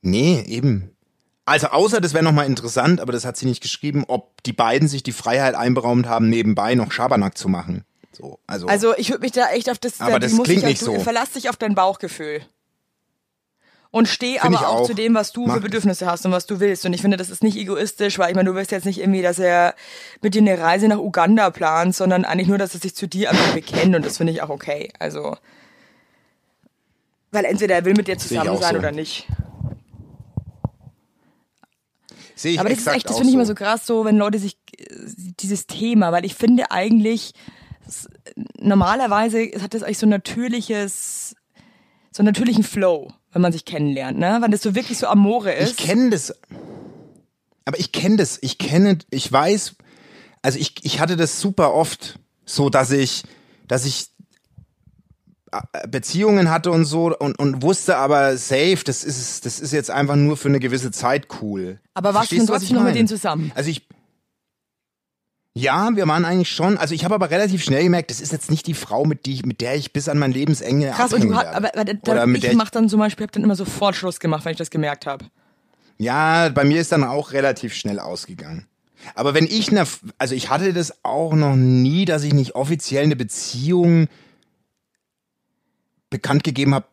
Nee, 0.02 0.44
eben. 0.48 0.92
Also 1.46 1.68
außer, 1.68 2.00
das 2.00 2.14
wäre 2.14 2.24
nochmal 2.24 2.46
interessant, 2.46 3.02
aber 3.02 3.12
das 3.12 3.26
hat 3.26 3.36
sie 3.36 3.46
nicht 3.46 3.62
geschrieben, 3.62 4.06
ob 4.08 4.42
die 4.44 4.54
beiden 4.54 4.88
sich 4.88 5.04
die 5.04 5.12
Freiheit 5.12 5.56
einberaumt 5.56 6.08
haben, 6.08 6.30
nebenbei 6.30 6.76
noch 6.76 6.92
Schabernack 6.92 7.38
zu 7.38 7.50
machen. 7.50 7.84
So, 8.14 8.40
also, 8.48 8.68
Also 8.68 8.96
ich 8.98 9.10
würde 9.10 9.22
mich 9.22 9.32
da 9.32 9.50
echt 9.50 9.70
auf 9.70 9.78
das, 9.80 10.00
Aber 10.00 10.20
die 10.20 10.28
das 10.28 10.44
klingt 10.44 10.64
nicht 10.64 10.82
so. 10.82 11.00
Verlass 11.00 11.32
dich 11.32 11.50
auf 11.50 11.58
dein 11.58 11.76
Bauchgefühl. 11.76 12.42
Und 13.92 14.08
steh 14.08 14.40
Find 14.40 14.56
aber 14.56 14.70
auch, 14.70 14.82
auch. 14.82 14.88
zu 14.88 14.94
dem, 14.94 15.14
was 15.14 15.34
du 15.34 15.46
Mach 15.46 15.56
für. 15.56 15.62
Bedürfnisse 15.62 16.06
hast 16.06 16.26
und 16.26 16.32
was 16.32 16.46
du 16.46 16.62
willst. 16.62 16.86
Und 16.86 16.94
ich 16.94 17.02
finde, 17.02 17.18
das 17.18 17.30
ist 17.30 17.44
nicht 17.44 17.58
egoistisch, 17.58 18.18
weil 18.20 18.30
ich 18.30 18.36
meine, 18.36 18.50
du 18.50 18.56
wirst 18.56 18.72
jetzt 18.72 18.86
nicht 18.86 19.00
irgendwie, 19.00 19.22
dass 19.22 19.38
er 19.38 19.76
mit 20.22 20.34
dir 20.34 20.42
eine 20.42 20.58
Reise 20.58 20.88
nach 20.88 20.98
Uganda 20.98 21.50
plant, 21.50 21.94
sondern 21.94 22.24
eigentlich 22.24 22.48
nur, 22.48 22.58
dass 22.58 22.74
er 22.74 22.80
sich 22.80 22.96
zu 22.96 23.08
dir 23.08 23.30
einfach 23.32 23.54
bekennt 23.54 23.94
und 23.94 24.06
das 24.06 24.18
finde 24.18 24.32
ich 24.32 24.42
auch 24.42 24.50
okay. 24.50 24.94
Also, 24.98 25.36
weil 27.32 27.44
entweder 27.44 27.76
er 27.76 27.86
will 27.86 27.94
mit 27.94 28.08
dir 28.08 28.18
zusammen 28.18 28.58
sein 28.58 28.74
so. 28.76 28.80
oder 28.80 28.94
nicht. 28.94 29.28
sehe 32.36 32.54
ich 32.54 32.60
Aber 32.60 32.70
das 32.70 32.80
ist 32.80 32.88
echt, 32.88 33.10
das 33.10 33.18
finde 33.18 33.30
ich 33.30 33.36
immer 33.36 33.46
so 33.46 33.56
krass, 33.56 33.86
so 33.86 34.06
wenn 34.06 34.18
Leute 34.18 34.40
sich 34.40 34.58
dieses 35.40 35.68
Thema, 35.68 36.14
weil 36.14 36.24
ich 36.24 36.36
finde 36.36 36.72
eigentlich 36.72 37.34
normalerweise 38.58 39.52
hat 39.62 39.74
das 39.74 39.84
eigentlich 39.84 39.98
so 39.98 40.06
ein 40.06 40.10
natürliches, 40.10 41.36
so 42.12 42.22
einen 42.22 42.28
natürlichen 42.28 42.64
Flow, 42.64 43.12
wenn 43.32 43.42
man 43.42 43.52
sich 43.52 43.66
kennenlernt, 43.66 44.20
ne? 44.20 44.40
Wenn 44.42 44.52
das 44.52 44.62
so 44.62 44.76
wirklich 44.76 44.98
so 44.98 45.08
Amore 45.08 45.54
ist. 45.54 45.72
Ich 45.72 45.78
kenne 45.78 46.10
das. 46.10 46.34
Aber 47.66 47.80
ich 47.80 47.92
kenne 47.92 48.18
das. 48.18 48.38
Ich 48.42 48.58
kenne, 48.58 48.98
ich 49.10 49.32
weiß, 49.32 49.76
also 50.42 50.60
ich, 50.60 50.76
ich 50.84 51.00
hatte 51.00 51.16
das 51.16 51.40
super 51.40 51.74
oft, 51.74 52.20
so 52.46 52.70
dass 52.70 52.92
ich, 52.92 53.24
dass 53.68 53.86
ich 53.86 54.08
äh, 55.52 55.88
Beziehungen 55.88 56.50
hatte 56.50 56.72
und 56.72 56.86
so 56.86 57.16
und, 57.18 57.38
und 57.40 57.62
wusste 57.62 57.98
aber 57.98 58.38
safe, 58.38 58.80
das 58.84 59.04
ist, 59.04 59.46
das 59.46 59.60
ist 59.60 59.72
jetzt 59.72 59.92
einfach 59.92 60.16
nur 60.16 60.36
für 60.36 60.50
eine 60.50 60.60
gewisse 60.60 60.92
Zeit 60.92 61.28
cool. 61.42 61.80
Aber 61.94 62.10
du 62.10 62.16
was 62.16 62.30
trotzdem 62.30 62.64
ich 62.64 62.72
noch 62.72 62.84
mit 62.84 62.96
denen 62.96 63.08
zusammen? 63.08 63.52
Also 63.56 63.70
ich, 63.70 63.88
ja, 65.54 65.90
wir 65.96 66.08
waren 66.08 66.24
eigentlich 66.26 66.50
schon, 66.50 66.78
also 66.78 66.94
ich 66.96 67.04
habe 67.04 67.16
aber 67.16 67.30
relativ 67.30 67.64
schnell 67.64 67.84
gemerkt, 67.84 68.10
das 68.10 68.22
ist 68.22 68.32
jetzt 68.32 68.50
nicht 68.50 68.68
die 68.68 68.74
Frau, 68.74 69.04
mit, 69.06 69.26
die, 69.26 69.34
ich- 69.34 69.46
mit 69.46 69.60
der 69.62 69.76
ich 69.76 69.92
bis 69.92 70.08
an 70.08 70.18
mein 70.18 70.32
Lebensende 70.32 70.92
Krass, 70.92 71.12
und 71.14 71.24
du 71.24 71.36
hast, 71.36 71.48
aber, 71.48 71.76
aber 71.76 71.94
da, 71.94 72.26
ich 72.26 72.54
mach 72.54 72.70
dann 72.70 72.88
zum 72.88 73.00
Beispiel, 73.00 73.26
hab 73.26 73.32
dann 73.34 73.44
immer 73.44 73.56
sofort 73.56 73.96
Schluss 73.96 74.20
gemacht, 74.20 74.46
wenn 74.46 74.54
ich 74.54 74.58
das 74.58 74.70
gemerkt 74.70 75.06
habe. 75.06 75.26
Ja, 75.98 76.50
bei 76.50 76.64
mir 76.64 76.80
ist 76.80 76.92
dann 76.92 77.04
auch 77.04 77.34
relativ 77.34 77.74
schnell 77.74 78.00
ausgegangen. 78.00 78.66
Aber 79.16 79.34
wenn 79.34 79.46
ich 79.46 79.72
ne, 79.72 79.86
also 80.18 80.36
ich 80.36 80.50
hatte 80.50 80.74
das 80.74 81.04
auch 81.04 81.34
noch 81.34 81.56
nie, 81.56 82.06
dass 82.06 82.24
ich 82.24 82.34
nicht 82.34 82.56
offiziell 82.56 83.04
eine 83.04 83.16
Beziehung 83.16 84.08
bekannt 86.10 86.44
gegeben 86.44 86.76
habe. 86.76 86.86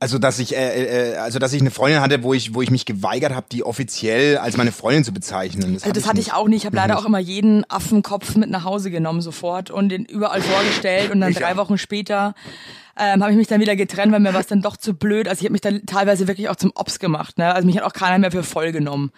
Also 0.00 0.18
dass 0.18 0.38
ich, 0.38 0.54
äh, 0.56 1.14
äh, 1.14 1.16
also 1.16 1.40
dass 1.40 1.52
ich 1.52 1.60
eine 1.60 1.72
Freundin 1.72 2.00
hatte, 2.00 2.22
wo 2.22 2.32
ich, 2.32 2.54
wo 2.54 2.62
ich 2.62 2.70
mich 2.70 2.86
geweigert 2.86 3.34
habe, 3.34 3.46
die 3.50 3.64
offiziell 3.64 4.38
als 4.38 4.56
meine 4.56 4.70
Freundin 4.70 5.02
zu 5.02 5.12
bezeichnen. 5.12 5.74
Also 5.74 5.90
das 5.90 6.06
hatte 6.06 6.20
ich 6.20 6.32
auch 6.32 6.46
nicht. 6.46 6.58
Ich 6.58 6.66
habe 6.66 6.76
leider 6.76 6.98
auch 6.98 7.04
immer 7.04 7.18
jeden 7.18 7.68
Affenkopf 7.68 8.36
mit 8.36 8.48
nach 8.48 8.62
Hause 8.62 8.92
genommen 8.92 9.22
sofort 9.22 9.72
und 9.72 9.88
den 9.88 10.04
überall 10.04 10.40
vorgestellt 10.40 11.10
und 11.10 11.20
dann 11.20 11.30
Ich 11.38 11.38
drei. 11.38 11.56
Wochen 11.56 11.78
später 11.78 12.34
ähm, 12.96 13.22
habe 13.22 13.32
ich 13.32 13.36
mich 13.36 13.48
dann 13.48 13.60
wieder 13.60 13.74
getrennt, 13.74 14.12
weil 14.12 14.20
mir 14.20 14.32
war 14.32 14.40
es 14.40 14.46
dann 14.46 14.62
doch 14.62 14.76
zu 14.76 14.94
blöd. 14.94 15.26
Also 15.26 15.40
ich 15.40 15.44
habe 15.46 15.52
mich 15.52 15.60
dann 15.60 15.84
teilweise 15.86 16.28
wirklich 16.28 16.48
auch 16.48 16.56
zum 16.56 16.70
Ops 16.76 17.00
gemacht. 17.00 17.36
Ne? 17.38 17.52
Also 17.52 17.66
mich 17.66 17.76
hat 17.76 17.84
auch 17.84 17.92
keiner 17.92 18.18
mehr 18.18 18.30
für 18.30 18.44
voll 18.44 18.70
genommen. 18.70 19.10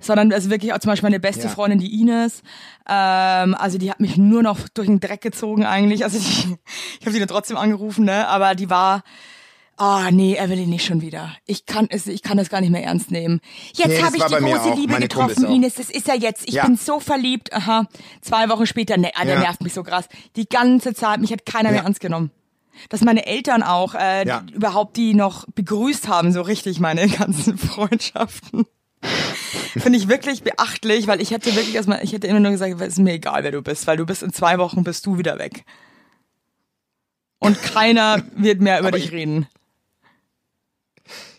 Sondern 0.00 0.32
also 0.32 0.50
wirklich 0.50 0.74
auch 0.74 0.78
zum 0.78 0.90
Beispiel 0.90 1.06
meine 1.08 1.20
beste 1.20 1.44
Ja. 1.44 1.48
Freundin, 1.48 1.78
die 1.78 2.00
Ines. 2.00 2.42
Ähm, 2.86 3.54
also 3.54 3.78
die 3.78 3.90
hat 3.90 4.00
mich 4.00 4.18
nur 4.18 4.42
noch 4.42 4.68
durch 4.68 4.86
den 4.88 5.00
Dreck 5.00 5.22
gezogen 5.22 5.64
eigentlich. 5.64 6.04
Also 6.04 6.18
die, 6.18 6.56
ich 7.00 7.06
habe 7.06 7.12
sie 7.12 7.18
dann 7.18 7.28
trotzdem 7.28 7.56
angerufen, 7.56 8.04
ne? 8.04 8.28
aber 8.28 8.54
die 8.54 8.68
war... 8.68 9.02
Ah, 9.78 10.10
nee, 10.10 10.36
Evelyn 10.36 10.70
nicht 10.70 10.86
schon 10.86 11.02
wieder. 11.02 11.36
Ich 11.44 11.66
kann 11.66 11.86
es, 11.90 12.06
ich 12.06 12.22
kann 12.22 12.38
das 12.38 12.48
gar 12.48 12.62
nicht 12.62 12.70
mehr 12.70 12.82
ernst 12.82 13.10
nehmen. 13.10 13.40
Jetzt 13.74 13.88
Nee, 13.88 14.02
habe 14.02 14.16
ich 14.16 14.24
die 14.24 14.34
große. 14.34 14.70
Liebe 14.74 14.92
Meine 14.94 15.06
getroffen. 15.08 15.44
Ines. 15.46 15.74
Das 15.74 15.90
ist 15.90 16.08
ja 16.08 16.14
jetzt. 16.14 16.48
Ich 16.48 16.54
Ja. 16.54 16.64
bin 16.64 16.76
so 16.76 16.98
verliebt. 16.98 17.52
Aha. 17.52 17.86
Zwei 18.22 18.48
Wochen 18.48 18.66
später, 18.66 18.96
ne, 18.96 19.10
ah, 19.14 19.24
der 19.26 19.34
Ja. 19.34 19.40
nervt 19.40 19.62
mich 19.62 19.74
so 19.74 19.82
krass. 19.82 20.08
Die 20.36 20.48
ganze 20.48 20.94
Zeit, 20.94 21.20
mich 21.20 21.30
hat 21.30 21.44
keiner 21.44 21.70
mehr 21.70 21.80
Ja. 21.80 21.84
ernst 21.84 22.00
genommen. 22.00 22.30
Dass 22.88 23.02
meine 23.02 23.26
Eltern 23.26 23.62
auch 23.62 23.94
äh, 23.94 24.26
Ja. 24.26 24.44
überhaupt 24.52 24.96
die 24.96 25.12
noch 25.14 25.44
begrüßt 25.54 26.08
haben, 26.08 26.32
so 26.32 26.40
richtig 26.42 26.80
meine 26.80 27.06
ganzen 27.08 27.58
Freundschaften. 27.58 28.64
Finde 29.76 29.98
ich 29.98 30.08
wirklich 30.08 30.42
beachtlich, 30.42 31.06
weil 31.06 31.20
ich 31.20 31.32
hätte 31.32 31.54
wirklich 31.54 31.74
erstmal, 31.74 32.02
ich 32.02 32.12
hätte 32.14 32.26
immer 32.28 32.40
nur 32.40 32.50
gesagt, 32.52 32.74
es 32.80 32.94
ist 32.94 32.98
mir 32.98 33.12
egal, 33.12 33.44
wer 33.44 33.52
du 33.52 33.60
bist, 33.62 33.86
weil 33.86 33.98
du 33.98 34.06
bist 34.06 34.22
in 34.22 34.32
zwei 34.32 34.56
Wochen 34.58 34.84
bist 34.84 35.04
du 35.04 35.18
wieder 35.18 35.38
weg. 35.38 35.64
Und 37.38 37.60
keiner 37.62 38.22
wird 38.36 38.60
mehr 38.62 38.78
über 38.80 38.88
Aber 38.88 38.96
dich 38.96 39.06
ich- 39.06 39.12
reden. 39.12 39.46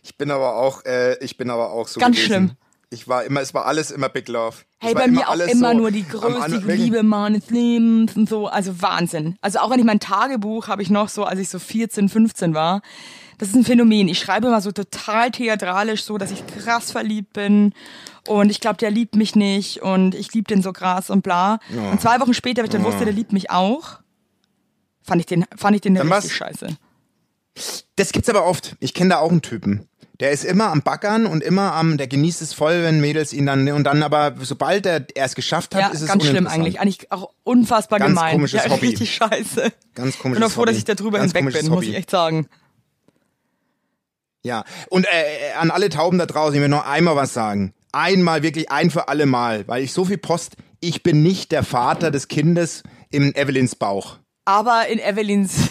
Ich 0.08 0.16
bin 0.18 0.32
aber 0.32 0.56
auch, 0.56 0.86
äh, 0.86 1.22
ich 1.22 1.36
bin 1.36 1.50
aber 1.50 1.72
auch 1.72 1.90
so 1.90 2.00
Ganz 2.00 2.16
gewesen. 2.16 2.28
schlimm. 2.28 2.52
Ich 2.90 3.10
war 3.10 3.26
immer, 3.26 3.42
es 3.42 3.54
war 3.54 3.66
alles 3.66 3.92
immer 3.92 4.08
Big 4.08 4.30
Love. 4.30 4.56
Hey, 4.80 4.94
bei 4.94 5.08
mir 5.10 5.28
auch 5.28 5.36
immer 5.36 5.72
so 5.74 5.78
nur 5.78 5.92
die 5.92 6.08
größte 6.08 6.60
Liebe 6.60 7.04
meines 7.04 7.50
Lebens 7.50 8.16
und 8.16 8.30
so. 8.30 8.48
Also 8.48 8.82
Wahnsinn. 8.82 9.36
Also 9.42 9.60
auch 9.60 9.70
wenn 9.70 9.80
ich 9.80 9.86
mein 9.86 10.00
Tagebuch 10.00 10.70
habe 10.70 10.82
ich 10.82 10.90
noch 10.90 11.10
so, 11.10 11.26
als 11.26 11.42
ich 11.42 11.50
so 11.50 11.60
14, 11.60 12.08
15 12.08 12.54
war. 12.54 12.82
Das 13.38 13.50
ist 13.50 13.56
ein 13.56 13.66
Phänomen. 13.66 14.08
Ich 14.08 14.18
schreibe 14.20 14.48
immer 14.48 14.62
so 14.62 14.72
total 14.72 15.30
theatralisch 15.32 16.04
so, 16.06 16.18
dass 16.18 16.32
ich 16.32 16.48
krass 16.48 16.92
verliebt 16.92 17.34
bin. 17.34 17.74
Und 18.30 18.50
ich 18.50 18.62
glaube, 18.62 18.78
der 18.78 18.92
liebt 18.92 19.18
mich 19.18 19.36
nicht. 19.36 19.82
Und 19.82 20.16
ich 20.16 20.34
liebe 20.34 20.48
den 20.48 20.62
so 20.62 20.72
krass 20.72 21.10
und 21.10 21.22
bla. 21.24 21.60
Und 21.92 22.00
zwei 22.00 22.22
Wochen 22.22 22.34
später, 22.34 22.60
wenn 22.60 22.68
ich 22.68 22.72
dann 22.72 22.86
wusste, 22.86 23.04
der 23.04 23.14
liebt 23.14 23.34
mich 23.34 23.52
auch, 23.52 24.00
fand 25.04 25.20
ich 25.20 25.26
den, 25.26 25.44
fand 25.58 25.76
ich 25.76 25.82
den 25.82 25.96
Dann 25.96 26.10
richtig 26.10 26.32
was? 26.32 26.38
scheiße. 26.38 26.78
Das 27.98 28.12
gibt's 28.14 28.30
aber 28.30 28.46
oft. 28.46 28.78
Ich 28.80 28.94
kenne 28.94 29.10
da 29.10 29.18
auch 29.18 29.32
einen 29.32 29.42
Typen. 29.42 29.90
Der 30.20 30.32
ist 30.32 30.44
immer 30.46 30.72
am 30.72 30.82
Backern 30.82 31.28
und 31.28 31.44
immer 31.44 31.74
am, 31.74 31.98
der 31.98 32.08
genießt 32.08 32.42
es 32.42 32.52
voll, 32.54 32.82
wenn 32.84 33.00
Mädels 33.00 33.34
ihn 33.34 33.46
dann, 33.46 33.70
und 33.70 33.84
dann 33.84 34.02
aber, 34.02 34.34
sobald 34.42 34.86
er 34.88 35.06
es 35.14 35.36
geschafft 35.36 35.76
hat, 35.76 35.82
Ja, 35.82 35.88
ist 35.90 36.02
es 36.02 36.08
ganz 36.08 36.26
schlimm 36.26 36.48
eigentlich. 36.48 36.80
Eigentlich 36.80 37.12
auch 37.12 37.30
unfassbar 37.44 38.00
Ganz 38.00 38.10
gemein. 38.16 38.32
komisches 38.34 38.64
ja, 38.64 38.70
Hobby. 38.72 38.88
Richtig 38.88 39.14
scheiße. 39.14 39.72
Ganz 39.94 40.16
Ich 40.16 40.20
komisches 40.20 40.40
bin 40.40 40.48
auch 40.48 40.52
froh, 40.52 40.62
Hobby. 40.62 40.72
dass 40.72 40.78
ich 40.80 40.86
da 40.86 40.96
drüber 40.96 41.20
Ganz 41.20 41.34
hinweg 41.34 41.54
bin, 41.54 41.68
muss 41.68 41.78
Hobby. 41.78 41.90
ich 41.90 41.96
echt 41.96 42.10
sagen. 42.10 42.48
Ja, 44.44 44.64
und 44.90 45.06
äh, 45.06 45.54
an 45.60 45.72
alle 45.72 45.90
Tauben 45.90 46.18
da 46.18 46.26
draußen, 46.26 46.56
ich 46.56 46.62
will 46.62 46.70
noch 46.70 46.86
einmal 46.88 47.16
was 47.16 47.34
sagen. 47.34 47.74
Einmal, 47.92 48.44
wirklich 48.44 48.72
ein 48.72 48.90
für 48.90 49.08
alle 49.10 49.26
Mal, 49.26 49.68
weil 49.68 49.84
ich 49.84 49.94
so 49.94 50.06
viel 50.06 50.18
Post, 50.18 50.56
ich 50.80 51.04
bin 51.04 51.22
nicht 51.24 51.52
der 51.52 51.64
Vater 51.64 52.12
des 52.12 52.28
Kindes 52.28 52.84
in 53.10 53.36
Evelyns 53.36 53.76
Bauch. 53.76 54.18
Aber 54.46 54.88
in 54.88 55.00
Evelyns 55.00 55.70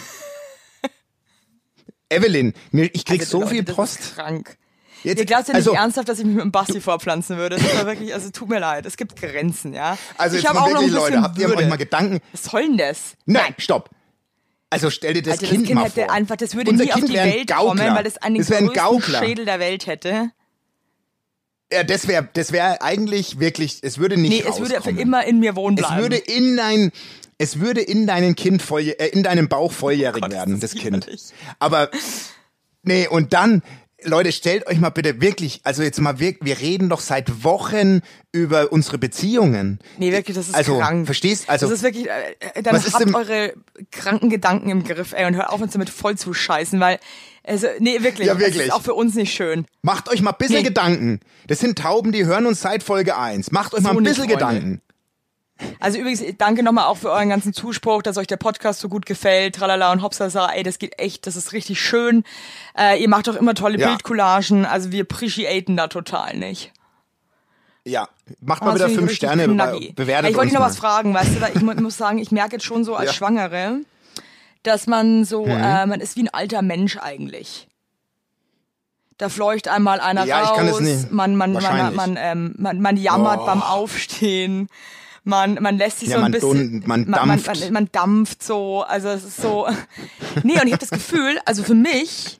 Evelyn, 2.09 2.53
ich 2.71 3.05
krieg 3.05 3.19
Alter, 3.19 3.25
so 3.25 3.39
Leute, 3.41 3.51
viel 3.51 3.63
das 3.63 3.75
Post. 3.75 4.15
Krank. 4.15 4.57
Jetzt, 5.03 5.19
Ihr 5.19 5.25
glaubt 5.25 5.47
ja 5.47 5.53
nicht 5.53 5.67
also, 5.67 5.73
ernsthaft, 5.73 6.09
dass 6.09 6.19
ich 6.19 6.25
mich 6.25 6.35
mit 6.35 6.43
dem 6.43 6.51
Basti 6.51 6.81
vorpflanzen 6.81 7.37
würde. 7.37 7.57
Das 7.57 7.75
war 7.75 7.85
wirklich, 7.85 8.13
also 8.13 8.29
tut 8.31 8.49
mir 8.49 8.59
leid, 8.59 8.85
es 8.85 8.97
gibt 8.97 9.15
Grenzen, 9.15 9.73
ja. 9.73 9.97
also 10.17 10.35
ich 10.35 10.41
jetzt 10.43 10.49
habe 10.49 10.59
mal 10.59 10.65
auch 10.65 10.73
noch 10.73 10.81
ein 10.81 10.85
wirklich, 10.87 11.03
bisschen 11.03 11.13
Leute, 11.13 11.21
habt 11.21 11.37
ihr 11.37 11.55
euch 11.55 11.69
mal 11.69 11.75
Gedanken? 11.75 12.19
Was 12.31 12.43
soll 12.45 12.63
denn 12.63 12.77
das? 12.77 13.13
Nein, 13.25 13.53
stopp. 13.57 13.89
Also 14.69 14.89
stell 14.89 15.13
dir 15.13 15.21
das 15.21 15.33
Alter, 15.33 15.47
Kind 15.47 15.61
das 15.61 15.67
Kind 15.67 15.75
mal 15.75 15.85
hätte 15.85 16.01
vor. 16.01 16.11
einfach, 16.11 16.35
das 16.35 16.55
würde 16.55 16.71
Unser 16.71 16.83
nie 16.83 16.89
kind 16.89 17.03
auf 17.05 17.09
die 17.09 17.15
wär 17.15 17.25
Welt 17.25 17.47
Gaukler. 17.47 17.83
kommen, 17.85 17.95
weil 17.95 18.05
es 18.07 18.17
einen 18.17 18.37
das 18.37 18.49
wär 18.49 18.59
größten 18.59 18.75
Gaukler. 18.75 19.19
Schädel 19.19 19.45
der 19.45 19.59
Welt 19.59 19.87
hätte. 19.87 20.31
Ja, 21.71 21.83
das 21.83 22.07
wäre, 22.07 22.27
das 22.33 22.51
wäre 22.51 22.81
eigentlich 22.81 23.39
wirklich, 23.39 23.79
es 23.81 23.97
würde 23.97 24.17
nicht 24.17 24.31
Nee, 24.31 24.49
es 24.49 24.59
würde 24.59 24.81
für 24.81 24.89
immer 24.89 25.25
in 25.25 25.39
mir 25.39 25.55
wohnen 25.55 25.77
Es 25.77 25.85
bleiben. 25.85 26.01
würde 26.01 26.17
in 26.17 26.59
ein, 26.59 26.91
es 27.37 27.59
würde 27.59 27.81
in 27.81 28.07
deinem 28.07 28.35
Kind 28.35 28.61
voll, 28.61 28.81
äh, 28.83 29.07
in 29.09 29.23
deinem 29.23 29.47
Bauch 29.47 29.71
volljährig 29.71 30.21
Gott, 30.21 30.31
ist 30.31 30.37
werden, 30.37 30.59
das 30.59 30.71
das 30.71 30.81
Kind. 30.81 31.07
Aber 31.59 31.89
nee, 32.83 33.07
und 33.07 33.33
dann 33.33 33.61
Leute, 34.03 34.31
stellt 34.31 34.67
euch 34.67 34.79
mal 34.79 34.91
bitte 34.91 35.21
wirklich, 35.21 35.61
also 35.63 35.81
jetzt 35.81 35.99
mal 35.99 36.19
wirklich, 36.19 36.45
wir 36.45 36.59
reden 36.59 36.87
doch 36.87 36.99
seit 36.99 37.43
Wochen 37.43 38.01
über 38.31 38.71
unsere 38.71 38.99
Beziehungen. 38.99 39.79
Nee, 39.97 40.11
wirklich, 40.11 40.37
das 40.37 40.49
ist 40.49 40.53
also, 40.55 40.77
krank. 40.77 41.07
Verstehst? 41.07 41.49
Also, 41.49 41.65
das 41.67 41.77
ist 41.79 41.83
wirklich, 41.83 42.07
äh, 42.07 42.35
äh, 42.53 42.61
dann 42.61 42.75
was 42.75 42.85
ist 42.85 42.93
habt 42.93 43.05
denn- 43.07 43.15
eure 43.15 43.53
kranken 43.91 44.29
Gedanken 44.29 44.69
im 44.69 44.83
Griff, 44.83 45.13
ey, 45.13 45.25
und 45.25 45.35
hört 45.35 45.49
auf, 45.49 45.61
uns 45.61 45.73
damit 45.73 45.89
voll 45.89 46.15
zu 46.15 46.31
scheißen, 46.35 46.79
weil, 46.79 46.99
also, 47.43 47.65
nee, 47.79 48.03
wirklich, 48.03 48.27
Ja, 48.27 48.35
das 48.35 48.43
wirklich. 48.43 48.65
ist 48.67 48.71
auch 48.71 48.83
für 48.83 48.93
uns 48.93 49.15
nicht 49.15 49.33
schön. 49.33 49.65
macht 49.81 50.09
euch 50.09 50.21
mal 50.21 50.29
ein 50.31 50.37
bisschen 50.37 50.57
Nee. 50.57 50.63
Gedanken. 50.63 51.19
Das 51.47 51.59
sind 51.59 51.79
Tauben, 51.79 52.11
die 52.11 52.25
hören 52.25 52.45
uns 52.45 52.61
seit 52.61 52.83
Folge 52.83 53.17
1. 53.17 53.51
Macht 53.51 53.73
euch 53.73 53.81
mal 53.81 53.93
So 53.93 53.97
ein 53.97 54.03
nicht, 54.03 54.11
bisschen 54.15 54.29
Freunde. 54.29 54.45
Gedanken. 54.45 54.81
Also 55.79 55.97
übrigens, 55.99 56.23
danke 56.37 56.63
nochmal 56.63 56.85
auch 56.85 56.97
für 56.97 57.09
euren 57.11 57.29
ganzen 57.29 57.53
Zuspruch, 57.53 58.01
dass 58.01 58.17
euch 58.17 58.27
der 58.27 58.37
Podcast 58.37 58.79
so 58.79 58.89
gut 58.89 59.05
gefällt, 59.05 59.55
tralala 59.55 59.91
und 59.91 60.01
hopsasa, 60.01 60.49
ey, 60.51 60.63
das 60.63 60.79
geht 60.79 60.99
echt, 60.99 61.25
das 61.27 61.35
ist 61.35 61.53
richtig 61.53 61.81
schön. 61.81 62.23
Äh, 62.77 63.01
ihr 63.01 63.09
macht 63.09 63.27
auch 63.29 63.35
immer 63.35 63.53
tolle 63.55 63.77
Ja. 63.79 63.87
Bildcollagen, 63.89 64.65
also 64.65 64.91
wir 64.91 65.01
appreciaten 65.01 65.75
da 65.77 65.87
total 65.87 66.37
nicht. 66.37 66.71
Ja, 67.85 68.07
macht 68.41 68.61
Oh, 68.61 68.65
mal 68.65 68.77
das 68.77 68.89
wieder 68.91 68.99
fünf 68.99 69.11
Sterne, 69.13 69.45
knacki. 69.45 69.87
be 69.89 69.93
bewertet 69.93 70.31
Ich 70.31 70.35
wollte 70.35 70.49
dich 70.49 70.59
noch 70.59 70.65
was 70.65 70.77
fragen, 70.77 71.13
weißt 71.13 71.35
du, 71.35 71.41
weil 71.41 71.55
ich 71.55 71.61
mu 71.61 71.73
muss 71.75 71.97
sagen, 71.97 72.17
ich 72.19 72.31
merke 72.31 72.53
jetzt 72.53 72.65
schon 72.65 72.83
so 72.83 72.95
als 72.95 73.07
Ja. 73.11 73.13
Schwangere, 73.13 73.79
dass 74.63 74.87
man 74.87 75.23
so, 75.23 75.45
Mhm. 75.45 75.51
äh, 75.51 75.85
man 75.85 76.01
ist 76.01 76.17
wie 76.17 76.23
ein 76.23 76.33
alter 76.33 76.61
Mensch 76.61 76.97
eigentlich. 76.97 77.67
Da 79.17 79.29
fleucht 79.29 79.67
einmal 79.67 79.99
einer 79.99 80.25
Ja, 80.25 80.43
ich 80.43 80.49
raus, 80.49 80.57
kann 80.57 80.67
es 80.67 80.79
nicht. 80.79 81.11
man, 81.11 81.35
man, 81.35 81.53
man, 81.53 81.95
man, 81.95 82.17
ähm, 82.19 82.53
man, 82.57 82.81
man 82.81 82.97
jammert 82.97 83.39
Oh. 83.41 83.45
beim 83.45 83.63
Aufstehen. 83.63 84.69
Man, 85.27 85.55
man 85.61 85.77
lässt 85.77 85.99
sich 85.99 86.07
Ja, 86.09 86.13
so 86.15 86.17
ein 86.19 86.21
man 86.23 86.31
bisschen, 86.31 86.83
man 86.85 87.05
man, 87.09 87.27
dampft. 87.27 87.47
man, 87.47 87.73
man 87.73 87.89
dampft 87.91 88.41
so, 88.41 88.83
also 88.83 89.09
es 89.09 89.25
ist 89.25 89.41
so, 89.41 89.67
nee, 90.43 90.53
und 90.53 90.67
ich 90.67 90.71
habe 90.73 90.77
das 90.77 90.89
Gefühl, 90.89 91.37
also 91.43 91.63
für 91.63 91.75
mich, 91.75 92.39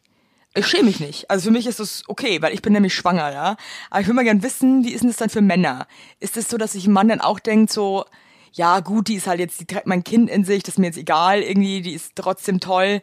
ich 0.55 0.65
schäme 0.65 0.85
mich 0.85 1.01
nicht. 1.01 1.29
Also 1.29 1.45
für 1.45 1.51
mich 1.51 1.67
ist 1.67 1.81
das 1.81 2.03
okay, 2.07 2.41
weil 2.41 2.53
ich 2.53 2.61
bin 2.61 2.71
nämlich 2.71 2.95
schwanger, 2.95 3.31
ja. 3.33 3.57
Aber 3.89 3.99
ich 3.99 4.07
würde 4.07 4.15
mal 4.15 4.23
gern 4.23 4.41
wissen, 4.41 4.85
wie 4.85 4.93
ist 4.93 5.01
denn 5.01 5.09
das 5.09 5.17
dann 5.17 5.29
für 5.29 5.41
Männer? 5.41 5.85
Ist 6.21 6.38
es 6.38 6.49
so, 6.49 6.57
dass 6.57 6.71
sich 6.71 6.88
ein 6.88 6.93
Mann 6.93 7.09
dann 7.09 7.19
auch 7.19 7.39
denkt, 7.39 7.73
so, 7.73 8.05
ja 8.53 8.79
gut, 8.79 9.09
die 9.09 9.15
ist 9.15 9.27
halt 9.27 9.41
jetzt, 9.41 9.59
die 9.59 9.65
trägt 9.65 9.85
mein 9.85 10.05
Kind 10.05 10.29
in 10.29 10.45
sich, 10.45 10.63
das 10.63 10.75
ist 10.75 10.79
mir 10.79 10.85
jetzt 10.88 10.97
egal, 10.97 11.41
irgendwie, 11.41 11.81
die 11.81 11.91
ist 11.93 12.13
trotzdem 12.15 12.61
toll. 12.61 13.01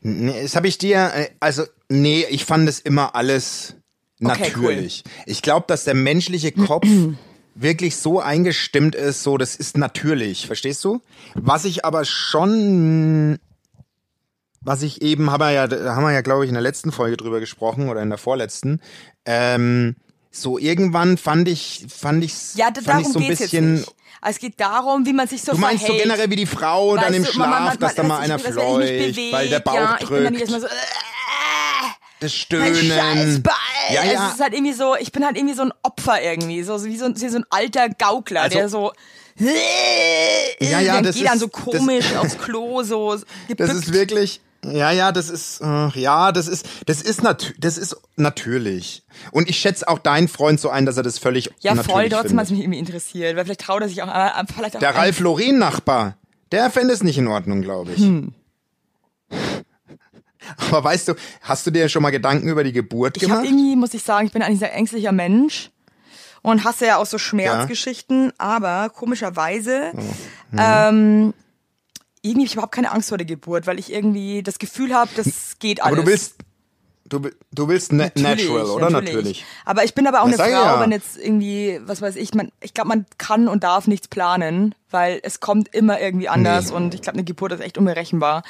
Nee, 0.00 0.42
das 0.42 0.54
habe 0.54 0.68
ich 0.68 0.78
dir, 0.78 1.10
äh, 1.12 1.28
also, 1.40 1.64
nee, 1.88 2.24
ich 2.30 2.44
fand 2.44 2.68
es 2.68 2.78
immer 2.78 3.16
alles 3.16 3.74
Okay, 4.22 4.50
natürlich. 4.50 5.02
Ich 5.26 5.42
glaube, 5.42 5.66
dass 5.68 5.84
der 5.84 5.94
menschliche 5.94 6.52
Kopf 6.52 6.86
wirklich 7.60 7.96
so 7.96 8.20
eingestimmt 8.20 8.94
ist, 8.94 9.22
so, 9.22 9.36
das 9.38 9.56
ist 9.56 9.76
natürlich, 9.76 10.46
verstehst 10.46 10.84
du? 10.84 11.00
Was 11.34 11.64
ich 11.64 11.84
aber 11.84 12.04
schon, 12.04 13.38
was 14.60 14.82
ich 14.82 15.02
eben, 15.02 15.30
haben 15.30 15.40
wir 15.40 15.50
ja, 15.50 15.62
haben 15.94 16.04
wir 16.04 16.12
ja, 16.12 16.20
glaube 16.20 16.44
ich, 16.44 16.48
in 16.48 16.54
der 16.54 16.62
letzten 16.62 16.92
Folge 16.92 17.16
drüber 17.16 17.40
gesprochen 17.40 17.88
oder 17.88 18.02
in 18.02 18.08
der 18.10 18.18
vorletzten, 18.18 18.80
ähm, 19.24 19.96
so 20.30 20.58
irgendwann 20.58 21.16
fand 21.16 21.48
ich, 21.48 21.86
fand 21.88 22.22
ich, 22.22 22.54
Ja, 22.54 22.70
da, 22.70 22.80
fand 22.82 23.06
ich 23.06 23.12
so 23.12 23.18
ein 23.18 23.26
bisschen. 23.28 23.84
Aber 24.20 24.30
Es 24.30 24.38
geht 24.40 24.60
darum, 24.60 25.06
wie 25.06 25.12
man 25.12 25.26
sich 25.28 25.42
so 25.42 25.52
Du 25.52 25.58
meinst 25.58 25.82
so 25.82 25.86
verhält. 25.86 26.04
generell 26.04 26.30
wie 26.30 26.36
die 26.36 26.46
Frau 26.46 26.96
dann 26.96 27.06
Weißt 27.06 27.16
im 27.16 27.24
du, 27.24 27.30
Schlaf, 27.32 27.48
man- 27.48 27.64
man- 27.64 27.78
dass 27.78 27.94
da 27.94 28.02
man- 28.02 28.08
mal 28.08 28.18
einer 28.20 28.38
fleucht, 28.38 29.16
weil 29.32 29.48
der 29.48 29.60
Bauch 29.60 29.74
ja, 29.74 29.96
Ich 30.00 30.08
bin 30.08 30.24
dann 30.24 30.24
drückt, 30.24 30.30
nicht 30.32 30.40
erstmal 30.42 30.60
so, 30.60 30.66
äh, 30.66 30.70
das 32.20 32.32
mein 32.50 32.74
Stöhnen. 32.74 32.90
Scheißball. 32.90 33.52
Ja, 33.92 34.02
Es 34.04 34.12
ja. 34.12 34.28
ist 34.28 34.40
halt 34.40 34.54
irgendwie 34.54 34.72
so, 34.72 34.96
ich 34.98 35.12
bin 35.12 35.24
halt 35.24 35.36
irgendwie 35.36 35.54
so 35.54 35.62
ein 35.62 35.72
Opfer 35.82 36.22
irgendwie, 36.22 36.62
so, 36.62 36.76
so 36.78 36.86
wie 36.86 36.96
so, 36.96 37.04
ein- 37.06 37.20
wie 37.20 37.28
so 37.28 37.36
ein 37.38 37.44
alter 37.50 37.88
Gaukler, 37.88 38.42
Also- 38.42 38.58
der 38.58 38.68
so, 38.68 38.92
Ja, 40.60 40.80
ja, 40.80 40.94
dann 40.94 41.04
das 41.04 41.16
geht 41.16 41.26
dann 41.26 41.34
ist- 41.34 41.40
so 41.40 41.46
das- 41.46 41.64
komisch 41.80 42.06
aufs 42.16 42.38
Klo, 42.38 42.82
so 42.82 43.12
Das 43.14 43.24
gebückt. 43.48 43.70
ist 43.72 43.92
wirklich, 43.92 44.40
ja, 44.64 44.90
ja, 44.90 45.12
das 45.12 45.28
ist, 45.30 45.60
äh, 45.60 45.88
ja, 46.00 46.32
das 46.32 46.48
ist, 46.48 46.66
das 46.86 47.00
ist 47.02 47.22
nat 47.22 47.54
das 47.58 47.78
ist 47.78 47.96
natürlich. 48.16 49.04
Und 49.30 49.48
ich 49.48 49.58
schätze 49.58 49.86
auch 49.86 49.98
deinen 50.00 50.26
Freund 50.28 50.58
so 50.60 50.68
ein, 50.70 50.84
dass 50.86 50.96
er 50.96 51.04
das 51.04 51.18
völlig 51.18 51.50
ja, 51.60 51.74
natürlich 51.74 51.92
voll, 51.92 52.08
trotzdem 52.08 52.38
hat 52.38 52.46
es 52.46 52.50
mich 52.50 52.60
irgendwie 52.60 52.78
interessiert, 52.80 53.36
weil 53.36 53.44
vielleicht 53.44 53.60
traut 53.60 53.82
er 53.82 53.88
sich 53.88 54.02
auch, 54.02 54.08
vielleicht 54.54 54.76
auch 54.76 54.80
Der 54.80 54.94
Ralf 54.96 55.20
Loren 55.20 55.58
Nachbar, 55.58 56.16
der 56.50 56.70
fände 56.70 56.92
es 56.92 57.02
nicht 57.04 57.18
in 57.18 57.28
Ordnung, 57.28 57.62
glaube 57.62 57.92
ich. 57.92 58.00
Hm. 58.00 58.34
Aber 60.68 60.84
weißt 60.84 61.08
du, 61.08 61.14
hast 61.42 61.66
du 61.66 61.70
dir 61.70 61.88
schon 61.88 62.02
mal 62.02 62.10
Gedanken 62.10 62.48
über 62.48 62.64
die 62.64 62.72
Geburt 62.72 63.16
Ich 63.16 63.24
habe 63.24 63.32
gemacht? 63.34 63.46
irgendwie, 63.46 63.76
muss 63.76 63.94
ich 63.94 64.02
sagen, 64.02 64.26
ich 64.26 64.32
bin 64.32 64.42
eigentlich 64.42 64.56
ein 64.56 64.60
sehr 64.60 64.74
ängstlicher 64.74 65.12
Mensch 65.12 65.70
und 66.42 66.64
hasse 66.64 66.86
ja 66.86 66.96
auch 66.96 67.06
so 67.06 67.18
Schmerzgeschichten, 67.18 68.32
aber 68.38 68.90
komischerweise 68.90 69.92
Oh, 69.94 70.56
ähm, 70.56 71.34
irgendwie 72.22 72.42
hab 72.42 72.46
ich 72.46 72.52
überhaupt 72.54 72.74
keine 72.74 72.90
Angst 72.92 73.08
vor 73.10 73.18
der 73.18 73.26
Geburt, 73.26 73.66
weil 73.66 73.78
ich 73.78 73.92
irgendwie 73.92 74.42
das 74.42 74.58
Gefühl 74.58 74.94
habe, 74.94 75.10
das 75.16 75.58
geht 75.58 75.82
alles. 75.82 75.92
Aber 75.92 76.02
du 76.02 76.08
willst, 76.08 76.34
du, 77.08 77.30
du 77.52 77.68
willst 77.68 77.92
na 77.92 78.04
Natürlich, 78.14 78.48
natural, 78.48 78.66
oder? 78.70 78.90
Natürlich. 78.90 79.44
Aber 79.64 79.84
ich 79.84 79.94
bin 79.94 80.06
aber 80.06 80.22
auch 80.22 80.28
Ja, 80.28 80.34
eine 80.38 80.52
Frau, 80.52 80.64
ja. 80.64 80.80
wenn 80.80 80.92
jetzt 80.92 81.16
irgendwie, 81.18 81.80
was 81.84 82.00
weiß 82.02 82.16
ich, 82.16 82.34
man, 82.34 82.50
ich 82.60 82.74
glaube, 82.74 82.88
man 82.88 83.06
kann 83.18 83.48
und 83.48 83.64
darf 83.64 83.86
nichts 83.86 84.08
planen, 84.08 84.74
weil 84.90 85.20
es 85.22 85.40
kommt 85.40 85.74
immer 85.74 86.00
irgendwie 86.00 86.28
anders 86.28 86.70
Nee. 86.70 86.76
und 86.76 86.94
ich 86.94 87.02
glaube, 87.02 87.16
eine 87.16 87.24
Geburt 87.24 87.52
ist 87.52 87.60
echt 87.60 87.78
unberechenbar. 87.78 88.42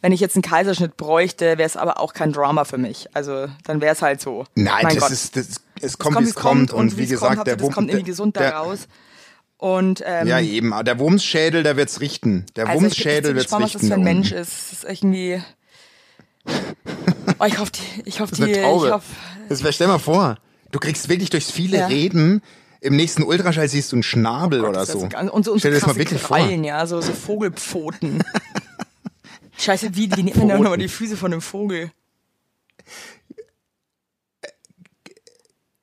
Wenn 0.00 0.12
ich 0.12 0.20
jetzt 0.20 0.36
einen 0.36 0.42
Kaiserschnitt 0.42 0.96
bräuchte, 0.96 1.58
wäre 1.58 1.62
es 1.62 1.76
aber 1.76 2.00
auch 2.00 2.12
kein 2.12 2.32
Drama 2.32 2.64
für 2.64 2.78
mich. 2.78 3.08
Also 3.14 3.46
dann 3.64 3.80
wäre 3.80 3.94
es 3.94 4.02
halt 4.02 4.20
so. 4.20 4.44
Nein, 4.54 4.82
mein 4.82 4.94
das 4.94 5.04
Gott. 5.04 5.10
ist, 5.12 5.36
das, 5.36 5.46
es 5.48 5.60
Es 5.82 5.98
kommt, 5.98 6.18
wie 6.20 6.24
es 6.24 6.34
kommt. 6.34 6.72
Und, 6.72 6.92
wie 6.94 6.98
wie 6.98 7.04
es 7.04 7.10
gesagt, 7.10 7.34
kommt, 7.36 7.46
der 7.46 7.56
das 7.56 7.70
kommt 7.70 7.88
irgendwie 7.90 8.04
gesund 8.10 8.36
da 8.36 8.40
der, 8.40 8.54
raus. 8.54 8.88
Und 9.56 10.02
ähm, 10.04 10.26
Ja, 10.26 10.40
eben. 10.40 10.74
Der 10.84 10.98
Wumsschädel, 10.98 11.62
der 11.62 11.76
wird's 11.76 12.00
richten. 12.00 12.44
Der 12.56 12.66
also 12.68 12.74
ich 12.74 12.80
bin 12.80 12.86
echt 12.88 12.96
so 12.96 13.04
Wumsschädel 13.04 13.34
wird's 13.34 13.44
gespannt, 13.44 13.64
was 13.64 13.74
richten. 13.74 13.88
das 13.88 13.88
für 13.88 13.94
ein 13.94 14.04
da 14.04 14.12
Mensch 14.12 14.32
ist. 14.32 14.72
Das 14.72 14.72
ist 14.72 14.84
irgendwie. 14.84 15.42
Oh, 17.38 17.44
ich 17.46 17.58
hoffe, 17.58 17.72
die, 17.72 18.02
ich 18.08 18.20
hoffe, 18.20 18.34
die, 18.34 18.50
ich 18.50 18.62
hoffe, 18.64 19.02
Das 19.48 19.60
stell 19.74 19.88
mal 19.88 19.98
vor, 19.98 20.36
du 20.70 20.78
kriegst 20.78 21.08
wirklich 21.08 21.30
durchs 21.30 21.50
viele 21.50 21.78
Ja. 21.78 21.86
Reden, 21.86 22.42
im 22.80 22.96
nächsten 22.96 23.22
Ultraschall 23.22 23.68
siehst 23.68 23.92
du 23.92 23.96
einen 23.96 24.02
Schnabel 24.02 24.60
oder 24.64 24.80
Das 24.80 24.90
ist 24.90 25.00
so. 25.00 25.08
so. 25.10 25.32
Und 25.32 25.44
so, 25.44 25.52
und 25.52 25.58
Stell 25.58 25.72
dir 25.72 25.78
das 25.80 25.86
mal 25.86 25.96
wirklich 25.96 26.20
vor. 26.20 26.36
Krallen, 26.36 26.64
ja, 26.64 26.86
so, 26.86 27.00
so 27.00 27.12
Vogelpfoten. 27.12 28.22
Scheiße, 29.58 29.96
wie, 29.96 30.08
nennt 30.08 30.36
man 30.36 30.48
denn 30.48 30.60
nochmal 30.60 30.78
die 30.78 30.88
Füße 30.88 31.16
von 31.16 31.32
einem 31.32 31.40
Vogel? 31.40 31.90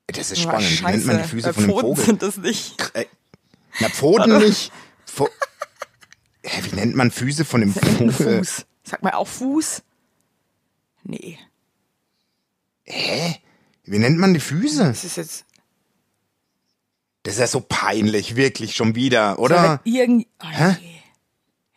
Das 0.07 0.32
ist 0.32 0.43
Boah, 0.43 0.59
spannend. 0.59 0.82
Wie 0.82 0.86
nennt 0.91 1.05
man 1.05 1.18
die 1.18 1.28
Füße 1.28 1.45
weil 1.47 1.53
von 1.53 1.64
einem 1.64 1.72
Pfoten 1.74 1.88
Vogel? 1.95 2.05
sind 2.05 2.22
das 2.22 2.38
nicht. 2.38 2.91
Äh, 2.95 3.05
Na, 3.80 3.89
Pfoten 3.89 4.38
nicht. 4.39 4.72
Pfo 5.07 5.30
Hä, 6.43 6.62
wie 6.70 6.76
nennt 6.76 6.95
man 6.95 7.12
Füße 7.12 7.45
von 7.45 7.62
einem 7.62 7.74
Ein 7.82 8.12
Vogel? 8.12 8.38
Fuß. 8.39 8.66
Sagt 8.84 9.03
man 9.03 9.14
auch 9.14 9.28
Fuß? 9.28 9.84
Nee. 11.12 11.38
Hä? 12.84 13.36
Wie 13.84 13.99
nennt 13.99 14.18
man 14.18 14.34
die 14.34 14.39
Füße? 14.39 14.86
Das 14.86 15.03
ist 15.03 15.18
jetzt. 15.18 15.45
Das 17.24 17.34
ist 17.34 17.39
ja 17.41 17.47
so 17.47 17.59
peinlich, 17.59 18.38
wirklich 18.38 18.76
schon 18.76 18.95
wieder, 18.95 19.38
Oder? 19.38 19.59
oder? 19.59 19.82
Irgend, 19.84 20.26
oh, 20.41 20.47
Hä? 20.47 20.78
nee. 20.82 21.03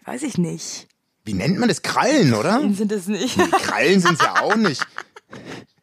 Weiß 0.05 0.23
ich 0.23 0.39
nicht. 0.39 0.87
Wie 1.25 1.35
nennt 1.35 1.59
man 1.59 1.69
das? 1.69 1.83
Krallen, 1.83 2.33
oder? 2.33 2.61
Sind 2.61 2.93
das 2.93 3.09
nicht? 3.09 3.37
Krallen 3.37 4.01
sind's 4.01 4.23
ja 4.23 4.41
auch 4.41 4.55
nicht. 4.55 4.87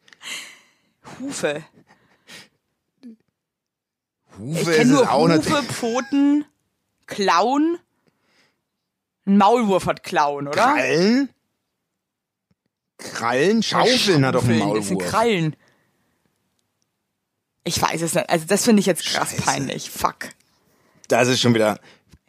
Hufe. 1.20 1.62
Hufe 4.38 4.60
Ich 4.60 4.68
ist 4.68 4.76
kenne 4.76 4.92
es 4.94 4.98
nur 4.98 5.12
auch 5.12 5.28
nicht. 5.28 5.50
Hufe, 5.50 5.62
Pfoten, 5.64 6.44
Klauen. 7.06 7.78
Ein 9.26 9.36
Maulwurf 9.36 9.86
hat 9.86 10.02
Klauen, 10.02 10.48
oder? 10.48 10.56
Krallen? 10.56 11.28
Krallen? 13.04 13.62
Schaufeln 13.62 14.24
hat 14.26 14.34
doch 14.34 14.44
einen 14.44 14.58
Schaufeln, 14.60 14.76
Das 14.80 14.86
sind 14.88 14.94
Maulwurf. 14.98 15.10
Krallen. 15.10 15.56
Ich 17.64 17.80
weiß 17.80 18.02
es 18.02 18.14
nicht. 18.14 18.28
Also 18.28 18.46
das 18.46 18.64
finde 18.64 18.80
ich 18.80 18.86
jetzt 18.86 19.04
krass 19.04 19.30
Scheiße. 19.30 19.42
peinlich. 19.42 19.90
Fuck. 19.90 20.30
Das 21.08 21.28
ist 21.28 21.40
schon 21.40 21.54
wieder. 21.54 21.78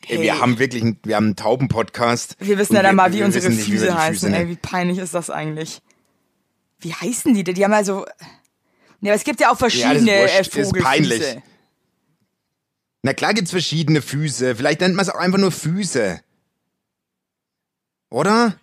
Ey, 0.08 0.18
Hey. 0.18 0.22
Wir 0.22 0.40
haben 0.40 0.60
wirklich, 0.60 0.84
einen, 0.84 1.00
wir 1.04 1.16
haben 1.16 1.28
einen 1.28 1.36
Tauben-Podcast. 1.38 2.36
Wir 2.40 2.58
wissen 2.58 2.76
ja 2.76 2.84
dann 2.84 2.96
mal, 2.96 3.14
wie 3.14 3.20
wir 3.20 3.26
unsere 3.26 3.50
Füße 3.52 3.86
die 3.86 3.92
heißen. 3.92 4.30
Füße. 4.30 4.36
Ey, 4.42 4.50
wie 4.50 4.56
peinlich 4.58 4.98
ist 4.98 5.14
das 5.14 5.30
eigentlich? 5.30 5.82
Wie 6.80 6.94
heißen 6.94 7.34
die 7.34 7.44
denn? 7.46 7.56
Die 7.56 7.64
haben 7.64 7.72
ja 7.72 7.84
so. 7.86 8.06
Ja, 9.00 9.12
aber 9.12 9.16
es 9.16 9.24
gibt 9.24 9.40
ja 9.40 9.52
auch 9.52 9.58
verschiedene 9.58 10.12
Ja, 10.12 10.24
das 10.24 10.32
äh, 10.32 10.42
ist 10.42 10.56
wurscht. 10.56 10.58
Ist 10.58 10.68
Vogelfüße. 10.68 10.84
peinlich. 10.84 11.38
Na 13.02 13.14
klar 13.14 13.34
gibt's 13.34 13.52
verschiedene 13.52 14.02
Füße. 14.02 14.56
Vielleicht 14.56 14.82
nennt 14.82 14.96
man 14.96 15.04
es 15.04 15.10
auch 15.10 15.20
einfach 15.20 15.40
nur 15.40 15.52
Füße. 15.52 16.20
Oder? 18.10 18.58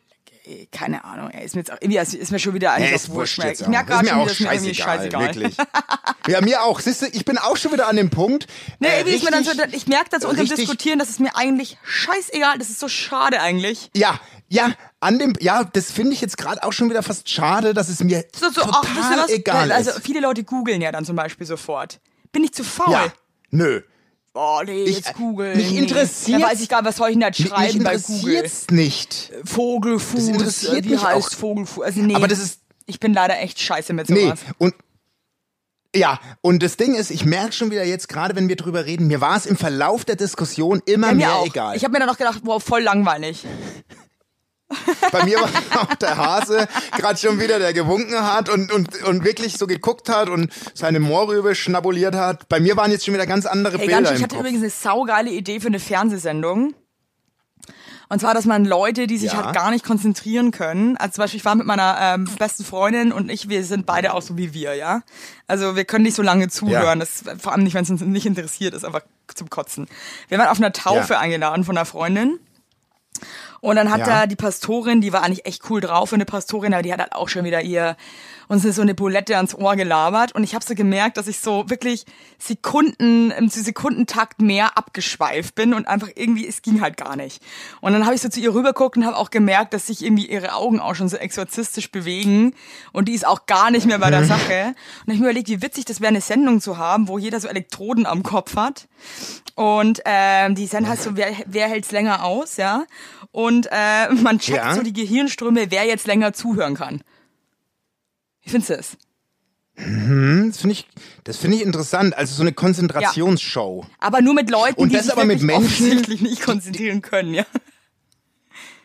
Ey, 0.45 0.69
Keine 0.73 1.05
Ahnung, 1.05 1.31
ey, 1.31 1.45
ist 1.45 1.55
mir 1.55 1.61
jetzt 1.61 1.71
auch, 1.73 1.77
irgendwie 1.81 1.99
ist 1.99 2.33
mir 2.33 2.39
schon 2.39 2.55
wieder 2.55 2.73
eigentlich 2.73 2.95
auf 2.95 3.03
ist 3.05 3.11
wurscht 3.11 3.39
jetzt 3.45 3.61
Ich 3.61 3.67
merke 3.69 3.91
gerade 3.93 4.05
mir 4.05 4.11
schon, 4.11 4.27
dass 4.27 4.41
mir 4.41 4.53
irgendwie 4.53 4.75
scheißegal, 4.75 5.35
wirklich. 5.35 5.57
Ja, 6.27 6.41
mir 6.43 6.63
auch. 6.63 6.81
Siehst 6.81 7.03
du, 7.03 7.07
ich 7.07 7.25
bin 7.25 7.39
auch 7.39 7.57
schon 7.57 7.73
wieder 7.73 7.89
an 7.89 7.97
dem 7.97 8.11
Punkt. 8.11 8.47
Nee, 8.79 8.89
äh, 8.89 9.15
ist 9.15 9.25
mir 9.25 9.31
dann 9.31 9.43
so, 9.45 9.51
richtig- 9.51 9.75
ich 9.75 9.87
merke 9.87 10.11
das 10.11 10.25
unter 10.25 10.37
dem 10.37 10.41
richtig- 10.43 10.59
Diskutieren, 10.61 10.99
das 10.99 11.09
ist 11.11 11.21
mir 11.21 11.35
eigentlich 11.37 11.77
scheißegal, 11.83 12.59
das 12.59 12.71
ist 12.71 12.79
so 12.81 12.89
schade 12.89 13.41
eigentlich. 13.41 13.91
Ja, 13.95 14.19
ja, 14.49 14.73
an 15.01 15.19
dem, 15.19 15.35
ja, 15.41 15.65
das 15.65 15.91
finde 15.91 16.13
ich 16.13 16.21
jetzt 16.21 16.37
gerade 16.37 16.63
auch 16.63 16.73
schon 16.73 16.91
wieder 16.91 17.03
fast 17.03 17.29
schade, 17.31 17.73
dass 17.75 17.89
es 17.89 18.01
mir 18.03 18.25
So, 18.39 18.51
so, 18.51 18.61
total 18.63 18.83
ach, 19.21 19.29
egal 19.29 19.73
also 19.73 19.91
ist. 19.91 20.01
viele 20.05 20.21
Leute 20.21 20.45
googeln 20.45 20.81
ja 20.83 20.93
dann 20.93 21.05
zum 21.05 21.17
Beispiel 21.17 21.47
sofort. 21.47 22.01
Bin 22.33 22.45
ich 22.45 22.53
zu 22.53 22.65
faul? 22.65 22.93
Ja, 22.93 23.13
nö. 23.51 23.81
Oh 24.35 24.61
nee, 24.65 24.85
Ich- 24.85 24.97
jetzt 24.97 25.15
Google. 25.15 25.57
mich 25.57 25.71
nee. 25.73 25.79
interessiert- 25.79 26.41
Da 26.41 26.47
weiß 26.47 26.61
ich 26.61 26.69
gar 26.69 26.83
nicht, 26.83 26.89
was 26.89 26.97
soll 26.97 27.09
ich 27.09 27.15
denn 27.15 27.21
da 27.21 27.33
schreiben 27.33 27.79
mich 27.79 27.85
bei 27.85 27.97
Google? 27.97 28.35
interessiert's 28.35 28.67
nicht. 28.71 29.33
Vogelfuß. 29.45 30.19
Das 30.21 30.29
interessiert 30.29 30.85
wie 30.85 30.91
mich 30.91 31.03
heißt 31.05 31.33
auch. 31.35 31.37
Vogelfuß? 31.39 31.83
Also 31.85 32.01
nee. 32.01 32.15
Aber 32.15 32.29
das 32.29 32.39
ist 32.39 32.61
ich 32.87 32.99
bin 33.01 33.13
leider 33.15 33.39
echt 33.41 33.61
scheiße 33.61 33.93
mit 33.93 34.09
Nee, 34.09 34.25
sowas. 34.27 34.41
und 34.59 34.75
ja, 35.95 36.21
und 36.41 36.63
das 36.63 36.77
Ding 36.77 36.95
ist, 36.95 37.11
ich 37.11 37.25
merke 37.25 37.53
schon 37.53 37.73
wieder 37.73 37.85
jetzt, 37.85 38.09
gerade 38.09 38.37
wenn 38.37 38.49
wir 38.49 38.55
drüber 38.55 38.87
reden, 38.87 39.09
mir 39.09 39.21
war 39.21 39.37
es 39.37 39.45
im 39.47 39.57
Verlauf 39.57 40.05
der 40.05 40.15
Diskussion 40.15 40.81
immer 40.87 41.09
Ja, 41.09 41.13
mir 41.15 41.19
mehr 41.19 41.35
auch. 41.35 41.47
egal. 41.47 41.77
Ich 41.77 41.83
habe 41.83 41.93
mir 41.93 41.99
dann 41.99 42.09
auch 42.11 42.17
gedacht, 42.17 42.41
wow, 42.45 42.63
voll 42.63 42.83
langweilig. 42.83 43.45
Bei 45.13 45.25
mir 45.25 45.39
war 45.41 45.49
auch 45.83 45.95
der 45.97 46.17
Hase 46.17 46.69
gerade 46.97 47.19
schon 47.19 47.41
wieder, 47.41 47.59
der 47.59 47.73
gewunken 47.73 48.17
hat 48.23 48.49
und, 48.49 48.71
und, 48.73 49.03
und 49.03 49.25
wirklich 49.25 49.59
so 49.59 49.67
geguckt 49.67 50.09
hat 50.09 50.29
und 50.29 50.53
seine 50.75 51.01
Moorrübe 51.01 51.55
schnabuliert 51.55 52.15
hat. 52.15 52.49
Bei 52.49 52.61
mir 52.61 52.77
waren 52.77 52.91
jetzt 52.91 53.05
schon 53.05 53.15
wieder 53.15 53.27
ganz 53.27 53.47
andere 53.47 53.79
Hey, 53.79 53.87
Bilder 53.89 54.03
ganz, 54.03 54.17
ich 54.17 54.23
hatte 54.23 54.35
Kopf. 54.37 54.41
übrigens 54.41 54.61
eine 54.63 54.71
saugeile 54.71 55.31
Idee 55.31 55.61
für 55.61 55.67
eine 55.69 55.81
Fernsehsendung. 55.81 56.75
Und 58.13 58.19
zwar, 58.21 58.35
dass 58.35 58.45
man 58.45 58.65
Leute, 58.65 59.07
die 59.07 59.19
sich 59.19 59.33
Ja. 59.33 59.45
halt 59.45 59.55
gar 59.55 59.71
nicht 59.71 59.85
konzentrieren 59.85 60.51
können, 60.51 60.97
also 60.97 61.13
zum 61.15 61.23
Beispiel, 61.23 61.39
ich 61.39 61.45
war 61.45 61.55
mit 61.55 61.65
meiner 61.67 61.97
ähm, 62.01 62.29
besten 62.41 62.65
Freundin 62.65 63.13
und 63.13 63.31
ich, 63.31 63.49
wir 63.49 63.65
sind 63.65 63.87
beide 63.87 64.15
auch 64.15 64.23
so 64.23 64.37
wie 64.37 64.53
wir, 64.53 64.75
ja. 64.75 65.03
Also 65.47 65.77
wir 65.77 65.85
können 65.85 66.03
nicht 66.03 66.17
so 66.17 66.23
lange 66.23 66.49
zuhören, 66.49 66.99
Ja. 67.01 67.05
das, 67.05 67.23
vor 67.41 67.53
allem 67.53 67.63
nicht, 67.63 67.75
wenn 67.75 67.85
es 67.85 67.91
uns 67.91 68.01
nicht 68.01 68.27
interessiert, 68.27 68.75
ist 68.75 68.85
einfach 68.85 69.03
zum 69.33 69.49
Kotzen. 69.49 69.87
Wir 70.29 70.39
waren 70.39 70.49
auf 70.49 70.59
einer 70.59 70.73
Taufe 70.73 71.13
Ja. 71.13 71.21
eingeladen 71.21 71.63
von 71.65 71.77
einer 71.77 71.87
Freundin. 71.87 72.41
Und 73.61 73.77
dann 73.77 73.91
hat 73.91 74.01
Ja. 74.01 74.07
da 74.07 74.27
die 74.27 74.37
Pastorin, 74.37 75.01
die 75.01 75.13
war 75.13 75.23
eigentlich 75.23 75.47
echt 75.47 75.69
cool 75.71 75.81
drauf 75.81 76.13
eine 76.13 76.25
Pastorin, 76.25 76.73
aber 76.73 76.83
die 76.83 76.93
hat 76.93 77.01
halt 77.01 77.13
auch 77.13 77.29
schon 77.29 77.45
wieder 77.45 77.63
ihr 77.63 77.97
uns 78.49 78.63
so 78.65 78.83
eine 78.83 78.95
Bulette 78.95 79.37
ans 79.37 79.55
Ohr 79.55 79.77
gelabert. 79.77 80.33
Und 80.35 80.43
ich 80.43 80.55
habe 80.55 80.65
so 80.65 80.75
gemerkt, 80.75 81.17
dass 81.17 81.29
ich 81.29 81.39
so 81.39 81.71
wirklich 81.71 82.05
Sekunden, 82.39 83.31
im 83.31 83.49
Sekundentakt 83.49 84.43
mehr 84.43 84.77
abgeschweift 84.77 85.55
bin 85.55 85.73
und 85.73 85.87
einfach 85.87 86.09
irgendwie, 86.17 86.49
es 86.49 86.63
ging 86.63 86.81
halt 86.81 86.97
gar 86.97 87.15
nicht. 87.15 87.41
Und 87.81 87.93
dann 87.93 88.07
habe 88.07 88.17
ich 88.17 88.23
so 88.23 88.29
zu 88.29 88.41
ihr 88.41 88.53
rübergeguckt 88.53 88.97
und 88.97 89.07
habe 89.07 89.17
auch 89.17 89.31
gemerkt, 89.31 89.73
dass 89.73 89.87
sich 89.87 90.05
irgendwie 90.05 90.27
ihre 90.27 90.55
Augen 90.55 90.81
auch 90.81 90.95
schon 90.97 91.09
so 91.09 91.17
exorzistisch 91.17 91.93
bewegen. 91.93 92.55
Und 92.93 93.07
die 93.07 93.13
ist 93.13 93.25
auch 93.27 93.47
gar 93.47 93.71
nicht 93.71 93.87
mehr 93.87 93.99
bei 94.01 94.11
der 94.11 94.25
Sache. 94.25 94.75
Und 95.07 95.13
ich 95.15 95.21
mir 95.21 95.27
überlegt, 95.27 95.49
wie 95.49 95.63
witzig 95.63 95.85
das 95.85 96.01
wäre, 96.01 96.09
eine 96.09 96.21
Sendung 96.21 96.61
zu 96.61 96.77
haben, 96.77 97.07
wo 97.07 97.19
jeder 97.19 97.39
so 97.39 97.47
Elektroden 97.47 98.05
am 98.05 98.25
Kopf 98.25 98.57
hat. 98.57 98.89
Und 99.55 100.01
ähm, 100.05 100.55
die 100.55 100.67
Sendung 100.67 100.91
heißt 100.93 101.03
so, 101.05 101.17
wer, 101.17 101.33
wer 101.47 101.69
hält's 101.69 101.91
länger 101.93 102.25
aus, 102.25 102.57
ja? 102.57 102.85
Und 103.33 103.67
äh, 103.71 104.09
man 104.23 104.39
checkt 104.39 104.59
Ja. 104.59 104.75
so 104.75 104.83
die 104.83 104.93
Gehirnströme, 104.93 105.71
wer 105.71 105.85
jetzt 105.85 106.07
länger 106.07 106.33
zuhören 106.33 106.75
kann. 106.75 107.03
Wie 108.43 108.51
findest 108.51 108.71
du 108.71 108.77
das? 108.77 108.97
Das 109.77 110.59
finde 110.61 110.73
ich, 110.73 110.87
das 111.25 111.37
finde 111.39 111.57
ich 111.57 111.63
interessant. 111.63 112.15
Also 112.17 112.35
so 112.35 112.43
eine 112.43 112.53
Konzentrationsshow, 112.53 113.87
Aber 113.99 114.21
nur 114.21 114.35
mit 114.35 114.51
Leuten, 114.51 114.79
Und 114.81 114.91
die 114.91 114.97
das 114.97 115.05
sich 115.07 115.13
aber 115.13 115.25
mit 115.25 115.41
Menschen, 115.43 115.65
offensichtlich 115.65 116.21
nicht 116.21 116.43
konzentrieren 116.43 117.01
können, 117.01 117.33
ja. 117.33 117.47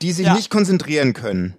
die 0.02 0.14
sich 0.14 0.28
Ja. 0.28 0.34
nicht 0.36 0.50
konzentrieren 0.50 1.14
können. 1.14 1.56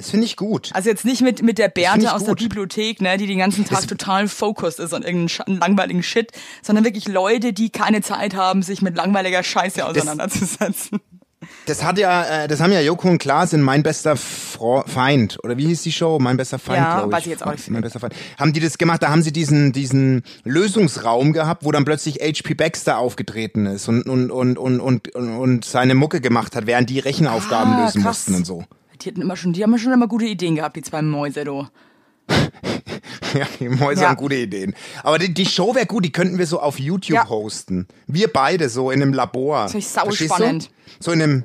Das 0.00 0.08
finde 0.10 0.24
ich 0.24 0.36
gut. 0.36 0.70
Also 0.72 0.88
jetzt 0.88 1.04
nicht 1.04 1.20
mit, 1.20 1.42
mit 1.42 1.58
der 1.58 1.68
Berthe 1.68 2.00
ich 2.00 2.08
aus 2.08 2.20
der 2.24 2.30
gut. 2.30 2.38
Bibliothek, 2.38 3.02
ne, 3.02 3.18
die 3.18 3.26
den 3.26 3.38
ganzen 3.38 3.66
Tag 3.66 3.86
total 3.86 4.28
focused 4.28 4.78
ist 4.80 4.94
an 4.94 5.02
irgendeinen 5.02 5.58
langweiligen 5.58 6.02
Shit, 6.02 6.32
sondern 6.62 6.86
wirklich 6.86 7.06
Leute, 7.06 7.52
die 7.52 7.68
keine 7.68 8.00
Zeit 8.00 8.34
haben, 8.34 8.62
sich 8.62 8.80
mit 8.80 8.96
langweiliger 8.96 9.42
Scheiße 9.42 9.84
auseinanderzusetzen. 9.84 11.00
Das 11.66 11.82
hat 11.84 11.98
ja, 11.98 12.44
äh, 12.44 12.48
das 12.48 12.60
haben 12.60 12.72
ja 12.72 12.80
Joko 12.80 13.08
und 13.08 13.18
Klaas 13.18 13.52
in 13.52 13.60
Mein 13.62 13.82
bester 13.82 14.16
Fro 14.16 14.84
Feind 14.86 15.38
oder 15.42 15.56
wie 15.58 15.66
hieß 15.66 15.82
die 15.82 15.92
Show? 15.92 16.18
Mein 16.18 16.36
bester 16.38 16.58
Feind, 16.58 16.78
Ja, 16.78 16.98
glaube 17.00 17.08
ich. 17.08 17.16
weiß 17.16 17.22
ich 17.24 17.30
jetzt 17.30 17.42
auch 17.46 17.52
nicht. 17.52 17.70
Mein 17.70 17.82
bester 17.82 18.00
Feind. 18.00 18.14
Haben 18.38 18.52
die 18.54 18.60
das 18.60 18.78
gemacht? 18.78 19.02
Da 19.02 19.08
haben 19.10 19.22
sie 19.22 19.32
diesen 19.32 19.72
diesen 19.72 20.22
Lösungsraum 20.44 21.32
gehabt, 21.32 21.64
wo 21.64 21.72
dann 21.72 21.84
plötzlich 21.84 22.16
HP 22.20 22.54
Baxter 22.54 22.98
aufgetreten 22.98 23.66
ist 23.66 23.88
und 23.88 24.02
und 24.08 24.30
und 24.30 24.58
und 24.58 24.78
und, 24.78 25.14
und, 25.14 25.36
und 25.38 25.64
seine 25.64 25.94
Mucke 25.94 26.20
gemacht 26.20 26.56
hat, 26.56 26.66
während 26.66 26.88
die 26.90 26.98
Rechenaufgaben 26.98 27.72
Ah, 27.74 27.84
lösen 27.84 28.02
krass. 28.02 28.28
mussten 28.28 28.34
und 28.34 28.46
so. 28.46 28.64
Die 29.02 29.08
hatten 29.08 29.22
immer 29.22 29.36
schon, 29.36 29.52
die 29.52 29.62
haben 29.62 29.76
schon 29.78 29.92
immer 29.92 30.08
gute 30.08 30.26
Ideen 30.26 30.54
gehabt, 30.56 30.76
die 30.76 30.82
zwei 30.82 31.02
Mäuse, 31.02 31.44
du. 31.44 31.66
Ja, 33.34 33.46
die 33.60 33.68
Mäuse 33.68 34.02
Ja. 34.02 34.08
haben 34.08 34.16
gute 34.16 34.34
Ideen. 34.34 34.74
Aber 35.04 35.18
die, 35.18 35.32
die 35.32 35.46
Show 35.46 35.74
wäre 35.76 35.86
gut, 35.86 36.04
die 36.04 36.10
könnten 36.10 36.38
wir 36.38 36.46
so 36.46 36.60
auf 36.60 36.80
YouTube 36.80 37.14
Ja. 37.14 37.24
posten. 37.24 37.86
Wir 38.08 38.26
beide 38.28 38.68
so 38.68 38.90
in 38.90 39.00
einem 39.02 39.12
Labor. 39.12 39.64
Das 39.64 39.74
ich 39.74 39.88
sau 39.88 40.10
spannend. 40.10 40.70
So 40.98 41.12
in 41.12 41.22
einem 41.22 41.44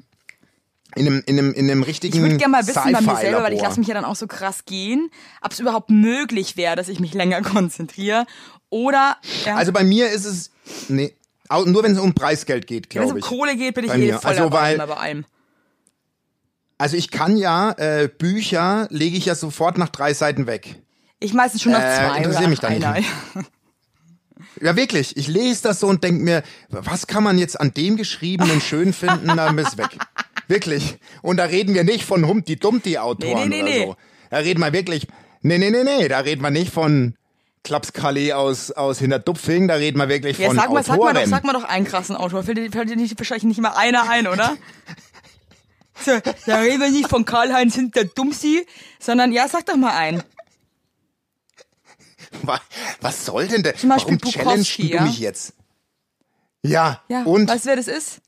in 0.96 1.06
einem, 1.08 1.24
in 1.26 1.38
einem, 1.38 1.54
in 1.54 1.70
einem 1.70 1.84
richtigen 1.84 2.16
Ich 2.16 2.22
würde 2.22 2.38
gerne 2.38 2.52
mal 2.54 2.66
wissen 2.66 2.92
bei 2.94 3.02
mir 3.02 3.16
selber, 3.18 3.44
weil 3.44 3.54
ich 3.54 3.62
lasse 3.62 3.80
mich 3.80 3.88
ja 3.90 3.94
dann 3.94 4.06
auch 4.06 4.16
so 4.16 4.28
krass 4.28 4.64
gehen, 4.66 5.10
ob 5.42 5.52
es 5.52 5.60
überhaupt 5.60 5.90
möglich 5.90 6.56
wäre, 6.56 6.76
dass 6.78 6.88
ich 6.88 7.00
mich 7.02 7.14
länger 7.14 7.42
konzentriere. 7.44 8.26
Oder 8.70 9.18
ja, 9.46 9.56
Also 9.58 9.74
bei 9.74 9.84
mir 9.84 10.10
ist 10.10 10.24
es, 10.26 10.52
nee, 10.88 11.14
nur 11.66 11.84
wenn 11.84 11.92
es 11.92 12.00
um 12.00 12.14
Preisgeld 12.14 12.66
geht, 12.66 12.86
wenn 12.96 13.02
es 13.04 13.08
glaube 13.10 13.12
um 13.12 13.18
ich. 13.18 13.26
Kohle 13.26 13.58
geht, 13.58 13.76
bin 13.76 13.84
ich 13.86 13.92
eh 13.92 13.98
mir. 13.98 14.20
voll 14.20 14.32
Also, 14.32 14.44
dabei, 14.44 14.78
bei 14.78 14.86
allem. 14.96 15.26
Also 16.78 16.98
ich 16.98 17.10
kann 17.12 17.38
ja, 17.38 17.72
äh, 17.78 18.08
Bücher 18.10 18.88
lege 18.90 19.18
ich 19.18 19.26
ja 19.26 19.36
sofort 19.36 19.78
nach 19.78 19.90
drei 19.90 20.14
Seiten 20.14 20.46
weg. 20.48 20.82
Ich 21.20 21.34
meistens 21.34 21.62
schon 21.62 21.72
nach 21.72 21.82
Äh, 21.82 21.96
zwei 21.96 22.18
interessiert 22.18 22.40
oder 22.42 22.48
mich 22.50 22.60
da 22.60 22.70
nicht. 22.70 23.08
Ja, 24.62 24.76
wirklich. 24.76 25.16
Ich 25.18 25.28
lese 25.28 25.64
das 25.64 25.80
so 25.80 25.88
und 25.88 26.04
denke 26.04 26.24
mir, 26.24 26.44
was 26.70 27.08
kann 27.08 27.24
man 27.24 27.38
jetzt 27.38 27.60
an 27.60 27.74
dem 27.74 27.96
Geschriebenen 27.98 28.60
schön 28.62 28.94
finden, 28.94 29.28
dann 29.36 29.58
ist 29.58 29.78
weg. 29.78 29.90
Wirklich. 30.48 30.98
Und 31.22 31.38
da 31.38 31.46
reden 31.46 31.74
wir 31.74 31.84
nicht 31.84 32.06
von 32.06 32.28
Humpty 32.28 32.58
Dumpty 32.58 32.98
Autoren 32.98 33.50
Nee, 33.50 33.64
nee, 33.64 33.64
nee, 33.64 33.80
oder 33.86 33.88
so. 33.88 33.96
Da 34.30 34.38
reden 34.38 34.60
wir 34.60 34.74
wirklich, 34.74 35.08
nee, 35.42 35.58
nee, 35.58 35.72
nee, 35.72 35.84
nee, 35.84 36.08
da 36.08 36.20
reden 36.20 36.42
wir 36.44 36.52
nicht 36.52 36.72
von 36.72 37.16
Klapskalee 37.64 38.34
aus, 38.34 38.70
aus 38.72 39.00
Hinterdupfing, 39.00 39.68
da 39.68 39.74
reden 39.76 39.98
wir 39.98 40.08
wirklich 40.08 40.38
Ja, 40.38 40.48
von 40.48 40.56
sag 40.56 40.70
mal, 40.72 40.84
sag 40.84 40.98
mal, 40.98 41.08
Autoren. 41.10 41.16
doch, 41.24 41.30
sag 41.30 41.44
mal 41.46 41.54
doch 41.54 41.64
einen 41.64 41.86
krassen 41.86 42.16
Autor. 42.16 42.44
Fällt 42.44 42.58
dir, 42.60 42.72
fällt 42.72 42.90
dir 42.90 42.96
nicht, 42.96 43.18
wahrscheinlich 43.18 43.46
nicht 43.46 43.58
immer 43.58 43.76
einer 43.76 44.08
ein, 44.10 44.28
oder? 44.28 44.56
So, 46.04 46.12
da 46.46 46.58
reden 46.60 46.82
wir 46.82 46.90
nicht 46.90 47.10
von 47.10 47.24
Karl-Heinz 47.26 47.76
Hinter-Dumsi, 47.76 48.66
sondern 49.00 49.32
ja, 49.32 49.48
sag 49.48 49.66
doch 49.66 49.76
mal 49.78 49.96
einen. 49.96 50.24
Wa- 52.44 52.60
Was 53.02 53.26
soll 53.26 53.48
denn 53.48 53.64
der? 53.64 53.76
Zum 53.76 53.90
Beispiel 53.90 54.18
Warum 54.22 54.32
challengest 54.32 54.78
du 54.78 54.84
ja? 54.84 55.02
mich 55.04 55.20
jetzt? 55.20 55.54
Ja, 56.64 57.02
Ja, 57.08 57.24
und 57.24 57.50
weißt 57.50 57.66
du, 57.66 57.70
wer 57.70 57.76
das 57.76 57.88
ist? 57.88 58.22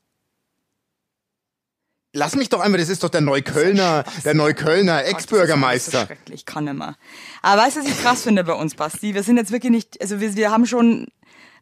lass 2.14 2.34
mich 2.34 2.48
doch 2.48 2.60
einmal, 2.60 2.80
das 2.80 2.88
ist 2.88 3.04
doch 3.04 3.10
der 3.10 3.20
Neuköllner, 3.20 4.02
der 4.24 4.34
Neuköllner 4.34 4.98
Das 4.98 5.08
ist 5.08 5.14
Ex-Bürgermeister. 5.14 6.06
schrecklich, 6.06 6.46
kann 6.46 6.64
nimmer. 6.64 6.96
Aber 7.42 7.62
weißt 7.62 7.76
du, 7.76 7.80
was 7.80 7.88
ich 7.88 8.00
krass 8.00 8.22
finde 8.22 8.42
bei 8.44 8.54
uns, 8.54 8.74
Basti? 8.74 9.14
Wir 9.14 9.22
sind 9.22 9.36
jetzt 9.36 9.52
wirklich 9.52 9.70
nicht, 9.70 10.00
also 10.00 10.18
wir, 10.18 10.34
wir 10.34 10.50
haben 10.50 10.66
schon 10.66 11.08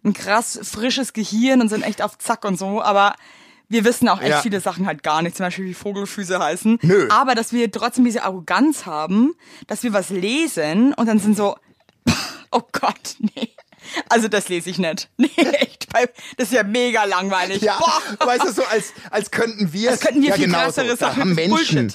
ein 0.05 0.13
krass 0.15 0.59
frisches 0.63 1.13
Gehirn 1.13 1.61
und 1.61 1.69
sind 1.69 1.83
echt 1.83 2.01
auf 2.01 2.17
Zack 2.19 2.45
und 2.45 2.59
so, 2.59 2.81
aber 2.81 3.17
wir 3.69 3.85
wissen 3.85 4.09
auch 4.09 4.21
echt 4.21 4.31
Ja. 4.31 4.43
viele 4.43 4.61
Sachen 4.61 4.87
halt 4.87 5.03
gar 5.03 5.23
nicht, 5.23 5.37
zum 5.37 5.47
Beispiel 5.47 5.65
wie 5.67 5.75
Vogelfüße 5.75 6.39
heißen. 6.39 6.79
Nö. 6.83 7.09
Aber 7.11 7.35
dass 7.35 7.53
wir 7.53 7.71
trotzdem 7.71 8.05
diese 8.05 8.23
Arroganz 8.23 8.87
haben, 8.87 9.35
dass 9.67 9.83
wir 9.83 9.93
was 9.93 10.11
lesen 10.11 10.95
und 10.95 11.07
dann 11.07 11.19
sind 11.19 11.37
so, 11.37 11.57
oh 12.53 12.63
Gott, 12.73 13.17
nee. 13.19 13.51
Also 14.09 14.29
das 14.29 14.49
lese 14.49 14.71
ich 14.71 14.79
nicht. 14.79 15.09
Nee, 15.17 15.31
echt. 15.37 15.87
Das 16.37 16.49
ist 16.49 16.53
ja 16.53 16.63
mega 16.63 17.05
langweilig. 17.05 17.63
Ja, 17.63 17.79
Boah. 17.79 18.27
weißt 18.27 18.45
du, 18.45 18.53
so 18.53 18.65
als, 18.65 18.93
als 19.11 19.31
könnten 19.31 19.73
wir 19.73 19.91
Als 19.93 20.01
könnten 20.01 20.21
wir 20.23 20.29
ja, 20.31 20.35
viel 20.35 20.45
genau 20.47 20.59
krassere 20.59 20.91
so. 20.91 20.97
Da 20.97 21.07
Sachen. 21.09 21.21
haben 21.23 21.35
Menschen, 21.35 21.93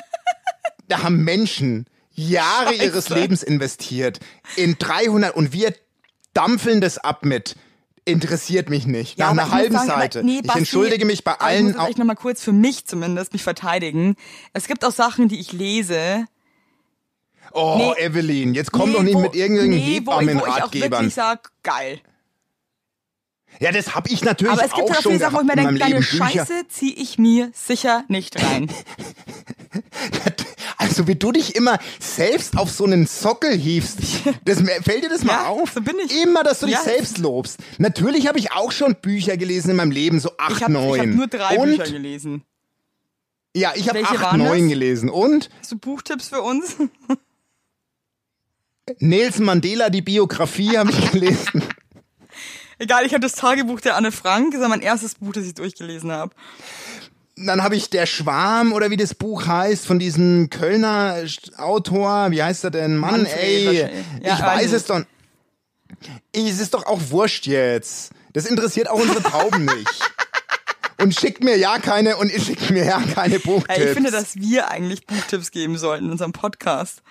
da 0.88 1.02
haben 1.02 1.24
Menschen 1.24 1.86
Jahre 2.12 2.68
Scheiße. 2.70 2.84
ihres 2.84 3.08
Lebens 3.08 3.42
investiert 3.42 4.20
in 4.56 4.76
300 4.78 5.34
und 5.34 5.52
wir 5.52 5.74
dampfeln 6.34 6.80
das 6.80 6.98
ab 6.98 7.24
mit 7.24 7.56
interessiert 8.06 8.70
mich 8.70 8.86
nicht. 8.86 9.18
Nach 9.18 9.30
aber 9.30 9.42
einer 9.42 9.48
ich 9.48 9.52
halben 9.54 9.74
sagen, 9.74 9.90
aber- 9.90 10.00
Seite. 10.00 10.24
nee, 10.24 10.36
ich 10.36 10.42
Basti, 10.42 10.60
entschuldige 10.60 11.04
mich 11.04 11.22
bei 11.24 11.32
aber 11.32 11.40
Ich 11.42 11.46
allen. 11.46 11.62
muss 11.64 11.72
jetzt 11.74 11.80
au- 11.82 11.86
echt 11.88 11.98
noch 11.98 12.06
mal 12.06 12.14
kurz 12.14 12.42
für 12.42 12.52
mich 12.52 12.86
zumindest 12.86 13.32
mich 13.34 13.42
verteidigen. 13.42 14.16
Es 14.54 14.66
gibt 14.68 14.84
auch 14.84 14.92
Sachen, 14.92 15.28
die 15.28 15.38
ich 15.38 15.52
lese. 15.52 16.24
Oh, 17.52 17.76
Nee. 17.78 18.04
Evelyn, 18.04 18.54
jetzt 18.54 18.72
komm 18.72 18.90
nee, 18.90 18.96
doch 18.96 19.02
nicht 19.02 19.14
wo- 19.14 19.20
mit 19.20 19.34
irgendwelchen 19.34 19.74
nee, 19.76 19.80
wo, 19.82 19.88
ich- 19.90 20.06
wo 20.06 20.10
ich 20.10 20.16
auch 20.16 20.20
Hebammenratgebern. 20.22 20.90
wirklich 20.90 21.14
sag, 21.14 21.50
geil. 21.62 22.00
Ja, 23.60 23.72
das 23.72 23.94
hab 23.94 24.10
ich 24.10 24.22
natürlich 24.22 24.52
Aber 24.52 24.64
es 24.64 24.72
gibt 24.74 24.90
auch 24.90 24.96
auch 24.96 25.02
schon 25.02 25.12
viele 25.12 25.18
Sachen, 25.24 25.36
wo 25.36 25.40
ich 25.40 25.46
mir 25.46 25.56
denke, 25.56 25.78
deine. 25.78 26.02
Scheiße 26.02 26.68
zieh 26.68 26.92
ich 26.94 27.18
mir 27.18 27.50
sicher 27.54 28.04
nicht 28.08 28.42
rein. 28.42 28.70
Also 30.78 31.06
wie 31.08 31.14
du 31.16 31.32
dich 31.32 31.56
immer 31.56 31.78
selbst 31.98 32.56
auf 32.56 32.70
so 32.70 32.84
einen 32.84 33.06
Sockel 33.06 33.56
hiefst. 33.56 33.98
Das, 34.44 34.60
fällt 34.60 35.04
dir 35.04 35.08
das 35.08 35.24
mal 35.24 35.32
Ja, 35.32 35.46
auf? 35.46 35.72
so 35.72 35.80
bin 35.80 35.96
ich. 36.04 36.22
Immer, 36.22 36.42
dass 36.44 36.60
du 36.60 36.66
dich 36.66 36.74
Ja. 36.74 36.82
selbst 36.82 37.18
lobst. 37.18 37.58
Natürlich 37.78 38.28
habe 38.28 38.38
ich 38.38 38.52
auch 38.52 38.72
schon 38.72 38.94
Bücher 38.96 39.36
gelesen 39.36 39.70
in 39.70 39.76
meinem 39.76 39.90
Leben, 39.90 40.20
so 40.20 40.30
acht, 40.38 40.56
Ich 40.58 40.62
habe 40.62 40.72
neun. 40.74 41.00
hab 41.00 41.06
nur 41.06 41.26
drei 41.26 41.58
Und, 41.58 41.76
Bücher 41.76 41.90
gelesen. 41.90 42.42
Ja, 43.54 43.72
ich 43.74 43.88
habe 43.88 44.02
acht, 44.04 44.36
neun 44.36 44.60
das? 44.60 44.68
gelesen. 44.68 45.08
Und 45.08 45.48
Hast 45.60 45.72
du 45.72 45.78
Buchtipps 45.78 46.28
für 46.28 46.42
uns? 46.42 46.76
Nelson 48.98 49.44
Mandela, 49.44 49.90
die 49.90 50.02
Biografie 50.02 50.76
habe 50.78 50.90
ich 50.90 51.10
gelesen. 51.12 51.62
Egal, 52.78 53.06
ich 53.06 53.12
habe 53.12 53.22
das 53.22 53.32
Tagebuch 53.32 53.80
der 53.80 53.96
Anne 53.96 54.12
Frank. 54.12 54.52
Das 54.52 54.60
ist 54.60 54.68
mein 54.68 54.82
erstes 54.82 55.14
Buch, 55.14 55.32
das 55.32 55.44
ich 55.44 55.54
durchgelesen 55.54 56.12
habe. 56.12 56.34
Dann 57.36 57.62
habe 57.62 57.76
ich 57.76 57.90
Der 57.90 58.06
Schwarm 58.06 58.72
oder 58.72 58.90
wie 58.90 58.96
das 58.96 59.14
Buch 59.14 59.46
heißt, 59.46 59.86
von 59.86 59.98
diesem 59.98 60.48
Kölner 60.50 61.22
Autor. 61.58 62.30
Wie 62.30 62.42
heißt 62.42 62.64
er 62.64 62.70
denn? 62.70 62.96
Mann, 62.96 63.22
Manfred 63.22 63.42
ey. 63.42 63.90
Ja, 64.22 64.34
ich 64.34 64.42
weiß 64.42 64.72
es 64.72 64.84
doch. 64.86 65.02
Es 66.32 66.60
ist 66.60 66.74
doch 66.74 66.86
auch 66.86 67.00
wurscht 67.10 67.46
jetzt. 67.46 68.12
Das 68.32 68.46
interessiert 68.46 68.88
auch 68.88 69.00
unsere 69.00 69.22
Tauben 69.22 69.64
nicht. 69.64 70.12
Und 70.98 71.14
schickt 71.14 71.44
mir 71.44 71.58
ja 71.58 71.78
keine 71.78 72.16
und 72.16 72.32
ihr 72.32 72.40
schickt 72.40 72.70
mir 72.70 72.86
ja 72.86 73.02
keine 73.14 73.38
Buchtipps. 73.38 73.78
Ich 73.78 73.90
finde, 73.90 74.10
dass 74.10 74.36
wir 74.36 74.70
eigentlich 74.70 75.06
Buchtipps 75.06 75.50
geben 75.50 75.76
sollten 75.76 76.06
in 76.06 76.10
unserem 76.10 76.32
Podcast. 76.32 77.02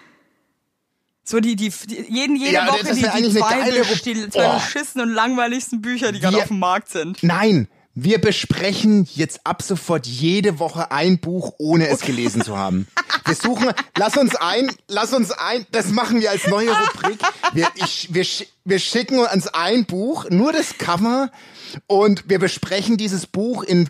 So 1.27 1.39
die, 1.39 1.55
die, 1.55 1.69
die 1.87 2.05
jeden, 2.07 2.35
jede 2.35 2.53
Ja, 2.53 2.67
Woche 2.67 2.85
die, 2.85 2.93
die 2.93 3.01
zwei, 3.01 3.21
die 3.21 4.29
zwei 4.29 4.47
Oh. 4.47 4.53
beschissenen 4.59 5.09
und 5.09 5.13
langweiligsten 5.15 5.81
Bücher, 5.81 6.11
die 6.11 6.19
gerade 6.19 6.37
auf 6.37 6.47
dem 6.49 6.59
Markt 6.59 6.89
sind. 6.89 7.23
Nein, 7.23 7.67
wir 7.95 8.21
besprechen 8.21 9.07
jetzt 9.15 9.39
ab 9.45 9.63
sofort 9.63 10.05
jede 10.05 10.59
Woche 10.59 10.91
ein 10.91 11.17
Buch, 11.17 11.53
ohne 11.57 11.87
es 11.87 12.01
gelesen 12.01 12.43
zu 12.43 12.55
haben. 12.57 12.87
Wir 13.25 13.33
suchen, 13.35 13.71
lass 13.97 14.17
uns 14.17 14.35
ein, 14.35 14.69
lass 14.87 15.13
uns 15.13 15.31
ein, 15.31 15.65
das 15.71 15.87
machen 15.91 16.21
wir 16.21 16.29
als 16.29 16.45
neue 16.47 16.69
Rubrik. 16.69 17.19
Wir, 17.53 17.69
ich, 17.75 18.09
wir, 18.13 18.25
wir 18.65 18.79
schicken 18.79 19.17
uns 19.19 19.47
ein 19.47 19.85
Buch, 19.85 20.29
nur 20.29 20.53
das 20.53 20.77
Cover, 20.77 21.31
und 21.87 22.29
wir 22.29 22.37
besprechen 22.37 22.97
dieses 22.97 23.25
Buch 23.25 23.63
in 23.63 23.89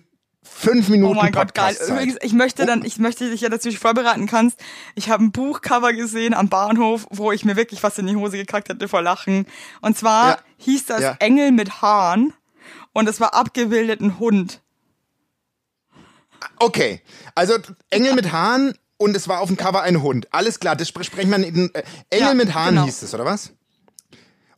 fünf 0.57 0.87
Oh 0.87 0.91
Minuten 0.91 1.15
mein 1.17 1.31
Gott, 1.33 1.53
geil. 1.53 1.75
Übrigens, 1.87 2.15
ich 2.21 2.33
möchte 2.33 2.65
dann, 2.65 2.85
ich 2.85 2.97
möchte 2.97 3.29
dich 3.29 3.41
ja 3.41 3.49
dazu 3.49 3.69
vorbereiten 3.71 4.25
kannst. 4.25 4.57
Ich 4.95 5.09
habe 5.09 5.23
ein 5.23 5.31
Buchcover 5.31 5.91
gesehen 5.93 6.33
am 6.33 6.47
Bahnhof, 6.49 7.05
wo 7.09 7.31
ich 7.31 7.43
mir 7.43 7.55
wirklich 7.57 7.83
was 7.83 7.97
in 7.97 8.07
die 8.07 8.15
Hose 8.15 8.37
gekackt 8.37 8.69
hätte 8.69 8.87
vor 8.87 9.01
Lachen. 9.01 9.45
Und 9.81 9.97
zwar 9.97 10.29
Ja. 10.29 10.37
hieß 10.57 10.85
das 10.85 11.01
Ja. 11.01 11.15
Engel 11.19 11.51
mit 11.51 11.81
Haaren 11.81 12.33
und 12.93 13.09
es 13.09 13.19
war 13.19 13.33
abgebildet 13.33 13.99
ein 14.01 14.17
Hund. 14.17 14.61
Okay, 16.59 17.01
also 17.33 17.55
Engel 17.89 18.13
mit 18.13 18.31
Haaren 18.31 18.73
und 18.97 19.15
es 19.15 19.27
war 19.27 19.41
auf 19.41 19.47
dem 19.47 19.57
Cover 19.57 19.81
ein 19.81 20.01
Hund. 20.01 20.27
Alles 20.31 20.59
klar, 20.59 20.75
das 20.75 20.87
sprechen 20.87 21.29
wir 21.29 21.35
in 21.37 21.73
äh, 21.73 21.83
Engel 22.09 22.27
Ja, 22.29 22.33
mit 22.33 22.53
Haaren 22.53 22.75
genau. 22.75 22.85
hieß 22.85 23.01
es, 23.01 23.13
oder 23.13 23.25
was? 23.25 23.51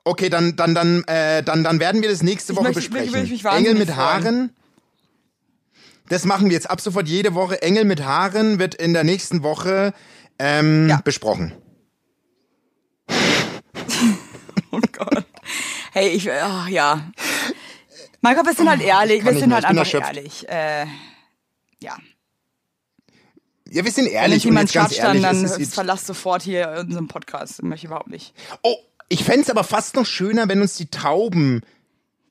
Okay, 0.03 0.29
dann 0.29 0.55
dann 0.55 0.75
dann 0.75 1.03
äh, 1.05 1.43
dann 1.43 1.63
dann 1.63 1.79
werden 1.79 2.01
wir 2.01 2.09
das 2.09 2.21
nächste 2.23 2.53
Ich 2.53 2.57
Woche 2.57 2.65
möchte- 2.65 2.81
besprechen. 2.81 3.13
würde 3.13 3.25
ich 3.25 3.31
mich 3.31 3.39
Engel 3.45 3.51
wahnsinnig 3.53 3.79
mit 3.79 3.89
freuen. 3.89 3.97
Haaren. 4.07 4.55
Das 6.09 6.25
machen 6.25 6.45
wir 6.47 6.53
jetzt 6.53 6.69
ab 6.69 6.79
sofort 6.81 7.07
jede 7.07 7.33
Woche. 7.33 7.61
Engel 7.61 7.85
mit 7.85 8.03
Haaren 8.03 8.59
wird 8.59 8.75
in 8.75 8.93
der 8.93 9.03
nächsten 9.03 9.43
Woche 9.43 9.93
ähm, 10.39 10.87
Ja. 10.89 11.01
besprochen. 11.03 11.53
Oh 14.71 14.79
Gott. 14.91 15.25
Hey, 15.93 16.09
ich, 16.09 16.29
ach 16.31 16.67
ja. 16.67 17.09
Mein 18.21 18.35
Gott, 18.35 18.45
wir 18.45 18.53
sind 18.53 18.69
halt 18.69 18.81
ehrlich, 18.81 19.23
wir 19.23 19.33
sind 19.33 19.53
halt 19.53 19.63
einfach 19.65 19.91
ehrlich. 19.93 20.47
Äh, 20.49 20.85
ja. 21.81 21.97
Ja, 23.69 23.83
wir 23.85 23.91
sind 23.91 24.05
Wenn 24.05 24.13
ehrlich 24.13 24.45
und 24.45 24.51
jemand 24.51 24.73
ganz 24.73 24.97
ehrlich. 24.97 25.21
dann 25.21 25.43
es 25.43 25.57
ist, 25.57 25.73
verlass 25.73 26.05
sofort 26.05 26.43
hier 26.43 26.83
unseren 26.85 27.07
Podcast. 27.07 27.59
Das 27.59 27.63
möchte 27.63 27.85
ich 27.85 27.89
überhaupt 27.91 28.09
nicht. 28.09 28.33
oh, 28.61 28.75
ich 29.09 29.23
fänd's 29.23 29.49
aber 29.49 29.63
fast 29.63 29.95
noch 29.95 30.05
schöner, 30.05 30.49
wenn 30.49 30.61
uns 30.61 30.75
die 30.75 30.89
Tauben 30.91 31.61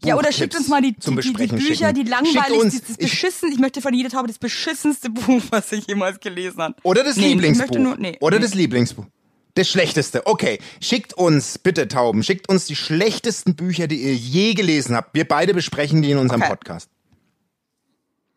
Ja, 0.04 0.16
oder 0.16 0.30
schickt 0.30 0.54
uns 0.54 0.68
mal 0.68 0.82
die, 0.82 0.92
die, 0.92 1.10
die, 1.10 1.20
die 1.32 1.46
Bücher, 1.46 1.88
schicken. 1.88 1.94
die 1.94 2.00
Schickt 2.00 2.08
langweilig, 2.10 2.58
uns, 2.60 2.74
die, 2.74 2.80
das 2.80 2.90
ich- 2.90 2.96
beschissen, 2.98 3.50
ich 3.52 3.58
möchte 3.58 3.80
von 3.80 3.94
jeder 3.94 4.10
Taube 4.10 4.28
das 4.28 4.38
beschissenste 4.38 5.10
Buch, 5.10 5.42
was 5.50 5.72
ich 5.72 5.86
jemals 5.86 6.20
gelesen 6.20 6.60
habe. 6.62 6.74
Oder 6.82 7.02
das 7.02 7.16
Nee, 7.16 7.28
Lieblingsbuch. 7.28 7.78
nur- 7.78 7.96
nee, 7.96 8.16
Oder 8.20 8.38
nee. 8.38 8.42
das 8.44 8.54
Lieblingsbuch. 8.54 9.06
Das 9.54 9.68
schlechteste. 9.70 10.26
Okay, 10.26 10.58
schickt 10.82 11.14
uns, 11.14 11.56
bitte 11.58 11.88
Tauben, 11.88 12.22
schickt 12.22 12.48
uns 12.50 12.66
die 12.66 12.76
schlechtesten 12.76 13.54
Bücher, 13.56 13.86
die 13.86 13.96
ihr 14.02 14.14
je 14.14 14.52
gelesen 14.52 14.94
habt. 14.94 15.14
Wir 15.14 15.26
beide 15.26 15.54
besprechen 15.54 16.02
die 16.02 16.10
in 16.10 16.18
unserem 16.18 16.42
Okay. 16.42 16.50
Podcast. 16.50 16.90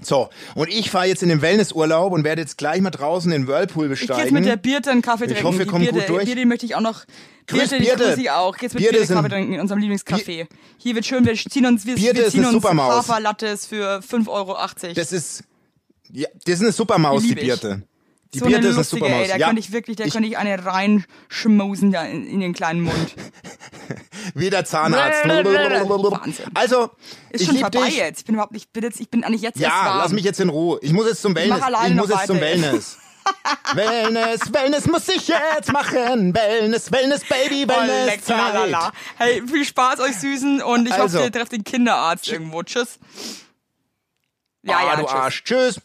So, 0.01 0.29
und 0.55 0.69
ich 0.69 0.89
fahre 0.91 1.07
jetzt 1.07 1.23
in 1.23 1.29
den 1.29 1.41
Wellnessurlaub 1.41 2.13
und 2.13 2.23
werde 2.23 2.41
jetzt 2.41 2.57
gleich 2.57 2.79
mal 2.79 2.89
draußen 2.89 3.29
in 3.33 3.41
den 3.41 3.47
Whirlpool 3.49 3.91
Ich 3.91 3.99
gehe 3.99 4.07
besteigen. 4.07 4.21
jetzt 4.23 4.31
mit 4.31 4.45
der 4.45 4.55
Birte 4.55 4.91
einen 4.91 5.01
Kaffee 5.01 5.25
Ich 5.25 5.31
trinken. 5.31 5.47
hoffe, 5.47 5.57
wir 5.59 5.65
Die 5.65 5.71
kommen 5.71 5.83
Birte, 5.83 5.99
gut 5.99 6.09
durch. 6.09 6.25
Birte 6.25 6.45
möchte 6.45 6.65
ich 6.65 6.75
auch 6.75 6.79
noch. 6.81 7.03
Grüß 7.47 7.59
Birte, 7.59 7.75
ich 7.77 7.83
Birte. 7.89 8.03
grüße 8.05 8.15
sie 8.15 8.29
auch. 8.29 8.55
Geht's 8.57 8.73
mit 8.75 8.83
Birte 8.83 8.97
Birte, 8.99 9.13
Kaffee 9.13 9.29
trinken 9.29 9.53
in 9.55 9.59
unserem 9.59 9.81
Lieblingscafé. 9.81 10.47
Hier 10.77 10.95
wird 10.95 11.05
schön, 11.05 11.25
wir 11.25 11.33
ziehen 11.35 11.65
uns, 11.65 11.85
wir, 11.85 11.95
Birte 11.95 12.15
wir 12.17 12.29
ziehen 12.29 12.45
uns 12.45 12.53
Supermaus. 12.53 12.95
Haferlattes 13.09 13.65
für 13.65 13.99
5,80 13.99 14.27
Euro. 14.29 14.57
Das 14.95 15.11
ist, 15.11 15.43
ja, 16.11 16.29
das 16.45 16.55
ist 16.55 16.61
eine 16.61 16.71
Supermaus, 16.71 17.21
die 17.23 17.29
lieb 17.33 17.43
ich. 17.43 17.59
Die 18.33 18.39
so 18.39 18.45
Birte 18.45 18.67
ist 18.67 18.75
lustige, 18.75 18.99
Supermaus. 19.05 19.21
ey, 19.23 19.27
da 19.29 19.37
ja, 19.37 19.47
könnte 19.47 19.59
ich 19.59 19.71
wirklich, 19.71 19.97
da 19.97 20.03
ich- 20.05 20.13
könnte 20.13 20.27
ich 20.29 20.37
eine 20.37 20.63
reinschmusen 20.63 21.91
da 21.91 22.03
in, 22.03 22.27
in 22.27 22.39
den 22.41 22.53
kleinen 22.53 22.81
Mund. 22.81 23.15
wie 24.35 24.49
der 24.51 24.65
Zahnarzt. 24.65 25.25
Wahnsinn. 25.25 26.45
Also, 26.53 26.91
Ist 27.31 27.41
ich 27.41 27.47
schon 27.47 27.57
vorbei 27.57 27.87
dich. 27.87 27.97
jetzt. 27.97 28.19
Ich 28.19 28.25
bin 28.25 28.35
überhaupt 28.35 28.51
nicht, 28.53 28.65
ich 28.65 28.71
bin 28.71 28.83
jetzt, 28.83 28.99
ich 28.99 29.09
bin 29.09 29.23
eigentlich 29.23 29.41
jetzt 29.41 29.59
Ja, 29.59 29.97
lass 29.97 30.11
mich 30.11 30.23
jetzt 30.23 30.39
in 30.39 30.49
Ruhe. 30.49 30.77
Ich 30.83 30.93
muss 30.93 31.07
jetzt 31.07 31.21
zum 31.23 31.33
Wellness. 31.35 31.61
alleine 31.61 31.89
Ich 31.95 31.95
muss 31.99 32.09
jetzt 32.09 32.27
zum. 32.27 32.39
Wellness. 32.39 32.97
Wellness, 33.73 34.53
Wellness 34.53 34.87
muss 34.87 35.07
ich 35.09 35.27
jetzt 35.27 35.71
machen. 35.71 36.33
Wellness, 36.33 36.91
Wellness, 36.91 37.21
Baby, 37.25 37.65
Oh, 37.65 37.69
Wellness, 37.69 38.05
leck, 38.05 38.23
Zeit. 38.25 38.37
lalala. 38.37 38.91
Hey, 39.17 39.43
viel 39.45 39.65
Spaß 39.65 39.99
euch 39.99 40.15
Süßen 40.17 40.61
und 40.61 40.87
ich 40.87 40.93
Also. 40.93 41.17
hoffe, 41.17 41.25
ihr 41.27 41.31
trefft 41.31 41.51
den 41.51 41.63
Kinderarzt 41.63 42.27
irgendwo. 42.27 42.63
Tschüss. 42.63 42.97
Ja, 44.63 44.77
ah, 44.77 44.83
ja, 44.85 44.95
du 44.97 45.03
tschüss. 45.03 45.13
Arsch. 45.13 45.43
Tschüss. 45.43 45.79